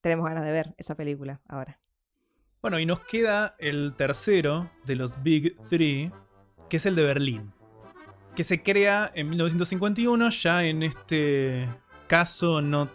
tenemos 0.01 0.25
ganas 0.27 0.45
de 0.45 0.51
ver 0.51 0.73
esa 0.77 0.95
película 0.95 1.41
ahora. 1.47 1.77
Bueno, 2.61 2.79
y 2.79 2.85
nos 2.85 2.99
queda 3.01 3.55
el 3.59 3.93
tercero 3.97 4.69
de 4.85 4.95
los 4.95 5.21
Big 5.23 5.57
Three, 5.69 6.11
que 6.69 6.77
es 6.77 6.85
el 6.85 6.95
de 6.95 7.03
Berlín. 7.03 7.51
Que 8.35 8.43
se 8.43 8.63
crea 8.63 9.11
en 9.13 9.29
1951, 9.29 10.29
ya 10.29 10.63
en 10.63 10.83
este 10.83 11.67
caso 12.07 12.61
no... 12.61 12.89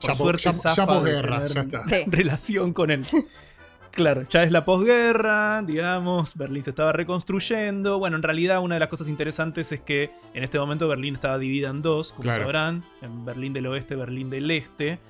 Por 0.00 0.10
Ya 0.10 0.14
po- 0.16 0.24
suerte 0.24 0.42
ya- 0.44 0.52
zafa 0.52 0.74
ya 0.74 0.86
posguerra, 0.86 1.44
ya 1.44 1.60
está. 1.62 1.84
Sí. 1.84 2.04
relación 2.06 2.72
con 2.72 2.90
él. 2.90 3.04
Claro, 3.92 4.22
ya 4.30 4.44
es 4.44 4.52
la 4.52 4.64
posguerra, 4.64 5.62
digamos, 5.66 6.36
Berlín 6.36 6.62
se 6.62 6.70
estaba 6.70 6.92
reconstruyendo. 6.92 7.98
Bueno, 7.98 8.16
en 8.16 8.22
realidad 8.22 8.60
una 8.60 8.76
de 8.76 8.80
las 8.80 8.88
cosas 8.88 9.08
interesantes 9.08 9.72
es 9.72 9.80
que 9.80 10.10
en 10.32 10.44
este 10.44 10.58
momento 10.60 10.86
Berlín 10.86 11.14
estaba 11.14 11.38
dividida 11.38 11.70
en 11.70 11.82
dos, 11.82 12.12
como 12.12 12.22
Claro. 12.24 12.42
sabrán, 12.44 12.84
en 13.02 13.24
Berlín 13.24 13.52
del 13.52 13.66
Oeste, 13.66 13.96
Berlín 13.96 14.30
del 14.30 14.48
Este. 14.52 15.00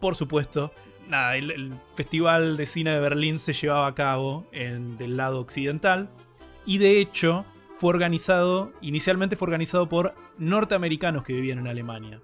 Por 0.00 0.16
supuesto, 0.16 0.72
nada, 1.08 1.36
el, 1.36 1.52
el 1.52 1.72
Festival 1.94 2.56
de 2.56 2.66
Cine 2.66 2.90
de 2.90 2.98
Berlín 3.00 3.38
se 3.38 3.52
llevaba 3.52 3.86
a 3.86 3.94
cabo 3.94 4.46
en, 4.50 4.98
del 4.98 5.16
lado 5.16 5.38
occidental 5.40 6.08
y 6.66 6.78
de 6.78 6.98
hecho 7.00 7.44
fue 7.78 7.90
organizado, 7.90 8.72
inicialmente 8.80 9.36
fue 9.36 9.46
organizado 9.46 9.88
por 9.88 10.12
norteamericanos 10.38 11.22
que 11.22 11.34
vivían 11.34 11.60
en 11.60 11.68
Alemania. 11.68 12.20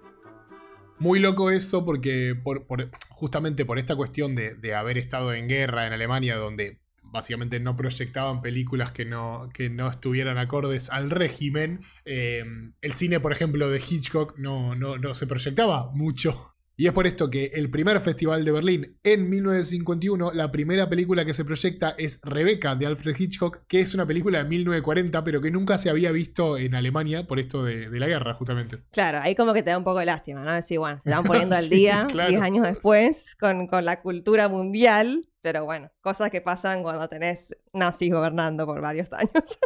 Muy 1.01 1.19
loco 1.19 1.49
eso 1.49 1.83
porque 1.83 2.35
por, 2.35 2.67
por- 2.67 2.91
justamente 3.09 3.65
por 3.65 3.79
esta 3.79 3.95
cuestión 3.95 4.35
de, 4.35 4.75
haber 4.75 4.99
estado 4.99 5.33
en 5.33 5.47
guerra 5.47 5.87
en 5.87 5.93
Alemania 5.93 6.35
donde 6.35 6.77
básicamente 7.01 7.59
no 7.59 7.75
proyectaban 7.75 8.43
películas 8.43 8.91
que 8.91 9.05
no, 9.05 9.49
estuvieran 9.89 10.37
acordes 10.37 10.91
al 10.91 11.09
régimen, 11.09 11.79
eh, 12.05 12.45
el 12.81 12.93
cine 12.93 13.19
por 13.19 13.31
ejemplo 13.31 13.71
de 13.71 13.79
Hitchcock 13.79 14.37
no 14.37 15.15
se 15.15 15.25
proyectaba 15.25 15.89
mucho. 15.91 16.53
Y 16.77 16.87
es 16.87 16.93
por 16.93 17.05
esto 17.05 17.29
que 17.29 17.47
el 17.53 17.69
primer 17.69 17.99
festival 17.99 18.43
de 18.43 18.51
Berlín 18.51 18.99
en 19.03 19.29
1951, 19.29 20.31
la 20.33 20.51
primera 20.51 20.89
película 20.89 21.25
que 21.25 21.33
se 21.33 21.45
proyecta 21.45 21.93
es 21.97 22.19
Rebecca 22.23 22.75
de 22.75 22.87
Alfred 22.87 23.15
Hitchcock, 23.19 23.65
que 23.67 23.81
es 23.81 23.93
una 23.93 24.05
película 24.05 24.39
de 24.39 24.49
1940 24.49 25.23
pero 25.23 25.41
que 25.41 25.51
nunca 25.51 25.77
se 25.77 25.89
había 25.89 26.11
visto 26.11 26.57
en 26.57 26.73
Alemania 26.73 27.27
por 27.27 27.39
esto 27.39 27.63
de, 27.63 27.89
de 27.89 27.99
la 27.99 28.07
guerra 28.07 28.33
justamente. 28.33 28.79
Claro, 28.91 29.19
ahí 29.21 29.35
como 29.35 29.53
que 29.53 29.63
te 29.63 29.69
da 29.69 29.77
un 29.77 29.83
poco 29.83 29.99
de 29.99 30.05
lástima, 30.05 30.43
¿no? 30.43 30.53
Decir, 30.53 30.79
bueno, 30.79 30.99
se 31.03 31.09
van 31.09 31.23
poniendo 31.23 31.55
al 31.55 31.69
día 31.69 32.07
claro. 32.09 32.29
10 32.29 32.41
años 32.41 32.67
después 32.67 33.35
con, 33.35 33.67
con 33.67 33.85
la 33.85 34.01
cultura 34.01 34.47
mundial, 34.47 35.27
pero 35.41 35.65
bueno, 35.65 35.91
cosas 36.01 36.31
que 36.31 36.41
pasan 36.41 36.83
cuando 36.83 37.07
tenés 37.07 37.55
nazis 37.73 38.11
gobernando 38.11 38.65
por 38.65 38.81
varios 38.81 39.11
años. 39.13 39.59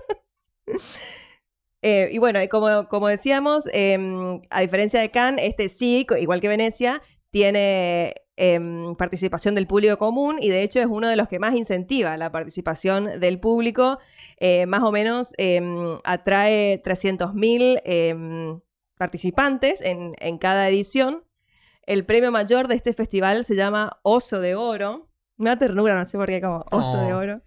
Eh, 1.82 2.10
y 2.12 2.18
bueno, 2.18 2.40
como, 2.50 2.88
como 2.88 3.08
decíamos, 3.08 3.70
em, 3.72 4.42
a 4.50 4.62
diferencia 4.62 5.00
de 5.00 5.12
Cannes, 5.12 5.46
este 5.46 5.70
sí, 5.70 6.06
igual 6.20 6.42
que 6.42 6.48
Venecia, 6.48 7.02
tiene 7.30 8.14
em, 8.38 8.96
participación 8.96 9.56
del 9.56 9.68
público 9.68 9.98
común 9.98 10.38
y 10.42 10.50
de 10.50 10.64
hecho 10.64 10.80
es 10.80 10.88
uno 10.88 11.08
de 11.08 11.16
los 11.16 11.28
que 11.28 11.40
más 11.40 11.56
incentiva 11.56 12.18
la 12.18 12.32
participación 12.32 13.20
del 13.20 13.40
público. 13.40 14.00
Eh, 14.40 14.66
más 14.66 14.84
o 14.84 14.92
menos 14.92 15.34
em, 15.38 15.98
atrae 16.04 16.82
300.000 16.84 17.82
em, 17.86 18.60
participantes 18.98 19.82
en, 19.82 20.16
en 20.20 20.38
cada 20.38 20.68
edición. 20.70 21.24
El 21.86 22.06
premio 22.06 22.32
mayor 22.32 22.68
de 22.68 22.76
este 22.76 22.94
festival 22.94 23.46
se 23.46 23.56
llama 23.56 24.00
Oso 24.02 24.40
de 24.40 24.56
Oro. 24.56 25.08
Una 25.38 25.58
ternura, 25.60 25.98
no 26.00 26.06
sé 26.06 26.18
por 26.18 26.28
qué, 26.28 26.42
como 26.42 26.66
Oso 26.72 26.98
de 26.98 27.14
Oh. 27.14 27.18
Oro. 27.18 27.42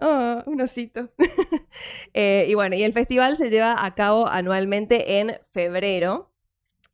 Oh, 0.00 0.42
un 0.46 0.60
osito. 0.60 1.10
Eh, 2.14 2.46
y 2.48 2.54
bueno, 2.54 2.76
y 2.76 2.82
el 2.82 2.92
festival 2.92 3.38
se 3.38 3.48
lleva 3.48 3.86
a 3.86 3.94
cabo 3.94 4.28
anualmente 4.28 5.18
en 5.18 5.38
febrero. 5.50 6.30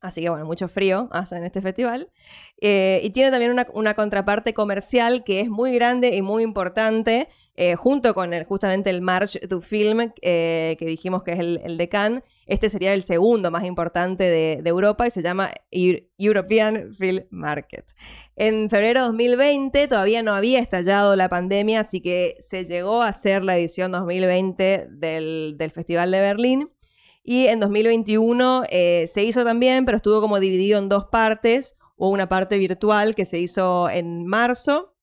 Así 0.01 0.22
que 0.22 0.30
bueno, 0.30 0.44
mucho 0.44 0.68
frío 0.68 1.09
en 1.32 1.44
este 1.44 1.61
festival. 1.61 2.12
Eh, 2.61 3.01
y 3.03 3.11
tiene 3.11 3.32
también 3.32 3.51
una, 3.51 3.94
contraparte 3.94 4.55
comercial 4.55 5.24
que 5.24 5.40
es 5.40 5.49
muy 5.49 5.74
grande 5.74 6.14
y 6.14 6.22
muy 6.22 6.44
importante, 6.44 7.28
eh, 7.61 7.74
junto 7.74 8.14
con 8.14 8.34
el, 8.34 8.44
justamente 8.44 8.88
el 8.88 9.00
March 9.00 9.36
to 9.48 9.61
Film, 9.61 10.12
eh, 10.22 10.76
que 10.78 10.86
dijimos 10.86 11.24
que 11.24 11.32
es 11.32 11.40
el, 11.40 11.76
de 11.76 11.88
Cannes. 11.88 12.22
Este 12.46 12.70
sería 12.70 12.94
el 12.94 13.02
segundo 13.02 13.50
más 13.50 13.64
importante 13.64 14.22
de, 14.22 14.62
Europa 14.64 15.09
y 15.09 15.11
se 15.11 15.22
llama 15.22 15.50
European 15.72 16.94
Film 16.94 17.24
Market. 17.30 17.84
En 18.36 18.70
febrero 18.70 19.00
de 19.00 19.06
2020 19.09 19.88
todavía 19.88 20.22
no 20.22 20.34
había 20.34 20.61
estallado 20.61 21.16
la 21.16 21.28
pandemia, 21.28 21.80
así 21.80 22.00
que 22.00 22.36
se 22.38 22.64
llegó 22.64 23.02
a 23.02 23.09
hacer 23.09 23.42
la 23.42 23.59
edición 23.59 23.90
2020 23.90 24.86
del, 24.92 25.56
del 25.59 25.70
Festival 25.72 26.12
de 26.12 26.20
Berlín. 26.20 26.70
Y 27.24 27.48
en 27.48 27.59
2021 27.59 28.66
eh, 28.70 29.06
se 29.09 29.24
hizo 29.24 29.42
también, 29.42 29.84
pero 29.84 29.96
estuvo 29.96 30.20
como 30.20 30.38
dividido 30.38 30.78
en 30.78 30.88
dos 30.88 31.06
partes. 31.06 31.76
Hubo 31.96 32.11
una 32.11 32.28
parte 32.28 32.56
virtual 32.56 33.16
que 33.16 33.24
se 33.24 33.40
hizo 33.40 33.90
en 33.90 34.26
marzo 34.26 34.94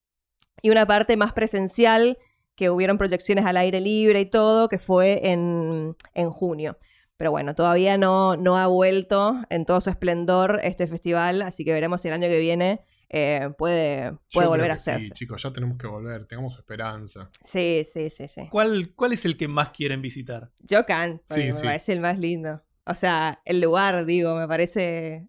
y 0.62 0.70
una 0.70 0.88
parte 0.88 1.18
más 1.18 1.34
presencial 1.34 2.18
que 2.56 2.70
hubieron 2.70 2.97
proyecciones 2.97 3.45
al 3.45 3.58
aire 3.58 3.82
libre 3.82 4.22
y 4.22 4.26
todo, 4.26 4.70
que 4.70 4.80
fue 4.80 5.22
en, 5.32 5.95
junio. 6.32 6.78
Pero 7.18 7.32
bueno, 7.32 7.56
todavía 7.56 7.97
no, 7.97 8.36
no 8.36 8.58
ha 8.58 8.68
vuelto 8.68 9.41
en 9.49 9.66
todo 9.66 9.80
su 9.82 9.89
esplendor 9.89 10.60
este 10.64 10.88
festival, 10.88 11.41
así 11.41 11.64
que 11.64 11.74
veremos 11.74 12.01
si 12.01 12.10
el 12.10 12.14
año 12.14 12.28
que 12.28 12.39
viene 12.39 12.82
eh, 13.10 13.49
puede, 13.58 14.18
puede 14.34 14.47
volver 14.47 14.72
a 14.72 14.80
ser. 14.80 14.99
Sí, 14.99 15.12
chicos, 15.12 15.41
ya 15.41 15.53
tenemos 15.53 15.78
que 15.78 15.88
volver, 15.88 16.26
tengamos 16.26 16.58
esperanza. 16.58 17.30
Sí, 17.43 17.84
sí, 17.86 18.10
sí, 18.10 18.28
sí. 18.28 18.41
¿Cuál, 18.49 18.93
cuál 18.95 19.14
es 19.14 19.24
el 19.26 19.38
que 19.38 19.47
más 19.47 19.70
quieren 19.70 20.01
visitar? 20.01 20.51
Yo 20.60 20.86
can, 20.86 21.22
me 21.36 21.53
parece 21.53 21.93
el 21.93 22.01
más 22.01 22.20
lindo. 22.20 22.62
O 22.86 22.95
sea, 22.95 23.41
el 23.45 23.62
lugar, 23.62 24.06
digo, 24.06 24.36
me 24.36 24.47
parece 24.47 25.28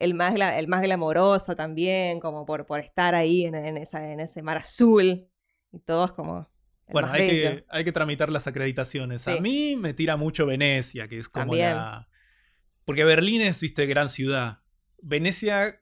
el 0.00 0.14
más, 0.14 0.34
el 0.34 0.66
más 0.66 0.82
glamoroso 0.82 1.54
también, 1.54 2.18
como 2.20 2.46
por, 2.46 2.66
por 2.66 2.80
estar 2.80 3.14
ahí 3.14 3.44
en, 3.44 3.54
esa, 3.76 4.10
en 4.10 4.18
ese 4.18 4.42
mar 4.42 4.56
azul. 4.56 5.28
Y 5.72 5.78
todos 5.80 6.12
como... 6.12 6.48
Bueno, 6.92 7.08
hay 7.12 7.28
que, 7.28 7.64
hay 7.68 7.84
que 7.84 7.92
tramitar 7.92 8.32
las 8.32 8.48
acreditaciones. 8.48 9.28
A 9.28 9.36
mí 9.40 9.76
me 9.76 9.94
tira 9.94 10.16
mucho 10.16 10.44
Venecia, 10.46 11.06
que 11.08 11.18
es 11.18 11.28
como 11.28 11.54
la... 11.54 12.08
Porque 12.84 13.04
Berlín 13.04 13.40
es, 13.42 13.60
viste, 13.60 13.86
gran 13.86 14.08
ciudad. 14.08 14.58
Venecia 15.00 15.80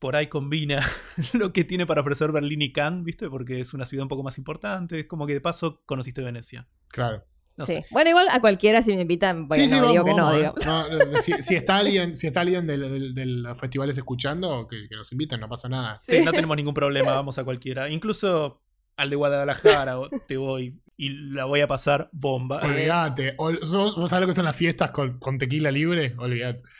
por 0.00 0.16
ahí 0.16 0.26
combina 0.26 0.84
lo 1.34 1.52
que 1.52 1.62
tiene 1.62 1.86
para 1.86 2.00
ofrecer 2.00 2.32
Berlín 2.32 2.62
y 2.62 2.72
Cannes, 2.72 3.04
¿viste? 3.04 3.28
Porque 3.28 3.60
es 3.60 3.72
una 3.74 3.86
ciudad 3.86 4.02
un 4.02 4.08
poco 4.08 4.24
más 4.24 4.38
importante. 4.38 4.98
Es 4.98 5.06
como 5.06 5.26
que 5.26 5.34
de 5.34 5.40
paso 5.40 5.82
conociste 5.86 6.22
Venecia. 6.22 6.66
Claro. 6.88 7.24
sí. 7.66 7.80
Bueno, 7.90 8.10
igual 8.10 8.26
a 8.30 8.40
cualquiera 8.40 8.82
si 8.82 8.94
me 8.94 9.02
invitan, 9.02 9.46
bueno, 9.46 9.62
sí, 9.62 9.70
sí, 9.70 9.76
digo 9.76 10.04
que 10.04 10.14
no, 10.14 10.32
digo. 10.32 10.54
si, 11.20 11.32
está 11.54 11.76
alguien, 11.76 12.16
si 12.16 12.26
está 12.26 12.40
alguien 12.40 12.66
de, 12.66 12.78
los 12.78 13.60
festivales 13.60 13.96
escuchando, 13.98 14.66
que, 14.66 14.88
nos 14.96 15.12
inviten, 15.12 15.38
no 15.38 15.48
pasa 15.48 15.68
nada. 15.68 16.00
Sí, 16.08 16.24
no 16.24 16.32
tenemos 16.32 16.56
ningún 16.56 16.74
problema, 16.74 17.12
vamos 17.12 17.38
a 17.38 17.44
cualquiera. 17.44 17.90
Incluso 17.90 18.62
al 19.00 19.08
de 19.08 19.16
Guadalajara 19.16 19.96
te 20.26 20.36
voy 20.36 20.78
y 20.98 21.08
la 21.32 21.46
voy 21.46 21.62
a 21.62 21.66
pasar 21.66 22.10
bomba. 22.12 22.60
Olvídate. 22.62 23.34
¿Vos, 23.38 24.10
sabés 24.10 24.20
lo 24.20 24.26
que 24.26 24.34
son 24.34 24.44
las 24.44 24.54
fiestas 24.54 24.90
con, 24.90 25.18
con 25.18 25.38
tequila 25.38 25.70
libre? 25.70 26.14
Olvídate. 26.18 26.60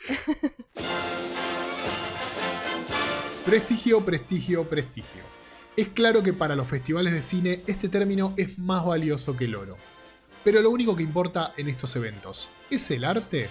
Prestigio, 3.45 4.05
prestigio, 4.05 4.69
prestigio. 4.69 5.23
Es 5.75 5.87
claro 5.87 6.21
que 6.21 6.31
para 6.31 6.55
los 6.55 6.67
festivales 6.67 7.11
de 7.11 7.23
cine 7.23 7.63
este 7.65 7.89
término 7.89 8.35
es 8.37 8.59
más 8.59 8.85
valioso 8.85 9.35
que 9.35 9.45
el 9.45 9.55
oro. 9.55 9.77
Pero 10.43 10.61
lo 10.61 10.69
único 10.69 10.95
que 10.95 11.01
importa 11.01 11.51
en 11.57 11.67
estos 11.67 11.95
eventos, 11.95 12.49
¿es 12.69 12.91
el 12.91 13.03
arte? 13.03 13.49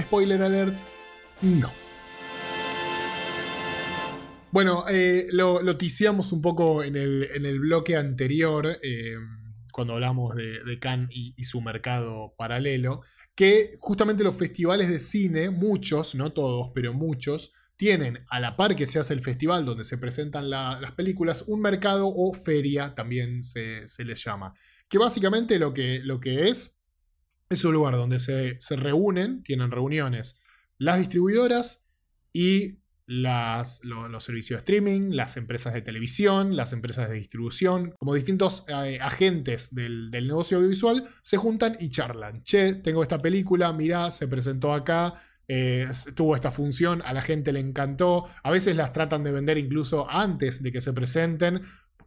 Spoiler 0.00 0.40
alert, 0.40 0.78
no. 1.42 1.70
Bueno, 4.56 4.86
eh, 4.88 5.26
lo, 5.32 5.60
lo 5.60 5.76
un 6.32 6.40
poco 6.40 6.82
en 6.82 6.96
el, 6.96 7.60
bloque 7.60 7.94
anterior, 7.94 8.66
eh, 8.82 9.14
cuando 9.70 9.92
hablamos 9.92 10.34
de, 10.34 10.64
de 10.64 10.78
Cannes 10.78 11.10
y, 11.10 11.44
su 11.44 11.60
mercado 11.60 12.34
paralelo, 12.38 13.02
que 13.34 13.72
justamente 13.80 14.24
los 14.24 14.34
festivales 14.34 14.88
de 14.88 14.98
cine, 14.98 15.50
muchos, 15.50 16.14
no 16.14 16.32
todos, 16.32 16.70
pero 16.74 16.94
muchos, 16.94 17.52
tienen 17.76 18.24
a 18.30 18.40
la 18.40 18.56
par 18.56 18.74
que 18.74 18.86
se 18.86 18.98
hace 18.98 19.12
el 19.12 19.20
festival 19.20 19.66
donde 19.66 19.84
se 19.84 19.98
presentan 19.98 20.48
las 20.48 20.92
películas, 20.92 21.44
un 21.48 21.60
mercado 21.60 22.08
o 22.08 22.32
feria 22.32 22.94
también 22.94 23.42
se, 23.42 23.86
se 23.86 24.06
les 24.06 24.24
llama. 24.24 24.54
Que 24.88 24.96
básicamente 24.96 25.58
lo 25.58 25.74
que, 25.74 26.00
lo 26.02 26.18
que 26.18 26.48
es 26.48 26.78
es 27.50 27.62
un 27.66 27.74
lugar 27.74 27.94
donde 27.96 28.20
se, 28.20 28.56
reúnen, 28.70 29.42
tienen 29.42 29.70
reuniones 29.70 30.40
las 30.78 30.98
distribuidoras 30.98 31.84
y 32.32 32.78
las, 33.06 33.84
los 33.84 34.24
servicios 34.24 34.58
de 34.58 34.60
streaming, 34.60 35.10
las 35.12 35.36
empresas 35.36 35.72
de 35.72 35.82
televisión, 35.82 36.56
las 36.56 36.72
empresas 36.72 37.08
de 37.08 37.14
distribución, 37.14 37.94
como 37.98 38.14
distintos 38.14 38.64
eh, 38.68 38.98
agentes 39.00 39.74
del, 39.74 40.10
negocio 40.10 40.58
audiovisual, 40.58 41.08
se 41.22 41.36
juntan 41.36 41.76
y 41.78 41.88
charlan. 41.88 42.42
Che, 42.42 42.74
tengo 42.74 43.02
esta 43.02 43.18
película, 43.18 43.72
mirá, 43.72 44.10
se 44.10 44.26
presentó 44.26 44.72
acá, 44.72 45.14
eh, 45.48 45.88
tuvo 46.14 46.34
esta 46.34 46.50
función, 46.50 47.00
a 47.04 47.12
la 47.12 47.22
gente 47.22 47.52
le 47.52 47.60
encantó. 47.60 48.24
A 48.42 48.50
veces 48.50 48.74
las 48.76 48.92
tratan 48.92 49.22
de 49.22 49.32
vender 49.32 49.58
incluso 49.58 50.10
antes 50.10 50.62
de 50.62 50.72
que 50.72 50.80
se 50.80 50.92
presenten. 50.92 51.60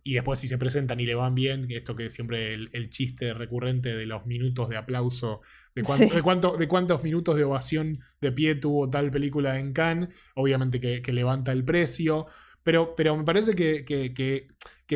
Y 0.04 0.14
después 0.14 0.40
si 0.40 0.48
se 0.48 0.58
presentan 0.58 1.00
y 1.00 1.06
le 1.06 1.16
van 1.16 1.36
bien, 1.36 1.66
esto 1.70 1.96
que 1.96 2.06
es 2.06 2.14
siempre 2.14 2.54
el, 2.54 2.90
chiste 2.90 3.34
recurrente 3.34 3.96
de 3.96 4.06
los 4.06 4.26
minutos 4.26 4.70
de 4.70 4.78
aplauso, 4.78 5.42
de, 5.76 5.84
cuánto, 5.84 6.58
de, 6.58 6.68
cuántos 6.68 7.04
minutos 7.04 7.36
de 7.36 7.44
ovación 7.44 8.00
de 8.22 8.32
pie 8.32 8.56
tuvo 8.56 8.90
tal 8.90 9.12
película 9.12 9.60
en 9.60 9.74
Cannes, 9.74 10.10
obviamente 10.36 10.80
que, 10.80 11.14
levanta 11.14 11.52
el 11.52 11.64
precio, 11.64 12.28
pero, 12.64 12.96
pero 12.96 13.16
me 13.18 13.24
parece 13.24 13.56
que, 13.56 13.84
que 13.86 14.14
que 14.14 14.48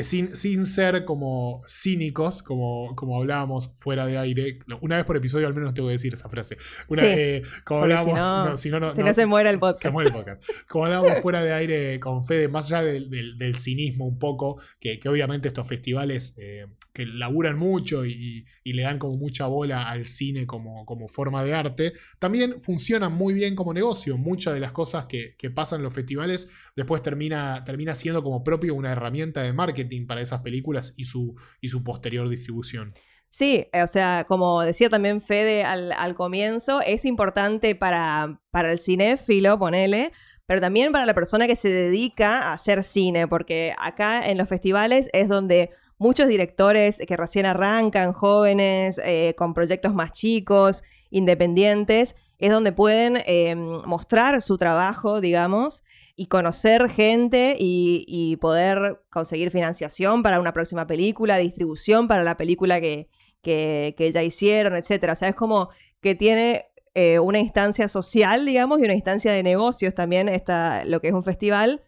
sin, 0.02 0.36
sin 0.36 0.66
ser 0.66 1.06
como 1.06 1.62
cínicos, 1.68 2.42
como, 2.42 2.96
como 2.96 3.18
hablábamos 3.18 3.76
fuera 3.76 4.08
de 4.08 4.18
aire, 4.18 4.58
una 4.82 4.96
vez 4.96 5.06
por 5.06 5.16
episodio 5.16 5.46
al 5.46 5.54
menos 5.54 5.76
tengo 5.76 5.90
que 5.90 5.94
decir 5.94 6.16
esa 6.16 6.30
frase. 6.30 6.58
Una, 6.88 7.04
eh, 7.06 7.44
como 7.64 7.82
hablábamos, 7.82 8.60
si 8.60 8.72
no, 8.72 8.80
no, 8.80 9.14
se 9.14 9.26
muere 9.28 9.52
el 9.52 9.60
podcast. 9.60 9.84
Se 9.84 9.92
muere 9.92 10.10
el 10.10 10.16
podcast. 10.16 10.44
Como 10.68 10.86
hablábamos 10.86 11.20
fuera 11.20 11.44
de 11.44 11.54
aire 11.54 12.00
con 12.00 12.26
Fede, 12.26 12.48
más 12.48 12.72
allá 12.72 12.84
del, 12.84 13.38
del, 13.38 13.56
cinismo 13.58 14.08
un 14.08 14.18
poco, 14.18 14.60
que, 14.80 14.98
que 14.98 15.10
obviamente 15.10 15.48
estos 15.48 15.68
festivales 15.68 16.34
eh, 16.40 16.66
que 16.94 17.06
laburan 17.06 17.58
mucho 17.58 18.06
y, 18.06 18.46
le 18.64 18.84
dan 18.84 19.00
como 19.00 19.18
mucha 19.18 19.48
bola 19.48 19.90
al 19.90 20.06
cine 20.06 20.46
como, 20.46 20.86
forma 21.10 21.44
de 21.44 21.54
arte, 21.54 21.94
también 22.20 22.62
funcionan 22.62 23.14
muy 23.14 23.34
bien 23.34 23.56
como 23.56 23.74
negocio. 23.74 24.18
Muchas 24.18 24.54
de 24.54 24.60
las 24.60 24.72
cosas 24.72 25.08
que, 25.08 25.36
que 25.38 25.50
pasan 25.50 25.80
en 25.80 25.84
los 25.84 25.94
festivales 25.94 26.50
después 26.76 27.02
termina, 27.02 27.64
termina 27.64 27.96
siendo 27.96 28.24
como 28.24 28.44
propio 28.44 28.76
una 28.76 28.92
herramienta 28.92 29.42
de 29.42 29.54
marketing 29.54 30.06
para 30.06 30.22
esas 30.22 30.42
películas 30.42 30.94
y 30.96 31.06
su, 31.06 31.36
y 31.60 31.68
su 31.68 31.84
posterior 31.84 32.30
distribución. 32.30 32.94
Sí, 33.28 33.66
o 33.74 33.88
sea, 33.88 34.26
como 34.28 34.62
decía 34.62 34.90
también 34.90 35.20
Fede 35.20 35.64
al, 35.64 36.14
comienzo, 36.14 36.82
es 36.82 37.04
importante 37.04 37.74
para, 37.74 38.40
para 38.52 38.72
el 38.72 38.78
cinéfilo, 38.78 39.58
ponele, 39.58 40.12
pero 40.46 40.62
también 40.62 40.92
para 40.92 41.08
la 41.08 41.16
persona 41.16 41.48
que 41.48 41.56
se 41.56 41.70
dedica 41.70 42.38
a 42.38 42.54
hacer 42.54 42.84
cine, 42.84 43.28
porque 43.28 43.74
acá 43.80 44.24
en 44.30 44.38
los 44.38 44.48
festivales 44.48 45.10
es 45.14 45.30
donde 45.30 45.72
muchos 45.98 46.28
directores 46.28 47.00
que 47.08 47.18
recién 47.18 47.46
arrancan, 47.46 48.14
jóvenes, 48.14 49.00
eh, 49.04 49.34
con 49.38 49.54
proyectos 49.54 49.94
más 49.94 50.12
chicos, 50.12 50.84
independientes, 51.10 52.16
es 52.40 52.52
donde 52.52 52.72
pueden 52.72 53.22
eh, 53.26 53.56
mostrar 53.56 54.42
su 54.42 54.58
trabajo, 54.58 55.22
digamos, 55.22 55.84
y 56.16 56.28
conocer 56.28 56.90
gente 56.90 57.56
y, 57.58 58.38
poder 58.38 59.02
conseguir 59.10 59.50
financiación 59.50 60.24
para 60.24 60.40
una 60.40 60.54
próxima 60.54 60.86
película, 60.86 61.38
distribución 61.38 62.08
para 62.08 62.24
la 62.24 62.38
película 62.38 62.82
que, 62.82 63.08
que, 63.42 64.12
ya 64.14 64.24
hicieron, 64.24 64.76
etc. 64.76 65.12
O 65.12 65.16
sea, 65.16 65.30
es 65.30 65.36
como 65.36 65.70
que 66.02 66.16
tiene 66.16 66.66
eh, 66.94 67.20
una 67.20 67.40
instancia 67.40 67.88
social, 67.88 68.46
digamos, 68.46 68.80
y 68.80 68.84
una 68.84 68.94
instancia 68.94 69.32
de 69.32 69.42
negocios 69.42 69.96
también, 69.96 70.30
esta, 70.30 70.86
lo 70.86 71.02
que 71.02 71.08
es 71.08 71.14
un 71.14 71.24
festival, 71.24 71.82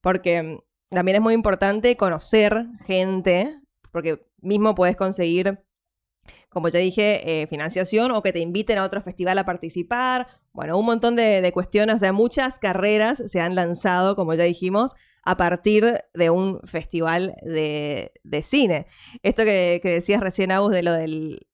porque 0.00 0.42
mm, 0.42 0.58
también 0.90 1.16
es 1.16 1.22
muy 1.22 1.34
importante 1.34 1.96
conocer 1.96 2.66
gente, 2.86 3.60
porque 3.92 4.26
mismo 4.40 4.74
puedes 4.74 4.96
conseguir 4.96 5.58
como 6.48 6.68
ya 6.68 6.78
dije, 6.78 7.42
eh, 7.42 7.46
financiación 7.46 8.10
o 8.12 8.22
que 8.22 8.32
te 8.32 8.40
inviten 8.40 8.78
a 8.78 8.84
otro 8.84 9.02
festival 9.02 9.38
a 9.38 9.44
participar. 9.44 10.28
Bueno, 10.52 10.78
un 10.78 10.86
montón 10.86 11.14
de, 11.14 11.50
cuestiones, 11.52 11.96
o 11.96 11.98
sea, 11.98 12.12
muchas 12.12 12.58
carreras 12.58 13.22
se 13.30 13.40
han 13.40 13.54
lanzado, 13.54 14.16
como 14.16 14.34
ya 14.34 14.44
dijimos, 14.44 14.94
a 15.24 15.36
partir 15.36 16.00
de 16.14 16.30
un 16.30 16.60
festival 16.64 17.34
de, 17.42 18.12
cine. 18.42 18.86
Esto 19.22 19.44
que, 19.44 19.80
decías 19.84 20.20
recién, 20.20 20.50
Agus, 20.50 20.72
de 20.72 20.82
lo 20.82 20.94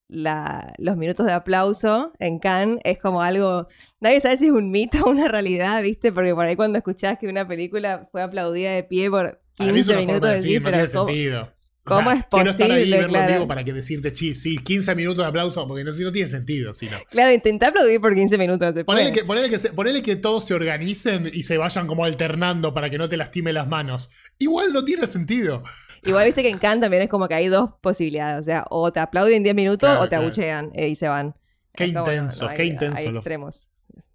de 0.09 0.33
los 0.79 0.97
minutos 0.97 1.27
de 1.27 1.33
aplauso 1.33 2.13
en 2.19 2.39
Cannes 2.39 2.79
es 2.85 2.99
como 2.99 3.23
algo, 3.23 3.69
nadie 4.01 4.21
sabe 4.21 4.37
si 4.37 4.47
es 4.47 4.53
un 4.53 4.71
mito 4.71 5.05
o 5.05 5.11
una 5.11 5.29
realidad, 5.29 5.83
¿viste? 5.83 6.13
Porque 6.13 6.35
por 6.35 6.45
ahí 6.47 6.57
cuando 6.57 6.79
escuchás 6.79 7.19
que 7.19 7.27
una 7.29 7.47
película 7.47 8.07
fue 8.13 8.23
aplaudida 8.23 8.73
de 8.73 8.85
pie 8.85 9.11
por 9.11 9.41
15 9.57 9.97
minutos, 9.97 10.31
de 10.31 10.39
sí, 10.39 10.61
pero 10.61 10.87
sentido. 10.87 11.53
O 11.87 11.91
sea, 11.93 11.99
¿Cómo 12.03 12.11
es 12.13 12.25
quiero 12.31 12.51
estar 12.51 12.71
ahí 12.71 12.79
posible, 12.81 12.97
verlo 12.97 13.13
claro? 13.13 13.33
vivo 13.35 13.47
para 13.47 13.63
que 13.63 13.73
decirte, 13.75 14.15
sí, 14.15 14.35
sí, 14.35 14.57
15 14.57 14.95
minutos 14.95 15.23
de 15.23 15.29
aplauso, 15.29 15.69
porque 15.69 15.85
no, 15.85 15.93
si 15.93 16.03
no 16.03 16.13
tiene 16.13 16.29
sentido, 16.29 16.73
si 16.73 16.87
no. 16.87 16.97
Claro, 17.11 17.31
intenté 17.31 17.67
aplaudir 17.67 18.01
por 18.01 18.15
15 18.15 18.39
minutos. 18.39 18.75
Ponele 18.87 19.11
puede. 19.11 19.13
que, 19.13 19.25
ponele, 19.27 19.51
que 19.51 19.59
se- 19.59 19.73
ponele 19.75 20.01
que 20.03 20.17
todos 20.17 20.47
se 20.47 20.55
organicen 20.55 21.31
y 21.31 21.43
se 21.43 21.59
vayan 21.59 21.87
como 21.87 22.07
alternando 22.07 22.73
para 22.73 22.89
que 22.89 22.97
no 22.97 23.11
te 23.11 23.19
lastime 23.19 23.53
las 23.53 23.69
manos. 23.69 24.09
Igual 24.39 24.73
no 24.73 24.83
tiene 24.87 25.07
sentido. 25.07 25.63
Igual 26.05 26.27
viste 26.27 26.43
que 26.43 26.51
en 26.51 26.59
Cannes 26.59 26.83
también 26.83 27.03
es 27.03 27.09
como 27.09 27.29
que 27.29 27.35
hay 27.35 27.49
dos 27.49 27.71
posibilidades. 27.81 28.41
O 28.41 28.43
sea, 28.43 28.65
o 28.71 28.93
te 28.93 29.01
aplauden 29.01 29.43
10 29.43 29.55
minutos 29.55 29.89
Claro, 29.89 30.01
o 30.01 30.05
te 30.05 30.09
claro. 30.11 30.25
abuchean 30.25 30.71
eh, 30.75 30.89
y 30.89 30.95
se 30.97 31.09
van. 31.09 31.35
Qué 31.75 31.93
como, 31.93 32.01
intenso, 32.01 32.49
qué 32.55 32.63
hay- 32.63 32.69
intenso 32.69 32.99
Hay 32.99 33.09
lo- 33.11 33.19
extremos. 33.19 33.69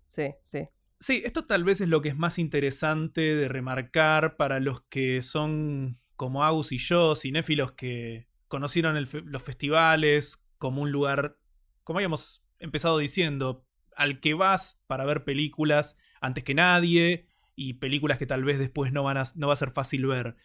Sí, 0.07 0.33
sí. 0.43 0.67
Sí, 0.99 1.21
esto 1.25 1.45
tal 1.45 1.63
vez 1.63 1.79
es 1.81 1.87
lo 1.87 2.01
que 2.01 2.09
es 2.09 2.17
más 2.17 2.37
interesante 2.39 3.21
de 3.35 3.47
remarcar 3.47 4.35
para 4.37 4.59
los 4.59 4.81
que 4.89 5.21
son 5.21 5.97
como 6.15 6.43
Agus 6.43 6.71
y 6.73 6.77
yo, 6.77 7.15
cinéfilos 7.15 7.71
que 7.71 8.27
conocieron 8.49 8.97
el 8.97 9.07
fe- 9.07 9.21
los 9.25 9.41
festivales 9.43 10.43
como 10.57 10.81
un 10.81 10.91
lugar, 10.91 11.37
como 11.85 11.99
habíamos 11.99 12.43
empezado 12.59 12.97
diciendo, 12.97 13.65
al 13.95 14.19
que 14.19 14.33
vas 14.33 14.81
para 14.87 15.05
ver 15.05 15.23
películas 15.23 15.97
antes 16.19 16.43
que 16.43 16.53
nadie 16.53 17.27
y 17.55 17.75
películas 17.75 18.17
que 18.17 18.25
tal 18.25 18.43
vez 18.43 18.59
después 18.59 18.91
no, 18.91 19.03
van 19.03 19.17
a, 19.17 19.23
no 19.35 19.47
va 19.47 19.53
a 19.53 19.57
ser 19.57 19.71
fácil 19.71 20.05
ver. 20.05 20.35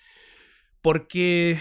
Porque 0.84 1.58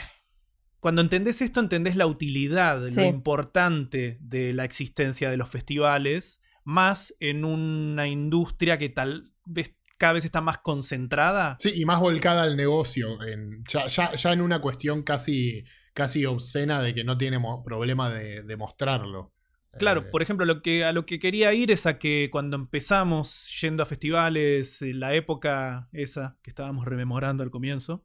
cuando 0.82 1.02
entendés 1.02 1.42
esto, 1.42 1.62
entendés 1.62 1.96
la 1.96 2.06
utilidad, 2.08 2.90
Sí. 2.90 2.98
lo 2.98 3.06
importante 3.06 4.18
de 4.20 4.52
la 4.52 4.66
existencia 4.66 5.32
de 5.32 5.38
los 5.38 5.48
festivales, 5.48 6.42
más 6.66 7.16
en 7.22 7.46
una 7.46 8.06
industria 8.10 8.78
que 8.78 8.90
tal 8.90 9.32
vez 9.46 9.78
cada 9.98 10.12
vez 10.14 10.26
está 10.26 10.42
más 10.42 10.58
concentrada. 10.58 11.56
Sí, 11.60 11.72
y 11.74 11.86
más 11.86 12.02
volcada 12.02 12.44
al 12.44 12.58
negocio. 12.58 13.24
en- 13.24 13.64
ya, 13.64 13.88
ya- 13.88 14.12
ya 14.14 14.34
en 14.34 14.42
una 14.42 14.60
cuestión 14.60 15.04
casi, 15.04 15.64
casi 15.94 16.26
obscena 16.26 16.82
de 16.82 16.94
que 16.94 17.06
no 17.06 17.18
tiene 17.18 17.40
problema 17.66 18.10
de, 18.10 18.44
de 18.44 18.58
mostrarlo. 18.58 19.32
Claro, 19.80 20.02
Eh, 20.02 20.04
por 20.12 20.22
ejemplo, 20.22 20.46
lo 20.46 20.62
que, 20.62 20.84
a 20.84 20.92
lo 20.92 21.06
que 21.06 21.18
quería 21.20 21.54
ir 21.54 21.72
es 21.72 21.86
a 21.86 21.98
que 21.98 22.28
cuando 22.30 22.58
empezamos 22.58 23.58
yendo 23.62 23.84
a 23.84 23.86
festivales, 23.86 24.82
en 24.82 25.00
la 25.00 25.14
época 25.14 25.88
esa 25.94 26.38
que 26.44 26.50
estábamos 26.50 26.86
rememorando 26.86 27.42
al 27.42 27.50
comienzo, 27.52 28.04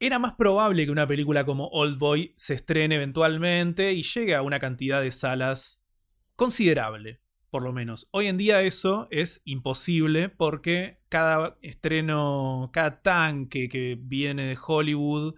era 0.00 0.18
más 0.18 0.32
probable 0.34 0.84
que 0.86 0.90
una 0.90 1.06
película 1.06 1.44
como 1.44 1.68
Old 1.68 1.98
Boy 1.98 2.32
se 2.36 2.54
estrene 2.54 2.96
eventualmente 2.96 3.92
y 3.92 4.02
llegue 4.02 4.34
a 4.34 4.42
una 4.42 4.58
cantidad 4.58 5.02
de 5.02 5.10
salas 5.10 5.82
considerable, 6.36 7.20
por 7.50 7.62
lo 7.62 7.72
menos. 7.72 8.08
Hoy 8.10 8.26
en 8.26 8.38
día 8.38 8.62
eso 8.62 9.08
es 9.10 9.42
imposible 9.44 10.30
porque 10.30 11.00
cada 11.10 11.58
estreno, 11.60 12.70
cada 12.72 13.02
tanque 13.02 13.68
que 13.68 13.98
viene 14.00 14.44
de 14.46 14.58
Hollywood 14.66 15.34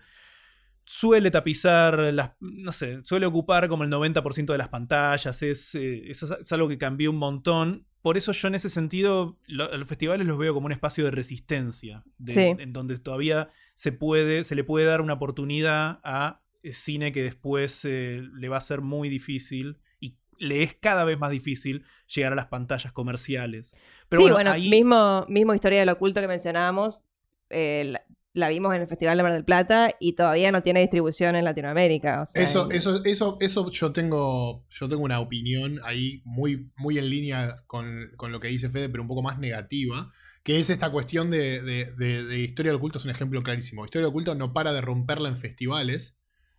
suele 0.84 1.30
tapizar 1.30 1.98
las, 2.12 2.32
no 2.40 2.70
sé, 2.72 3.00
suele 3.04 3.26
ocupar 3.26 3.68
como 3.68 3.82
el 3.84 3.90
90% 3.90 4.52
de 4.52 4.58
las 4.58 4.68
pantallas, 4.68 5.42
es, 5.42 5.74
eh, 5.74 6.08
eso 6.10 6.38
es, 6.38 6.52
algo 6.52 6.68
que 6.68 6.78
cambió 6.78 7.10
un 7.10 7.18
montón. 7.18 7.86
Por 8.00 8.16
eso 8.16 8.32
yo 8.32 8.48
en 8.48 8.56
ese 8.56 8.68
sentido 8.68 9.38
lo- 9.46 9.76
los 9.76 9.88
festivales 9.88 10.26
los 10.26 10.38
veo 10.38 10.54
como 10.54 10.66
un 10.66 10.72
espacio 10.72 11.04
de 11.04 11.12
resistencia, 11.12 12.04
de- 12.18 12.32
Sí. 12.32 12.62
en 12.62 12.72
donde 12.72 12.96
todavía 12.98 13.48
se 13.82 13.90
puede, 13.90 14.44
se 14.44 14.54
le 14.54 14.62
puede 14.62 14.86
dar 14.86 15.00
una 15.00 15.14
oportunidad 15.14 15.98
a 16.04 16.40
eh, 16.62 16.72
cine 16.72 17.10
que 17.10 17.22
después 17.24 17.84
eh, 17.84 18.22
le 18.32 18.48
va 18.48 18.58
a 18.58 18.60
ser 18.60 18.80
muy 18.80 19.08
difícil 19.08 19.78
y 19.98 20.18
le 20.38 20.62
es 20.62 20.74
cada 20.76 21.02
vez 21.04 21.18
más 21.18 21.30
difícil 21.32 21.84
llegar 22.14 22.32
a 22.32 22.36
las 22.36 22.46
pantallas 22.46 22.92
comerciales. 22.92 23.74
Pero 24.08 24.18
sí, 24.20 24.22
bueno, 24.22 24.34
bueno, 24.36 24.50
ahí- 24.52 24.70
mismo, 24.70 25.26
mismo 25.28 25.52
historia 25.52 25.80
del 25.80 25.88
oculto 25.88 26.20
que 26.20 26.28
mencionábamos. 26.28 27.02
eh, 27.50 27.82
la, 27.86 28.02
la 28.34 28.48
vimos 28.48 28.72
en 28.74 28.80
el 28.82 28.86
Festival 28.88 29.16
de 29.16 29.22
Mar 29.24 29.32
del 29.32 29.44
Plata 29.44 29.90
y 30.00 30.12
todavía 30.14 30.52
no 30.52 30.62
tiene 30.62 30.80
distribución 30.80 31.34
en 31.36 31.44
Latinoamérica. 31.44 32.22
o 32.22 32.26
sea, 32.26 32.40
Eso, 32.42 32.70
eso, 32.70 33.02
eso, 33.04 33.36
eso 33.40 33.70
yo 33.70 33.92
tengo, 33.92 34.64
yo 34.70 34.88
tengo 34.88 35.02
una 35.02 35.18
opinión 35.20 35.80
ahí 35.84 36.22
muy, 36.24 36.70
muy 36.76 36.96
en 36.98 37.10
línea 37.10 37.56
con, 37.66 38.10
con 38.16 38.30
lo 38.32 38.38
que 38.40 38.48
dice 38.48 38.70
Fede, 38.70 38.88
pero 38.88 39.02
un 39.02 39.08
poco 39.08 39.22
más 39.22 39.38
negativa, 39.38 40.08
que 40.42 40.58
es 40.58 40.70
esta 40.70 40.90
cuestión 40.90 41.30
de, 41.30 41.62
de- 41.62 41.92
de- 41.92 42.24
de 42.24 42.38
Historia 42.40 42.70
del 42.72 42.78
Oculto, 42.78 42.98
es 42.98 43.04
un 43.04 43.10
ejemplo 43.10 43.42
clarísimo. 43.42 43.84
Historia 43.84 44.06
del 44.06 44.10
Oculto 44.10 44.34
no 44.34 44.52
para 44.52 44.72
de 44.72 44.80
romperla 44.80 45.28
en 45.28 45.36
festivales 45.36 46.18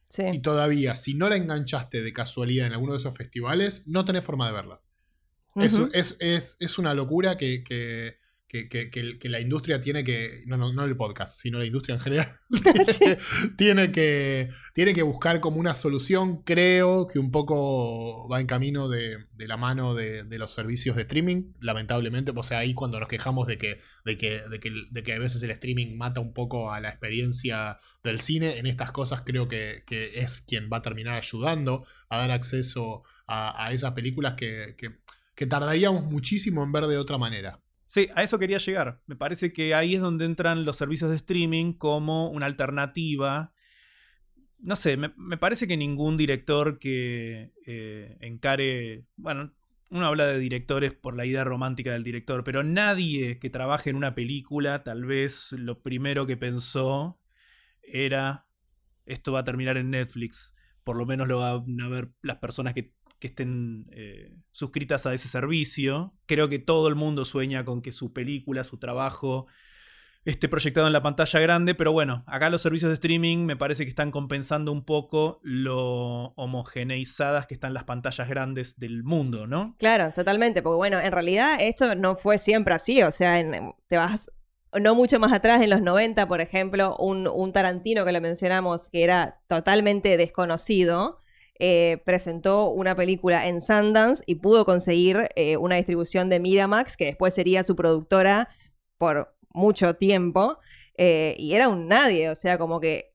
sí. 0.09 0.23
y 0.31 0.39
todavía, 0.39 0.95
si 0.95 1.13
no 1.15 1.27
la 1.29 1.35
enganchaste 1.35 2.01
de 2.01 2.13
casualidad 2.13 2.67
en 2.67 2.73
alguno 2.73 2.93
de 2.93 2.99
esos 2.99 3.15
festivales, 3.15 3.83
no 3.87 4.05
tenés 4.05 4.23
forma 4.23 4.47
de 4.47 4.53
verla. 4.53 4.81
Es, 5.55 5.77
es, 5.93 6.17
es- 6.19 6.57
es 6.59 6.77
una 6.79 6.93
locura 6.93 7.37
que, 7.37 7.63
que- 7.63 8.17
que- 8.53 9.29
la 9.29 9.39
industria 9.39 9.81
tiene 9.81 10.03
que. 10.03 10.43
No, 10.45 10.57
no, 10.57 10.71
no 10.71 10.83
el 10.83 10.95
podcast, 10.95 11.39
sino 11.41 11.57
la 11.57 11.65
industria 11.65 11.95
en 11.95 12.01
general. 12.01 12.31
tiene, 12.97 13.17
tiene 13.57 13.91
que, 13.91 14.49
tiene 14.73 14.93
que 14.93 15.01
buscar 15.03 15.39
como 15.39 15.57
una 15.57 15.73
solución. 15.73 16.43
Creo 16.43 17.07
que 17.07 17.17
un 17.19 17.31
poco 17.31 18.27
va 18.29 18.39
en 18.39 18.45
camino 18.47 18.87
de, 18.89 19.17
de 19.33 19.47
la 19.47 19.57
mano 19.57 19.95
de, 19.95 20.23
de 20.23 20.37
los 20.37 20.51
servicios 20.51 20.95
de 20.95 21.01
streaming, 21.03 21.53
lamentablemente. 21.59 22.31
O 22.35 22.43
sea, 22.43 22.59
ahí 22.59 22.73
cuando 22.73 22.99
nos 22.99 23.07
quejamos 23.09 23.47
de 23.47 23.57
que, 23.57 23.79
de, 24.05 24.17
que, 24.17 24.41
de, 24.49 24.59
que, 24.59 24.71
de 24.91 25.03
que 25.03 25.13
a 25.13 25.19
veces 25.19 25.41
el 25.43 25.51
streaming 25.51 25.95
mata 25.97 26.19
un 26.21 26.33
poco 26.33 26.71
a 26.71 26.79
la 26.79 26.89
experiencia 26.89 27.77
del 28.03 28.19
cine, 28.21 28.57
en 28.59 28.67
estas 28.67 28.91
cosas 28.91 29.21
creo 29.25 29.47
que, 29.47 29.83
que 29.87 30.19
es 30.19 30.41
quien 30.41 30.69
va 30.71 30.77
a 30.77 30.81
terminar 30.81 31.15
ayudando 31.15 31.85
a 32.09 32.17
dar 32.19 32.31
acceso 32.31 33.03
a, 33.27 33.65
a 33.65 33.71
esas 33.71 33.93
películas 33.93 34.33
que- 34.35 34.75
que 35.35 35.47
tardaríamos 35.47 36.03
muchísimo 36.03 36.63
en 36.63 36.71
ver 36.71 36.85
de 36.85 36.97
otra 36.99 37.17
manera. 37.17 37.59
Sí, 37.93 38.09
a 38.15 38.23
eso 38.23 38.39
quería 38.39 38.57
llegar. 38.57 39.03
Me 39.05 39.15
parece 39.15 39.53
que 39.53 39.75
ahí 39.75 39.93
es 39.93 40.01
donde 40.01 40.25
entran 40.25 40.65
los 40.65 40.77
servicios 40.77 41.11
de 41.11 41.17
streaming 41.17 41.73
como 41.73 42.31
una 42.31 42.47
alternativa. 42.47 43.53
No 44.57 44.75
sé, 44.75 44.97
me, 44.97 45.37
parece 45.37 45.67
que 45.67 45.77
ningún 45.77 46.17
director 46.17 46.79
que 46.79 47.53
eh, 47.67 48.17
encare. 48.21 49.05
Bueno, 49.15 49.53
uno 49.91 50.07
habla 50.07 50.25
de 50.25 50.39
directores 50.39 50.91
por 50.95 51.15
la 51.15 51.27
idea 51.27 51.43
romántica 51.43 51.91
del 51.93 52.03
director, 52.03 52.43
pero 52.43 52.63
nadie 52.63 53.37
que 53.37 53.51
trabaje 53.51 53.91
en 53.91 53.95
una 53.95 54.15
película, 54.15 54.83
tal 54.83 55.05
vez 55.05 55.51
lo 55.51 55.83
primero 55.83 56.25
que 56.25 56.35
pensó 56.35 57.19
era: 57.83 58.47
esto 59.05 59.33
va 59.33 59.41
a 59.41 59.43
terminar 59.43 59.77
en 59.77 59.91
Netflix. 59.91 60.55
Por 60.83 60.95
lo 60.97 61.05
menos 61.05 61.27
lo 61.27 61.37
van 61.41 61.79
a 61.79 61.89
ver 61.89 62.09
las 62.23 62.37
personas 62.37 62.73
que 62.73 62.91
que 63.23 63.27
estén 63.27 63.85
eh, 63.91 64.35
suscritas 64.51 65.05
a 65.05 65.13
ese 65.13 65.29
servicio. 65.29 66.13
Creo 66.25 66.49
que 66.49 66.59
todo 66.59 66.89
el 66.89 66.95
mundo 66.95 67.23
sueña 67.23 67.63
con 67.63 67.81
que 67.81 67.93
su 67.93 68.11
película, 68.11 68.65
su 68.65 68.79
trabajo, 68.79 69.47
esté 70.25 70.49
proyectado 70.49 70.87
en 70.87 70.91
la 70.91 71.01
pantalla 71.01 71.39
grande, 71.39 71.73
pero 71.73 71.93
bueno, 71.93 72.25
acá 72.27 72.49
los 72.49 72.61
servicios 72.61 72.89
de 72.89 72.95
streaming 72.95 73.45
me 73.45 73.55
parece 73.55 73.85
que 73.85 73.89
están 73.89 74.11
compensando 74.11 74.73
un 74.73 74.83
poco 74.83 75.39
lo 75.41 76.33
homogeneizadas 76.35 77.47
que 77.47 77.53
están 77.53 77.73
las 77.73 77.85
pantallas 77.85 78.27
grandes 78.27 78.77
del 78.77 79.05
mundo, 79.05 79.47
¿no? 79.47 79.77
Claro, 79.79 80.11
totalmente, 80.13 80.61
porque 80.61 80.75
bueno, 80.75 80.99
en 80.99 81.13
realidad 81.13 81.55
esto 81.61 81.95
no 81.95 82.17
fue 82.17 82.37
siempre 82.37 82.73
así, 82.73 83.03
o 83.03 83.11
sea, 83.11 83.41
te 83.87 83.95
vas 83.95 84.29
no 84.77 84.95
mucho 84.95 85.17
más 85.17 85.31
atrás, 85.31 85.61
en 85.61 85.69
los 85.69 85.81
90, 85.81 86.27
por 86.27 86.41
ejemplo, 86.41 86.97
un, 86.97 87.25
un 87.25 87.53
Tarantino 87.53 88.03
que 88.03 88.11
lo 88.11 88.19
mencionamos, 88.19 88.89
que 88.89 89.05
era 89.05 89.39
totalmente 89.47 90.17
desconocido, 90.17 91.22
eh, 91.59 92.01
presentó 92.03 92.69
una 92.71 92.95
película 92.95 93.47
en 93.47 93.61
Sundance 93.61 94.23
y 94.25 94.35
pudo 94.35 94.65
conseguir 94.65 95.29
eh, 95.35 95.55
una 95.57 95.75
distribución 95.75 96.27
de 96.29 96.39
Miramax, 96.39 96.97
que 96.97 97.05
después 97.05 97.35
sería 97.35 97.63
su 97.63 97.75
productora 97.75 98.49
por 98.97 99.35
mucho 99.53 99.95
tiempo, 99.95 100.57
eh, 100.97 101.35
y 101.37 101.53
era 101.53 101.69
un 101.69 101.87
nadie, 101.87 102.29
o 102.29 102.35
sea, 102.35 102.57
como 102.57 102.79
que... 102.79 103.13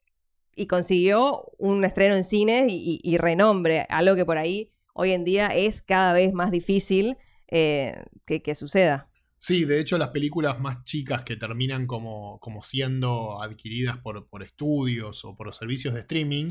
Y 0.54 0.66
consiguió 0.66 1.44
un 1.58 1.84
estreno 1.84 2.16
en 2.16 2.24
cines 2.24 2.66
y, 2.68 3.16
renombre, 3.16 3.86
algo 3.88 4.16
que 4.16 4.24
por 4.24 4.38
ahí 4.38 4.72
hoy 4.92 5.12
en 5.12 5.22
día 5.24 5.46
es 5.46 5.82
cada 5.82 6.12
vez 6.12 6.32
más 6.32 6.50
difícil 6.50 7.16
que, 7.46 8.54
suceda. 8.56 9.08
Sí, 9.36 9.64
de 9.64 9.78
hecho 9.78 9.98
las 9.98 10.08
películas 10.08 10.58
más 10.58 10.82
chicas 10.82 11.22
que 11.22 11.36
terminan 11.36 11.86
como, 11.86 12.40
como 12.40 12.62
siendo 12.62 13.40
adquiridas 13.40 13.98
por, 13.98 14.28
por 14.28 14.42
estudios 14.42 15.24
o 15.24 15.36
por 15.36 15.54
servicios 15.54 15.94
de 15.94 16.00
streaming 16.00 16.48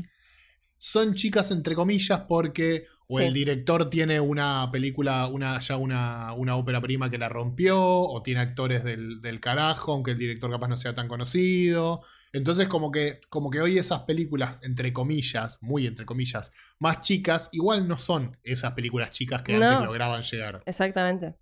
son 0.78 1.14
chicas 1.14 1.50
entre 1.50 1.74
comillas 1.74 2.20
porque 2.28 2.86
o 3.10 3.18
Sí. 3.18 3.24
el 3.24 3.32
director 3.32 3.88
tiene 3.88 4.20
una 4.20 4.68
película, 4.70 5.28
una, 5.28 5.58
ya 5.60 5.78
una, 5.78 6.34
una 6.34 6.56
ópera 6.56 6.78
prima 6.82 7.08
que 7.08 7.16
la 7.16 7.30
rompió, 7.30 7.80
o 7.80 8.22
tiene 8.22 8.40
actores 8.40 8.84
del, 8.84 9.22
del 9.22 9.40
carajo, 9.40 9.92
aunque 9.94 10.10
el 10.10 10.18
director 10.18 10.50
capaz 10.50 10.68
no 10.68 10.76
sea 10.76 10.94
tan 10.94 11.08
conocido. 11.08 12.02
Entonces 12.34 12.68
como 12.68 12.90
que, 12.90 13.18
como 13.30 13.48
que 13.48 13.62
hoy 13.62 13.78
esas 13.78 14.02
películas, 14.02 14.62
entre 14.62 14.92
comillas, 14.92 15.56
muy 15.62 15.86
entre 15.86 16.04
comillas, 16.04 16.52
más 16.78 17.00
chicas, 17.00 17.48
igual 17.52 17.88
no 17.88 17.96
son 17.96 18.36
esas 18.42 18.74
películas 18.74 19.10
chicas 19.10 19.40
que 19.40 19.56
No. 19.56 19.64
antes 19.66 19.86
lograban 19.86 20.22
llegar. 20.22 20.62
Exactamente. 20.66 21.34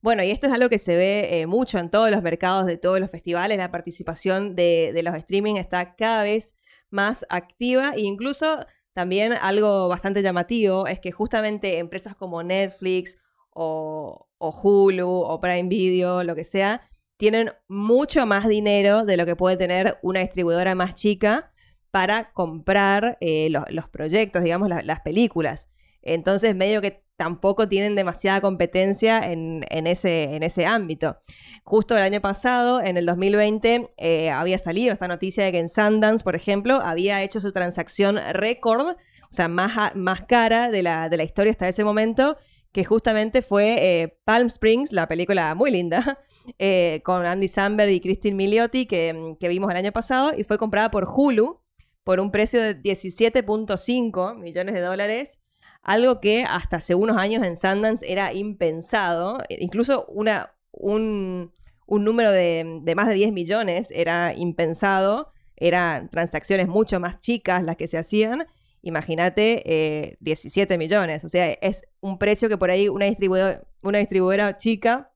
Bueno, 0.00 0.22
y 0.24 0.30
esto 0.30 0.46
es 0.46 0.54
algo 0.54 0.70
que 0.70 0.78
se 0.78 0.96
ve 0.96 1.40
eh, 1.42 1.46
mucho 1.46 1.78
en 1.78 1.90
todos 1.90 2.10
los 2.10 2.22
mercados 2.22 2.64
de 2.66 2.78
todos 2.78 2.98
los 2.98 3.10
festivales. 3.10 3.58
La 3.58 3.70
participación 3.70 4.56
de, 4.56 4.90
de 4.94 5.02
los 5.02 5.14
streaming 5.16 5.56
está 5.56 5.94
cada 5.96 6.22
vez 6.24 6.54
más 6.92 7.26
activa 7.28 7.92
e 7.96 8.00
incluso 8.02 8.64
también 8.92 9.32
algo 9.32 9.88
bastante 9.88 10.22
llamativo 10.22 10.86
es 10.86 11.00
que 11.00 11.12
justamente 11.12 11.78
empresas 11.78 12.14
como 12.14 12.42
Netflix 12.42 13.18
o, 13.50 14.28
Hulu 14.38 15.08
o 15.08 15.40
Prime 15.40 15.68
Video, 15.68 16.24
lo 16.24 16.34
que 16.34 16.44
sea, 16.44 16.82
tienen 17.16 17.52
mucho 17.68 18.26
más 18.26 18.48
dinero 18.48 19.04
de 19.04 19.16
lo 19.16 19.24
que 19.26 19.36
puede 19.36 19.56
tener 19.56 19.98
una 20.02 20.20
distribuidora 20.20 20.74
más 20.74 20.94
chica 20.94 21.52
para 21.90 22.32
comprar 22.32 23.18
eh, 23.20 23.48
los, 23.50 23.88
proyectos, 23.88 24.42
digamos, 24.42 24.68
la- 24.68 24.82
las 24.82 25.00
películas. 25.00 25.68
Entonces, 26.02 26.54
medio 26.54 26.80
que 26.80 27.04
tampoco 27.16 27.68
tienen 27.68 27.94
demasiada 27.94 28.40
competencia 28.40 29.20
en, 29.20 29.62
ese, 29.86 30.34
en 30.34 30.42
ese 30.42 30.66
ámbito. 30.66 31.18
Justo 31.62 31.96
el 31.96 32.02
año 32.02 32.20
pasado, 32.20 32.82
en 32.82 32.96
el 32.96 33.06
2020, 33.06 33.94
eh, 33.96 34.30
había 34.30 34.58
salido 34.58 34.92
esta 34.92 35.06
noticia 35.06 35.44
de 35.44 35.52
que 35.52 35.60
en 35.60 35.68
Sundance, 35.68 36.24
por 36.24 36.34
ejemplo, 36.34 36.80
había 36.82 37.22
hecho 37.22 37.40
su 37.40 37.52
transacción 37.52 38.18
récord, 38.32 38.96
o 38.96 39.34
sea, 39.34 39.46
más, 39.46 39.94
más 39.94 40.22
cara 40.22 40.68
de 40.68 40.82
la, 40.82 41.08
de 41.08 41.16
la 41.16 41.22
historia 41.22 41.52
hasta 41.52 41.68
ese 41.68 41.84
momento, 41.84 42.36
que 42.72 42.84
justamente 42.84 43.42
fue 43.42 43.76
eh, 43.78 44.18
Palm 44.24 44.48
Springs, 44.48 44.90
la 44.90 45.06
película 45.06 45.54
muy 45.54 45.70
linda, 45.70 46.18
eh, 46.58 47.02
con 47.04 47.24
Andy 47.24 47.46
Samberg 47.46 47.90
y 47.90 48.00
Christine 48.00 48.34
Milioti, 48.34 48.86
que, 48.86 49.36
que 49.38 49.48
vimos 49.48 49.70
el 49.70 49.76
año 49.76 49.92
pasado, 49.92 50.32
y 50.36 50.42
fue 50.42 50.58
comprada 50.58 50.90
por 50.90 51.06
Hulu 51.06 51.60
por 52.02 52.18
un 52.18 52.32
precio 52.32 52.60
de 52.60 52.76
17.5 52.82 54.36
millones 54.36 54.74
de 54.74 54.80
dólares, 54.80 55.40
algo 55.82 56.20
que 56.20 56.44
hasta 56.48 56.76
hace 56.76 56.94
unos 56.94 57.16
años 57.16 57.42
en 57.44 57.56
Sundance 57.56 58.10
era 58.10 58.32
impensado, 58.32 59.40
e- 59.48 59.58
incluso 59.60 60.06
un, 60.06 61.52
un 61.86 62.04
número 62.04 62.30
de, 62.30 62.80
de 62.82 62.94
más 62.94 63.08
de 63.08 63.14
10 63.14 63.32
millones 63.32 63.90
era 63.90 64.34
impensado, 64.34 65.32
eran 65.56 66.08
transacciones 66.10 66.68
mucho 66.68 66.98
más 67.00 67.20
chicas 67.20 67.62
las 67.62 67.76
que 67.76 67.86
se 67.86 67.98
hacían, 67.98 68.46
imagínate 68.82 69.62
eh, 69.64 70.16
17 70.20 70.78
millones, 70.78 71.24
o 71.24 71.28
sea, 71.28 71.50
es 71.52 71.82
un 72.00 72.18
precio 72.18 72.48
que 72.48 72.58
por 72.58 72.70
ahí 72.70 72.88
una, 72.88 73.06
distribuidora, 73.06 73.62
una 73.82 73.98
distribuidora 73.98 74.56
chica 74.56 75.12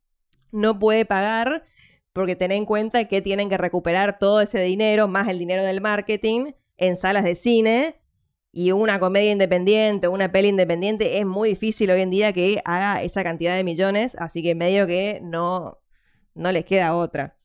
no 0.52 0.78
puede 0.78 1.04
pagar 1.04 1.64
porque 2.12 2.36
ten 2.36 2.52
en 2.52 2.64
cuenta 2.64 3.04
que 3.06 3.20
tienen 3.20 3.48
que 3.48 3.58
recuperar 3.58 4.18
todo 4.18 4.40
ese 4.40 4.60
dinero, 4.60 5.06
más 5.08 5.28
el 5.28 5.38
dinero 5.38 5.62
del 5.62 5.80
marketing, 5.80 6.52
en 6.78 6.96
salas 6.96 7.24
de 7.24 7.34
cine. 7.34 7.96
Y 8.59 8.72
una 8.72 8.98
comedia 8.98 9.32
independiente, 9.32 10.09
una 10.09 10.32
peli 10.32 10.48
independiente, 10.48 11.18
es 11.18 11.26
muy 11.26 11.50
difícil 11.50 11.90
hoy 11.90 12.00
en 12.00 12.09
día 12.09 12.32
que 12.32 12.62
haga 12.64 13.02
esa 13.02 13.22
cantidad 13.22 13.54
de 13.54 13.64
millones, 13.64 14.16
así 14.18 14.42
que 14.42 14.54
medio 14.54 14.86
que 14.86 15.20
no, 15.22 15.82
no 16.34 16.52
les 16.52 16.64
queda 16.64 16.96
otra. 16.96 17.36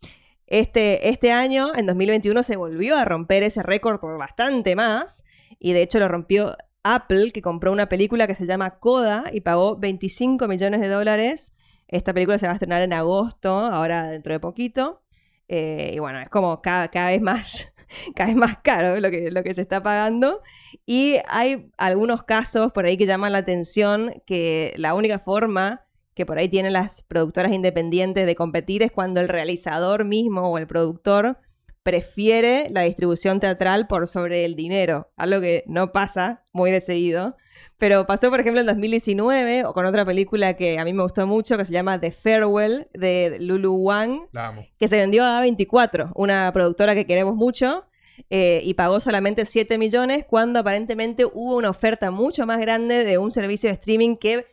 Este, 0.47 1.09
este 1.09 1.33
año, 1.33 1.75
en 1.75 1.85
2021, 1.85 2.43
se 2.43 2.55
volvió 2.55 2.95
a 2.95 3.03
romper 3.03 3.43
ese 3.43 3.61
récord 3.61 3.99
por 3.99 4.17
bastante 4.17 4.73
más, 4.77 5.25
y 5.59 5.73
de 5.73 5.81
hecho 5.81 5.99
lo 5.99 6.07
rompió 6.07 6.55
Apple, 6.81 7.31
que 7.33 7.41
compró 7.41 7.73
una 7.73 7.89
película 7.89 8.25
que 8.25 8.33
se 8.33 8.45
llama 8.45 8.79
Coda 8.79 9.25
y 9.33 9.41
pagó 9.41 9.75
25 9.75 10.47
millones 10.47 10.79
de 10.79 10.87
dólares. 10.87 11.53
Esta 11.89 12.13
película 12.13 12.37
se 12.37 12.45
va 12.45 12.53
a 12.53 12.55
estrenar 12.55 12.83
en 12.83 12.93
agosto, 12.93 13.49
ahora 13.49 14.07
dentro 14.07 14.31
de 14.31 14.39
poquito. 14.39 15.03
Eh, 15.49 15.91
y 15.93 15.99
bueno, 15.99 16.21
es 16.21 16.29
como 16.29 16.61
cada, 16.61 16.87
cada 16.87 17.07
vez 17.07 17.21
más 17.21 17.70
cada 18.15 18.27
vez 18.27 18.37
más 18.37 18.57
caro 18.63 18.99
lo 18.99 19.09
que, 19.09 19.31
lo 19.31 19.43
que 19.43 19.53
se 19.53 19.61
está 19.61 19.81
pagando. 19.81 20.41
Y 20.85 21.17
hay 21.27 21.69
algunos 21.77 22.23
casos 22.23 22.71
por 22.71 22.85
ahí 22.85 22.97
que 22.97 23.05
llaman 23.05 23.33
la 23.33 23.39
atención 23.39 24.13
que 24.25 24.73
la 24.77 24.93
única 24.93 25.19
forma 25.19 25.85
que 26.13 26.25
por 26.25 26.37
ahí 26.37 26.49
tienen 26.49 26.73
las 26.73 27.03
productoras 27.03 27.53
independientes 27.53 28.25
de 28.25 28.35
competir 28.35 28.83
es 28.83 28.91
cuando 28.91 29.21
el 29.21 29.29
realizador 29.29 30.03
mismo 30.05 30.41
o 30.41 30.57
el 30.57 30.67
productor 30.67 31.39
prefiere 31.83 32.67
la 32.69 32.81
distribución 32.81 33.39
teatral 33.39 33.87
por 33.87 34.07
sobre 34.07 34.45
el 34.45 34.55
dinero, 34.55 35.11
algo 35.15 35.41
que 35.41 35.63
no 35.67 35.91
pasa 35.91 36.43
muy 36.53 36.69
de 36.69 36.81
seguido. 36.81 37.37
Pero 37.81 38.05
pasó, 38.05 38.29
por 38.29 38.39
ejemplo, 38.39 38.61
en 38.61 38.67
2019 38.67 39.65
o 39.65 39.73
con 39.73 39.87
otra 39.87 40.05
película 40.05 40.53
que 40.53 40.77
a 40.77 40.85
mí 40.85 40.93
me 40.93 41.01
gustó 41.01 41.25
mucho 41.25 41.57
que 41.57 41.65
se 41.65 41.73
llama 41.73 41.99
The 41.99 42.11
Farewell 42.11 42.87
de 42.93 43.37
Lulu 43.39 43.73
Wang, 43.73 44.27
La 44.33 44.49
amo. 44.49 44.67
que 44.77 44.87
se 44.87 44.97
vendió 44.97 45.25
a 45.25 45.43
A24, 45.43 46.11
una 46.13 46.51
productora 46.53 46.93
que 46.93 47.07
queremos 47.07 47.35
mucho, 47.35 47.85
eh, 48.29 48.61
y 48.63 48.75
pagó 48.75 48.99
solamente 48.99 49.45
7 49.45 49.79
millones 49.79 50.25
cuando 50.29 50.59
aparentemente 50.59 51.25
hubo 51.25 51.55
una 51.55 51.71
oferta 51.71 52.11
mucho 52.11 52.45
más 52.45 52.59
grande 52.59 53.03
de 53.03 53.17
un 53.17 53.31
servicio 53.31 53.67
de 53.67 53.73
streaming 53.73 54.15
que 54.15 54.45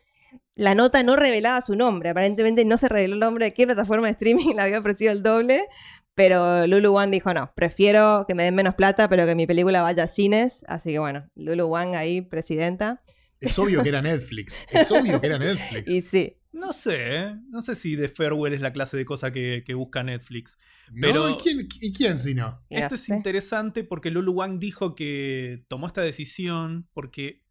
la 0.55 0.75
nota 0.75 1.03
no 1.03 1.15
revelaba 1.15 1.61
su 1.61 1.77
nombre. 1.77 2.09
Aparentemente 2.09 2.65
no 2.65 2.79
se 2.79 2.89
reveló 2.89 3.13
el 3.13 3.21
nombre 3.21 3.45
de 3.45 3.53
qué 3.53 3.67
plataforma 3.67 4.07
de 4.07 4.13
streaming 4.13 4.55
le 4.57 4.63
había 4.63 4.79
ofrecido 4.79 5.13
el 5.13 5.23
doble. 5.23 5.67
Pero 6.15 6.67
Lulu 6.67 6.95
Wang 6.95 7.11
dijo, 7.11 7.35
no, 7.35 7.53
prefiero 7.55 8.25
que 8.27 8.35
me 8.35 8.45
den 8.45 8.55
menos 8.55 8.75
plata, 8.75 9.07
pero 9.07 9.27
que 9.27 9.35
mi 9.35 9.47
película 9.47 9.83
vaya 9.83 10.05
a 10.05 10.09
cines. 10.09 10.65
Así 10.67 10.93
que 10.93 10.99
bueno, 10.99 11.29
Lulu 11.35 11.67
Wang 11.67 11.95
ahí, 11.95 12.23
presidenta. 12.23 13.03
Es 13.41 13.59
obvio 13.59 13.83
que 13.83 13.89
era 13.91 14.03
Netflix. 14.03 14.63
Es 14.71 14.91
obvio 14.93 15.21
que 15.21 15.27
era 15.27 15.39
Netflix. 15.39 15.89
Y 15.89 16.01
sí, 16.01 16.37
No 16.53 16.73
sé, 16.73 17.35
no 17.51 17.63
sé 17.63 17.75
si 17.75 17.97
The 17.97 18.09
Farewell 18.09 18.53
es 18.55 18.61
la 18.61 18.73
clase 18.73 18.97
de 18.97 19.05
cosa 19.05 19.31
que, 19.31 19.63
que 19.65 19.75
busca 19.75 20.03
Netflix. 20.03 20.59
¿No? 20.93 21.01
pero- 21.03 21.31
¿Y, 21.31 21.37
quién, 21.37 21.69
¿Y 21.81 21.93
quién 21.93 22.19
si 22.19 22.35
no? 22.35 22.61
Esto 22.71 22.95
es 22.97 23.09
interesante 23.09 23.85
porque 23.85 24.11
Lulu 24.11 24.33
Wang 24.33 24.59
dijo 24.59 24.95
que 24.95 25.65
tomó 25.69 25.87
esta 25.87 26.01
decisión 26.03 26.89
porque 26.95 27.45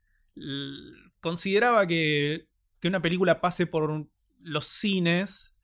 consideraba 1.19 1.85
que, 1.87 2.49
que 2.79 2.87
una 2.87 3.01
película 3.01 3.41
pase 3.41 3.65
por 3.65 4.07
los 4.41 4.67
cines 4.67 5.55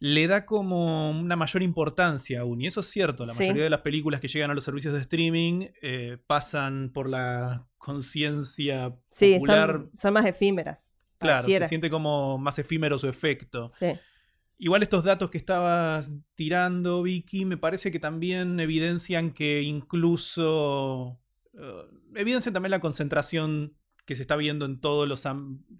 le 0.00 0.26
da 0.28 0.46
como 0.46 1.10
una 1.10 1.34
mayor 1.36 1.62
importancia 1.62 2.40
aún. 2.40 2.60
Y 2.60 2.66
eso 2.68 2.80
es 2.80 2.86
cierto, 2.86 3.26
la 3.26 3.32
Sí. 3.34 3.40
mayoría 3.40 3.64
de 3.64 3.70
las 3.70 3.80
películas 3.80 4.20
que 4.20 4.28
llegan 4.28 4.50
a 4.50 4.54
los 4.54 4.62
servicios 4.64 4.94
de 4.94 5.00
streaming 5.00 5.66
eh, 5.82 6.18
pasan 6.26 6.90
por 6.94 7.08
la 7.08 7.66
conciencia 7.78 8.94
sí, 9.10 9.34
popular. 9.34 9.72
son, 9.72 9.90
son 9.94 10.12
más 10.14 10.26
efímeras. 10.26 10.94
claro, 11.18 11.38
pareciera. 11.38 11.64
se 11.64 11.68
siente 11.70 11.90
como 11.90 12.38
más 12.38 12.58
efímero 12.60 12.96
su 12.98 13.08
efecto. 13.08 13.72
Sí. 13.78 13.86
Igual 14.60 14.82
estos 14.82 15.02
datos 15.04 15.30
que 15.30 15.38
estabas 15.38 16.12
tirando, 16.36 17.02
Vicky, 17.02 17.44
me 17.44 17.56
parece 17.56 17.90
que 17.90 17.98
también 18.00 18.58
evidencian 18.60 19.32
que 19.32 19.62
incluso... 19.62 21.18
eh, 21.54 21.84
evidencian 22.14 22.52
también 22.52 22.70
la 22.70 22.80
concentración 22.80 23.74
que 24.04 24.14
se 24.16 24.22
está 24.22 24.36
viendo 24.36 24.64
en 24.64 24.80
todos 24.80 25.06
los, 25.08 25.24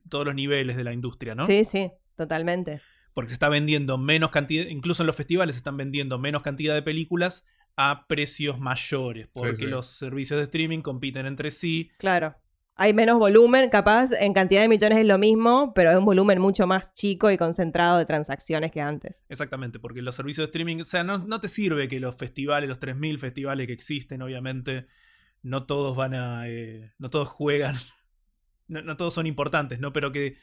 todos 0.09 0.25
los 0.27 0.35
niveles 0.35 0.77
de 0.77 0.85
la 0.85 0.93
industria, 0.93 1.35
¿no? 1.35 1.47
Sí, 1.47 1.65
sí, 1.65 1.91
totalmente. 2.17 2.81
Porque 3.19 3.31
se 3.31 3.35
está 3.35 3.49
vendiendo 3.49 3.99
menos 3.99 4.31
cantidad, 4.31 4.67
incluso 4.69 5.03
en 5.03 5.09
los 5.09 5.17
festivales 5.17 5.57
se 5.57 5.59
están 5.59 5.77
vendiendo 5.77 6.21
menos 6.21 6.41
cantidad 6.41 6.73
de 6.73 6.83
películas 6.83 7.45
a 7.77 8.07
precios 8.07 8.61
mayores, 8.61 9.27
porque 9.33 9.57
sí. 9.57 9.67
los 9.67 9.89
servicios 9.89 10.39
de 10.39 10.45
streaming 10.45 10.83
compiten 10.83 11.27
entre 11.27 11.51
sí. 11.51 11.91
Claro. 11.99 12.37
Hay 12.77 12.95
menos 12.95 13.19
volumen, 13.19 13.71
capaz 13.71 14.13
en 14.13 14.33
cantidad 14.33 14.61
de 14.61 14.69
millones 14.69 15.01
es 15.01 15.05
lo 15.05 15.19
mismo, 15.19 15.73
pero 15.75 15.91
es 15.91 15.97
un 15.97 16.05
volumen 16.05 16.41
mucho 16.41 16.69
más 16.69 16.95
chico 16.95 17.29
y 17.33 17.37
concentrado 17.37 17.99
de 17.99 18.07
transacciones 18.07 18.71
que 18.71 18.81
antes. 18.81 19.25
Exactamente, 19.29 19.81
porque 19.81 20.01
los 20.01 20.15
servicios 20.15 20.45
de 20.45 20.51
streaming, 20.51 20.83
o 20.83 20.85
sea, 20.85 21.03
no, 21.03 21.19
no 21.19 21.41
te 21.41 21.49
sirve 21.49 21.89
que 21.89 21.99
los 21.99 22.15
festivales, 22.15 22.69
los 22.69 22.79
3.000 22.79 23.19
festivales 23.19 23.67
que 23.67 23.73
existen, 23.73 24.23
obviamente, 24.23 24.87
no 25.43 25.67
todos 25.67 25.97
van 25.97 26.15
a... 26.15 26.49
eh, 26.49 26.93
no 26.99 27.11
todos 27.11 27.27
juegan, 27.27 27.75
no, 28.69 28.81
no 28.81 28.97
todos 28.97 29.13
son 29.13 29.27
importantes, 29.27 29.81
¿no? 29.81 29.93
Pero 29.93 30.13
que 30.13 30.37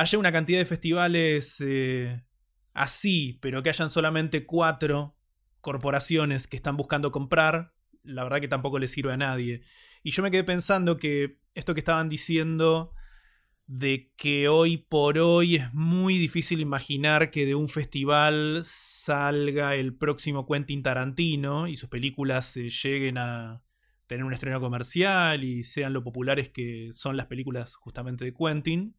haya 0.00 0.18
una 0.18 0.32
cantidad 0.32 0.58
de 0.58 0.64
festivales 0.64 1.60
eh, 1.60 2.24
así, 2.72 3.38
pero 3.42 3.62
que 3.62 3.68
hayan 3.68 3.90
solamente 3.90 4.46
cuatro 4.46 5.14
corporaciones 5.60 6.46
que 6.46 6.56
están 6.56 6.78
buscando 6.78 7.12
comprar, 7.12 7.74
la 8.02 8.24
verdad 8.24 8.40
que 8.40 8.48
tampoco 8.48 8.78
le 8.78 8.88
sirve 8.88 9.12
a 9.12 9.18
nadie. 9.18 9.60
Y 10.02 10.12
yo 10.12 10.22
me 10.22 10.30
quedé 10.30 10.42
pensando 10.42 10.96
que 10.96 11.40
esto 11.54 11.74
que 11.74 11.80
estaban 11.80 12.08
diciendo 12.08 12.94
de 13.66 14.10
que 14.16 14.48
hoy 14.48 14.78
por 14.78 15.18
hoy 15.18 15.56
es 15.56 15.74
muy 15.74 16.16
difícil 16.16 16.60
imaginar 16.60 17.30
que 17.30 17.44
de 17.44 17.54
un 17.54 17.68
festival 17.68 18.62
salga 18.64 19.74
el 19.74 19.94
próximo 19.94 20.46
Quentin 20.46 20.82
Tarantino 20.82 21.68
y 21.68 21.76
sus 21.76 21.90
películas 21.90 22.56
eh, 22.56 22.70
lleguen 22.70 23.18
a 23.18 23.62
tener 24.06 24.24
un 24.24 24.32
estreno 24.32 24.60
comercial 24.60 25.44
y 25.44 25.62
sean 25.62 25.92
lo 25.92 26.02
populares 26.02 26.48
que 26.48 26.88
son 26.94 27.18
las 27.18 27.26
películas 27.26 27.76
justamente 27.76 28.24
de 28.24 28.32
Quentin. 28.32 28.96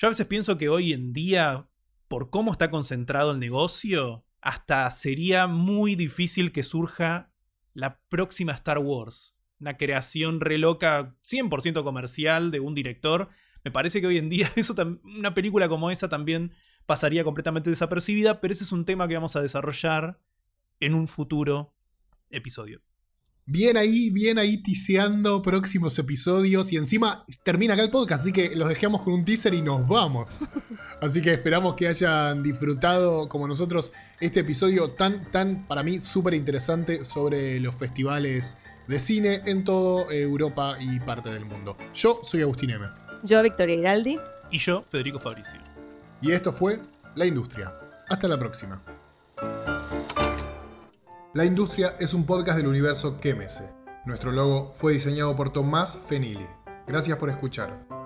Yo 0.00 0.06
a 0.06 0.12
veces 0.12 0.26
pienso 0.26 0.56
que 0.56 0.70
hoy 0.70 0.94
en 0.94 1.12
día, 1.12 1.68
por 2.08 2.30
cómo 2.30 2.52
está 2.52 2.70
concentrado 2.70 3.32
el 3.32 3.38
negocio, 3.38 4.24
hasta 4.40 4.90
sería 4.90 5.46
muy 5.46 5.94
difícil 5.94 6.52
que 6.52 6.62
surja 6.62 7.34
la 7.74 8.00
próxima 8.08 8.52
Star 8.52 8.78
Wars. 8.78 9.36
Una 9.58 9.76
creación 9.76 10.40
re 10.40 10.56
loca, 10.56 11.18
100% 11.22 11.84
comercial 11.84 12.50
de 12.50 12.60
un 12.60 12.74
director. 12.74 13.28
Me 13.62 13.70
parece 13.70 14.00
que 14.00 14.06
hoy 14.06 14.16
en 14.16 14.30
día 14.30 14.50
eso 14.56 14.74
una 15.04 15.34
película 15.34 15.68
como 15.68 15.90
esa 15.90 16.08
también 16.08 16.54
pasaría 16.86 17.22
completamente 17.22 17.68
desapercibida, 17.68 18.40
pero 18.40 18.54
ese 18.54 18.64
es 18.64 18.72
un 18.72 18.86
tema 18.86 19.06
que 19.06 19.16
vamos 19.16 19.36
a 19.36 19.42
desarrollar 19.42 20.18
en 20.80 20.94
un 20.94 21.08
futuro 21.08 21.74
episodio. 22.30 22.80
Bien 23.52 23.76
ahí, 23.76 24.10
bien 24.10 24.38
ahí 24.38 24.58
tiseando 24.58 25.42
próximos 25.42 25.98
episodios. 25.98 26.72
Y 26.72 26.76
encima 26.76 27.24
termina 27.42 27.74
acá 27.74 27.82
el 27.82 27.90
podcast, 27.90 28.22
así 28.22 28.32
que 28.32 28.54
los 28.54 28.68
dejamos 28.68 29.02
con 29.02 29.12
un 29.12 29.24
teaser 29.24 29.54
y 29.54 29.60
nos 29.60 29.88
vamos. 29.88 30.38
Así 31.00 31.20
que 31.22 31.32
esperamos 31.32 31.74
que 31.74 31.88
hayan 31.88 32.42
disfrutado 32.42 33.26
como 33.28 33.48
nosotros 33.48 33.90
este 34.20 34.40
episodio 34.40 34.90
tan, 34.90 35.30
tan, 35.30 35.66
para 35.66 35.82
mí, 35.82 35.98
súper 35.98 36.34
interesante 36.34 37.06
sobre 37.06 37.58
los 37.58 37.74
festivales 37.74 38.58
de 38.86 38.98
cine 39.00 39.40
en 39.46 39.64
toda 39.64 40.12
Europa 40.14 40.76
y 40.78 41.00
parte 41.00 41.30
del 41.30 41.46
mundo. 41.46 41.76
Yo 41.94 42.20
soy 42.22 42.42
Agustín 42.42 42.70
M. 42.70 42.86
Yo, 43.24 43.42
Victoria 43.42 43.76
Hiraldi. 43.76 44.18
Y 44.50 44.58
yo, 44.58 44.84
Federico 44.90 45.18
Fabricio. 45.18 45.58
Y 46.20 46.32
esto 46.32 46.52
fue 46.52 46.80
La 47.16 47.26
Industria. 47.26 47.74
Hasta 48.08 48.28
la 48.28 48.38
próxima. 48.38 48.80
La 51.32 51.44
Industria 51.44 51.94
es 52.00 52.12
un 52.12 52.26
podcast 52.26 52.56
del 52.56 52.66
universo 52.66 53.20
Quémese. 53.20 53.70
Nuestro 54.04 54.32
logo 54.32 54.72
fue 54.74 54.94
diseñado 54.94 55.36
por 55.36 55.52
Tomás 55.52 55.96
Fenili. 56.08 56.48
Gracias 56.88 57.16
por 57.18 57.30
escuchar. 57.30 57.99